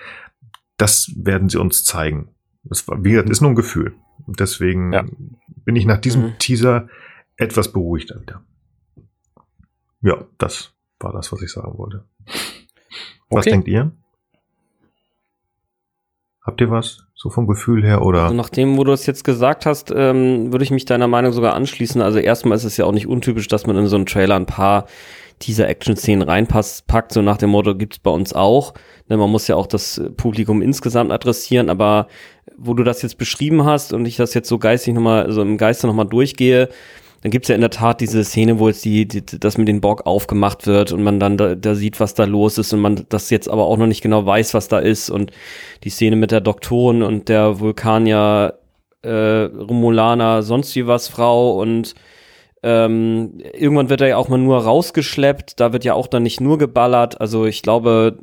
das 0.77 1.11
werden 1.15 1.49
sie 1.49 1.59
uns 1.59 1.83
zeigen. 1.83 2.29
Das 2.63 2.87
war, 2.87 3.03
wie 3.03 3.11
gesagt, 3.11 3.29
ist 3.29 3.41
nur 3.41 3.51
ein 3.51 3.55
Gefühl. 3.55 3.95
Deswegen 4.27 4.93
Ja. 4.93 5.05
bin 5.65 5.75
ich 5.75 5.85
nach 5.85 5.99
diesem 5.99 6.23
Mhm. 6.23 6.37
Teaser 6.39 6.87
etwas 7.35 7.71
beruhigter 7.71 8.21
wieder. 8.21 8.43
ja, 10.01 10.23
das 10.37 10.73
war 10.99 11.11
das, 11.11 11.31
was 11.33 11.41
ich 11.41 11.51
sagen 11.51 11.77
wollte. 11.77 12.05
Was 13.29 13.43
denkt 13.45 13.67
ihr? 13.67 13.91
Habt 16.41 16.61
ihr 16.61 16.69
was? 16.71 17.05
So 17.23 17.29
vom 17.29 17.47
Gefühl 17.47 17.85
her 17.85 18.01
oder? 18.01 18.23
Also 18.23 18.35
nachdem, 18.35 18.77
wo 18.77 18.83
du 18.83 18.91
es 18.91 19.05
jetzt 19.05 19.23
gesagt 19.23 19.65
hast, 19.65 19.93
ähm, 19.95 20.51
würde 20.51 20.65
ich 20.65 20.71
mich 20.71 20.83
deiner 20.83 21.07
Meinung 21.07 21.31
sogar 21.31 21.53
anschließen. 21.53 22.01
Also 22.01 22.19
erstmal 22.19 22.57
ist 22.57 22.65
es 22.65 22.75
ja 22.75 22.83
auch 22.83 22.91
nicht 22.91 23.07
untypisch, 23.07 23.47
dass 23.47 23.65
man 23.65 23.77
in 23.77 23.87
so 23.87 23.95
einen 23.95 24.05
Trailer 24.05 24.35
ein 24.35 24.45
paar 24.45 24.87
dieser 25.41 25.69
Action-Szenen 25.69 26.27
reinpasst, 26.27 26.85
packt, 26.85 27.13
so 27.13 27.21
nach 27.21 27.37
dem 27.37 27.51
Motto, 27.51 27.75
gibt's 27.75 27.97
bei 27.97 28.11
uns 28.11 28.33
auch. 28.33 28.73
Denn 29.09 29.19
man 29.19 29.29
muss 29.29 29.47
ja 29.47 29.55
auch 29.55 29.67
das 29.67 30.01
Publikum 30.17 30.61
insgesamt 30.61 31.13
adressieren, 31.13 31.69
aber 31.69 32.09
wo 32.57 32.73
du 32.73 32.83
das 32.83 33.01
jetzt 33.01 33.17
beschrieben 33.17 33.63
hast 33.63 33.93
und 33.93 34.05
ich 34.05 34.17
das 34.17 34.33
jetzt 34.33 34.49
so 34.49 34.59
geistig 34.59 34.93
nochmal, 34.93 35.23
also 35.23 35.43
im 35.43 35.57
Geiste 35.57 35.87
nochmal 35.87 36.07
durchgehe, 36.07 36.67
dann 37.23 37.31
gibt's 37.31 37.47
ja 37.47 37.55
in 37.55 37.61
der 37.61 37.69
Tat 37.69 38.01
diese 38.01 38.25
Szene, 38.25 38.59
wo 38.59 38.67
jetzt 38.67 38.83
die, 38.83 39.07
die 39.07 39.23
das 39.39 39.57
mit 39.57 39.69
den 39.69 39.79
Borg 39.79 40.05
aufgemacht 40.05 40.67
wird 40.67 40.91
und 40.91 41.03
man 41.03 41.21
dann 41.21 41.37
da, 41.37 41.55
da 41.55 41.73
sieht, 41.73 42.01
was 42.01 42.15
da 42.15 42.25
los 42.25 42.57
ist 42.57 42.73
und 42.73 42.81
man 42.81 43.05
das 43.07 43.29
jetzt 43.29 43.49
aber 43.49 43.65
auch 43.65 43.77
noch 43.77 43.87
nicht 43.87 44.01
genau 44.01 44.25
weiß, 44.25 44.53
was 44.53 44.67
da 44.67 44.79
ist 44.79 45.09
und 45.09 45.31
die 45.85 45.89
Szene 45.89 46.17
mit 46.17 46.31
der 46.31 46.41
Doktorin 46.41 47.01
und 47.01 47.29
der 47.29 47.61
Vulkanier 47.61 48.55
äh, 49.03 49.43
Romulaner 49.43 50.43
sonst 50.43 50.75
wie 50.75 50.85
was 50.85 51.07
Frau 51.07 51.61
und 51.61 51.95
ähm, 52.61 53.39
irgendwann 53.53 53.89
wird 53.89 54.01
er 54.01 54.07
ja 54.09 54.17
auch 54.17 54.27
mal 54.27 54.37
nur 54.37 54.61
rausgeschleppt, 54.61 55.61
da 55.61 55.71
wird 55.71 55.85
ja 55.85 55.93
auch 55.93 56.07
dann 56.07 56.23
nicht 56.23 56.41
nur 56.41 56.57
geballert. 56.57 57.21
Also 57.21 57.45
ich 57.45 57.61
glaube, 57.61 58.17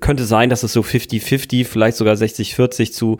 könnte 0.00 0.24
sein, 0.24 0.50
dass 0.50 0.62
es 0.62 0.74
so 0.74 0.80
50-50, 0.80 1.64
vielleicht 1.64 1.96
sogar 1.96 2.14
60-40 2.14 2.92
zu 2.92 3.18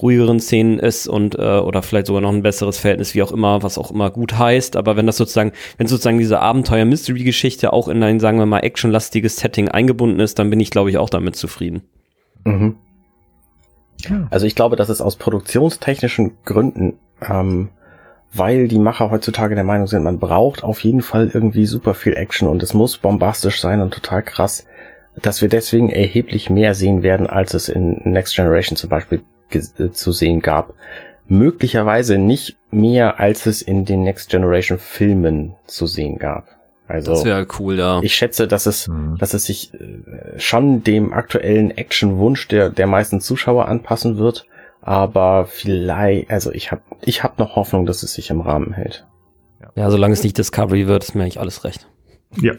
ruhigeren 0.00 0.40
Szenen 0.40 0.78
ist 0.78 1.08
und 1.08 1.38
äh, 1.38 1.58
oder 1.58 1.82
vielleicht 1.82 2.06
sogar 2.06 2.22
noch 2.22 2.32
ein 2.32 2.42
besseres 2.42 2.78
Verhältnis, 2.78 3.14
wie 3.14 3.22
auch 3.22 3.32
immer, 3.32 3.62
was 3.62 3.78
auch 3.78 3.90
immer 3.90 4.10
gut 4.10 4.38
heißt. 4.38 4.76
Aber 4.76 4.96
wenn 4.96 5.06
das 5.06 5.16
sozusagen, 5.16 5.52
wenn 5.78 5.86
sozusagen 5.86 6.18
diese 6.18 6.40
Abenteuer-Mystery-Geschichte 6.40 7.72
auch 7.72 7.88
in 7.88 8.02
ein, 8.02 8.20
sagen 8.20 8.38
wir 8.38 8.46
mal, 8.46 8.60
actionlastiges 8.60 9.36
Setting 9.36 9.68
eingebunden 9.68 10.20
ist, 10.20 10.38
dann 10.38 10.50
bin 10.50 10.60
ich, 10.60 10.70
glaube 10.70 10.90
ich, 10.90 10.98
auch 10.98 11.10
damit 11.10 11.36
zufrieden. 11.36 11.82
Mhm. 12.44 12.76
Also 14.30 14.46
ich 14.46 14.54
glaube, 14.54 14.76
dass 14.76 14.90
es 14.90 15.00
aus 15.00 15.16
produktionstechnischen 15.16 16.32
Gründen 16.44 16.98
ähm, 17.22 17.70
weil 18.38 18.68
die 18.68 18.78
Macher 18.78 19.10
heutzutage 19.10 19.54
der 19.54 19.64
Meinung 19.64 19.86
sind, 19.86 20.02
man 20.02 20.18
braucht 20.18 20.64
auf 20.64 20.80
jeden 20.80 21.02
Fall 21.02 21.30
irgendwie 21.32 21.66
super 21.66 21.94
viel 21.94 22.14
Action 22.14 22.48
und 22.48 22.62
es 22.62 22.74
muss 22.74 22.98
bombastisch 22.98 23.60
sein 23.60 23.80
und 23.80 23.94
total 23.94 24.22
krass, 24.22 24.66
dass 25.20 25.40
wir 25.40 25.48
deswegen 25.48 25.88
erheblich 25.88 26.50
mehr 26.50 26.74
sehen 26.74 27.02
werden, 27.02 27.26
als 27.26 27.54
es 27.54 27.68
in 27.68 28.00
Next 28.04 28.36
Generation 28.36 28.76
zum 28.76 28.90
Beispiel 28.90 29.22
zu 29.48 30.12
sehen 30.12 30.40
gab. 30.40 30.74
Möglicherweise 31.28 32.18
nicht 32.18 32.56
mehr, 32.70 33.18
als 33.18 33.46
es 33.46 33.62
in 33.62 33.84
den 33.84 34.02
Next 34.04 34.30
Generation 34.30 34.78
Filmen 34.78 35.54
zu 35.66 35.86
sehen 35.86 36.18
gab. 36.18 36.48
Also, 36.88 37.12
das 37.12 37.24
wäre 37.24 37.46
cool, 37.58 37.78
ja. 37.78 38.00
Ich 38.02 38.14
schätze, 38.14 38.46
dass 38.46 38.66
es, 38.66 38.86
mhm. 38.86 39.16
dass 39.18 39.34
es 39.34 39.44
sich 39.44 39.74
äh, 39.74 40.38
schon 40.38 40.84
dem 40.84 41.12
aktuellen 41.12 41.72
Action-Wunsch 41.72 42.46
der, 42.46 42.70
der 42.70 42.86
meisten 42.86 43.20
Zuschauer 43.20 43.66
anpassen 43.66 44.18
wird 44.18 44.46
aber 44.86 45.46
vielleicht, 45.46 46.30
also 46.30 46.52
ich 46.52 46.70
habe 46.70 46.82
ich 47.02 47.24
hab 47.24 47.40
noch 47.40 47.56
Hoffnung, 47.56 47.86
dass 47.86 48.04
es 48.04 48.14
sich 48.14 48.30
im 48.30 48.40
Rahmen 48.40 48.72
hält. 48.72 49.04
Ja, 49.74 49.90
solange 49.90 50.14
es 50.14 50.22
nicht 50.22 50.38
Discovery 50.38 50.86
wird, 50.86 51.02
ist 51.02 51.16
mir 51.16 51.22
eigentlich 51.22 51.40
alles 51.40 51.64
recht. 51.64 51.88
Ja. 52.40 52.52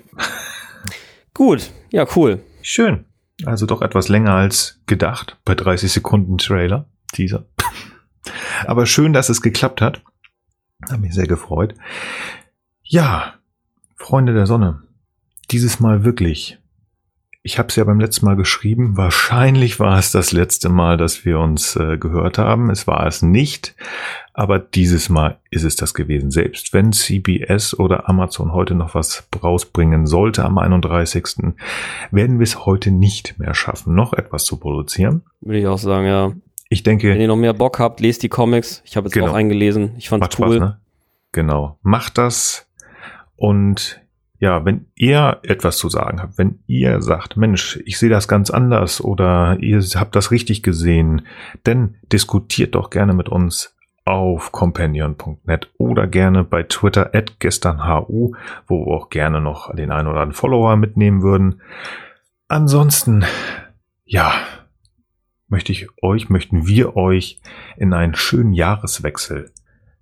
Gut, 1.34 1.72
ja, 1.90 2.06
cool. 2.18 2.42
Schön. 2.62 3.06
Also 3.46 3.66
doch 3.66 3.82
etwas 3.82 4.08
länger 4.08 4.34
als 4.34 4.82
gedacht 4.88 5.38
bei 5.46 5.56
30 5.56 5.92
Sekunden 5.92 6.38
Trailer, 6.38 6.90
Teaser. 7.14 7.46
Aber 8.66 8.86
schön, 8.86 9.14
dass 9.14 9.30
es 9.30 9.42
geklappt 9.42 9.82
hat. 9.82 10.02
Hat 10.90 11.00
mich 11.00 11.14
sehr 11.14 11.28
gefreut. 11.28 11.76
Ja, 12.84 13.36
Freunde 13.96 14.34
der 14.34 14.48
Sonne. 14.48 14.84
Dieses 15.52 15.80
Mal 15.80 16.04
wirklich 16.04 16.60
ich 17.48 17.58
habe 17.58 17.70
es 17.70 17.78
ja 17.78 17.86
beim 17.86 18.02
letzten 18.02 18.26
Mal 18.26 18.36
geschrieben, 18.36 18.98
wahrscheinlich 18.98 19.80
war 19.80 19.98
es 19.98 20.12
das 20.12 20.34
letzte 20.34 20.68
Mal, 20.68 20.98
dass 20.98 21.24
wir 21.24 21.40
uns 21.40 21.78
äh, 21.78 21.98
gehört 21.98 22.38
haben. 22.38 22.70
Es 22.70 22.88
war 22.88 23.08
es 23.08 23.22
nicht, 23.22 23.74
aber 24.34 24.60
dieses 24.60 25.08
Mal 25.08 25.40
ist 25.50 25.64
es 25.64 25.78
das 25.78 25.94
gewesen. 25.94 26.30
Selbst 26.30 26.74
wenn 26.74 26.92
CBS 26.92 27.74
oder 27.74 28.10
Amazon 28.10 28.52
heute 28.52 28.76
noch 28.76 28.96
was 28.96 29.30
rausbringen 29.42 30.08
sollte 30.08 30.44
am 30.44 30.58
31. 30.58 31.54
werden 32.12 32.38
wir 32.38 32.44
es 32.44 32.66
heute 32.66 32.92
nicht 32.92 33.40
mehr 33.40 33.54
schaffen, 33.54 33.96
noch 33.96 34.12
etwas 34.12 34.44
zu 34.44 34.58
produzieren. 34.58 35.22
Würde 35.40 35.60
ich 35.60 35.68
auch 35.68 35.78
sagen, 35.78 36.06
ja. 36.06 36.34
Ich 36.68 36.84
denke. 36.84 37.12
Wenn 37.12 37.22
ihr 37.22 37.30
noch 37.30 37.38
mehr 37.38 37.54
Bock 37.54 37.80
habt, 37.80 38.02
lest 38.02 38.24
die 38.24 38.30
Comics. 38.30 38.82
Ich 38.84 38.98
habe 38.98 39.08
jetzt 39.08 39.14
genau. 39.14 39.28
auch 39.28 39.34
eingelesen. 39.34 39.94
Ich 39.98 40.10
fand's 40.10 40.26
Macht 40.26 40.40
cool. 40.42 40.58
Spaß, 40.58 40.60
ne? 40.60 40.80
Genau. 41.32 41.80
Macht 41.82 42.18
das 42.18 42.68
und 43.38 44.02
ja, 44.40 44.66
wenn 44.66 44.86
ihr 44.96 45.40
etwas 45.44 45.78
zu 45.78 45.90
sagen 45.90 46.22
habt, 46.22 46.38
wenn 46.38 46.60
ihr 46.68 47.02
sagt, 47.02 47.38
Mensch, 47.38 47.80
ich 47.86 47.98
sehe 47.98 48.10
das 48.10 48.28
ganz 48.28 48.50
anders 48.50 49.02
oder 49.02 49.58
ihr 49.60 49.82
habt 49.96 50.16
das 50.16 50.32
richtig 50.32 50.62
gesehen, 50.62 51.24
dann 51.64 51.96
diskutiert 52.12 52.76
doch 52.76 52.90
gerne 52.90 53.14
mit 53.14 53.30
uns 53.30 53.76
auf 54.06 54.52
companion.net 54.52 55.70
oder 55.78 56.08
gerne 56.08 56.44
bei 56.44 56.64
Twitter 56.64 57.14
at 57.14 57.40
gesternhu, 57.40 58.36
wo 58.68 58.86
wir 58.86 58.94
auch 58.94 59.10
gerne 59.10 59.42
noch 59.42 59.76
den 59.76 59.92
einen 59.92 60.08
oder 60.08 60.22
anderen 60.22 60.34
Follower 60.34 60.78
mitnehmen 60.78 61.24
würden. 61.24 61.62
Ansonsten, 62.48 63.26
ja, 64.06 64.34
möchte 65.50 65.72
ich 65.72 65.88
euch, 66.02 66.30
möchten 66.30 66.68
wir 66.68 66.96
euch 66.96 67.42
in 67.76 67.94
einen 67.94 68.16
schönen 68.16 68.54
Jahreswechsel 68.54 69.52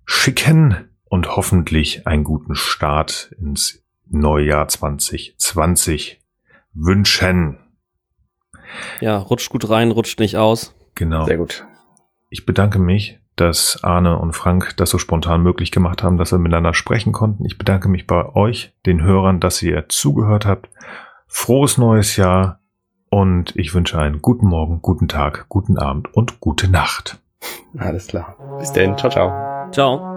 schicken 0.04 0.76
und 1.04 1.34
hoffentlich 1.34 2.06
einen 2.06 2.22
guten 2.22 2.54
Start 2.54 3.34
ins 3.40 3.85
Neujahr 4.08 4.68
2020 4.68 6.20
wünschen. 6.72 7.58
Ja, 9.00 9.18
rutscht 9.18 9.50
gut 9.50 9.68
rein, 9.68 9.90
rutscht 9.90 10.20
nicht 10.20 10.36
aus. 10.36 10.74
Genau. 10.94 11.24
Sehr 11.24 11.38
gut. 11.38 11.66
Ich 12.30 12.46
bedanke 12.46 12.78
mich, 12.78 13.18
dass 13.36 13.84
Arne 13.84 14.18
und 14.18 14.32
Frank 14.32 14.76
das 14.76 14.90
so 14.90 14.98
spontan 14.98 15.42
möglich 15.42 15.70
gemacht 15.70 16.02
haben, 16.02 16.16
dass 16.16 16.32
wir 16.32 16.38
miteinander 16.38 16.74
sprechen 16.74 17.12
konnten. 17.12 17.44
Ich 17.44 17.58
bedanke 17.58 17.88
mich 17.88 18.06
bei 18.06 18.34
euch, 18.34 18.72
den 18.86 19.02
Hörern, 19.02 19.40
dass 19.40 19.62
ihr 19.62 19.88
zugehört 19.88 20.46
habt. 20.46 20.70
Frohes 21.26 21.76
neues 21.76 22.16
Jahr 22.16 22.60
und 23.10 23.54
ich 23.56 23.74
wünsche 23.74 23.98
einen 23.98 24.22
guten 24.22 24.46
Morgen, 24.46 24.80
guten 24.80 25.08
Tag, 25.08 25.46
guten 25.48 25.78
Abend 25.78 26.12
und 26.14 26.40
gute 26.40 26.68
Nacht. 26.68 27.18
Alles 27.76 28.06
klar. 28.06 28.36
Bis 28.58 28.72
denn. 28.72 28.96
Ciao, 28.96 29.10
ciao. 29.10 29.70
Ciao. 29.70 30.16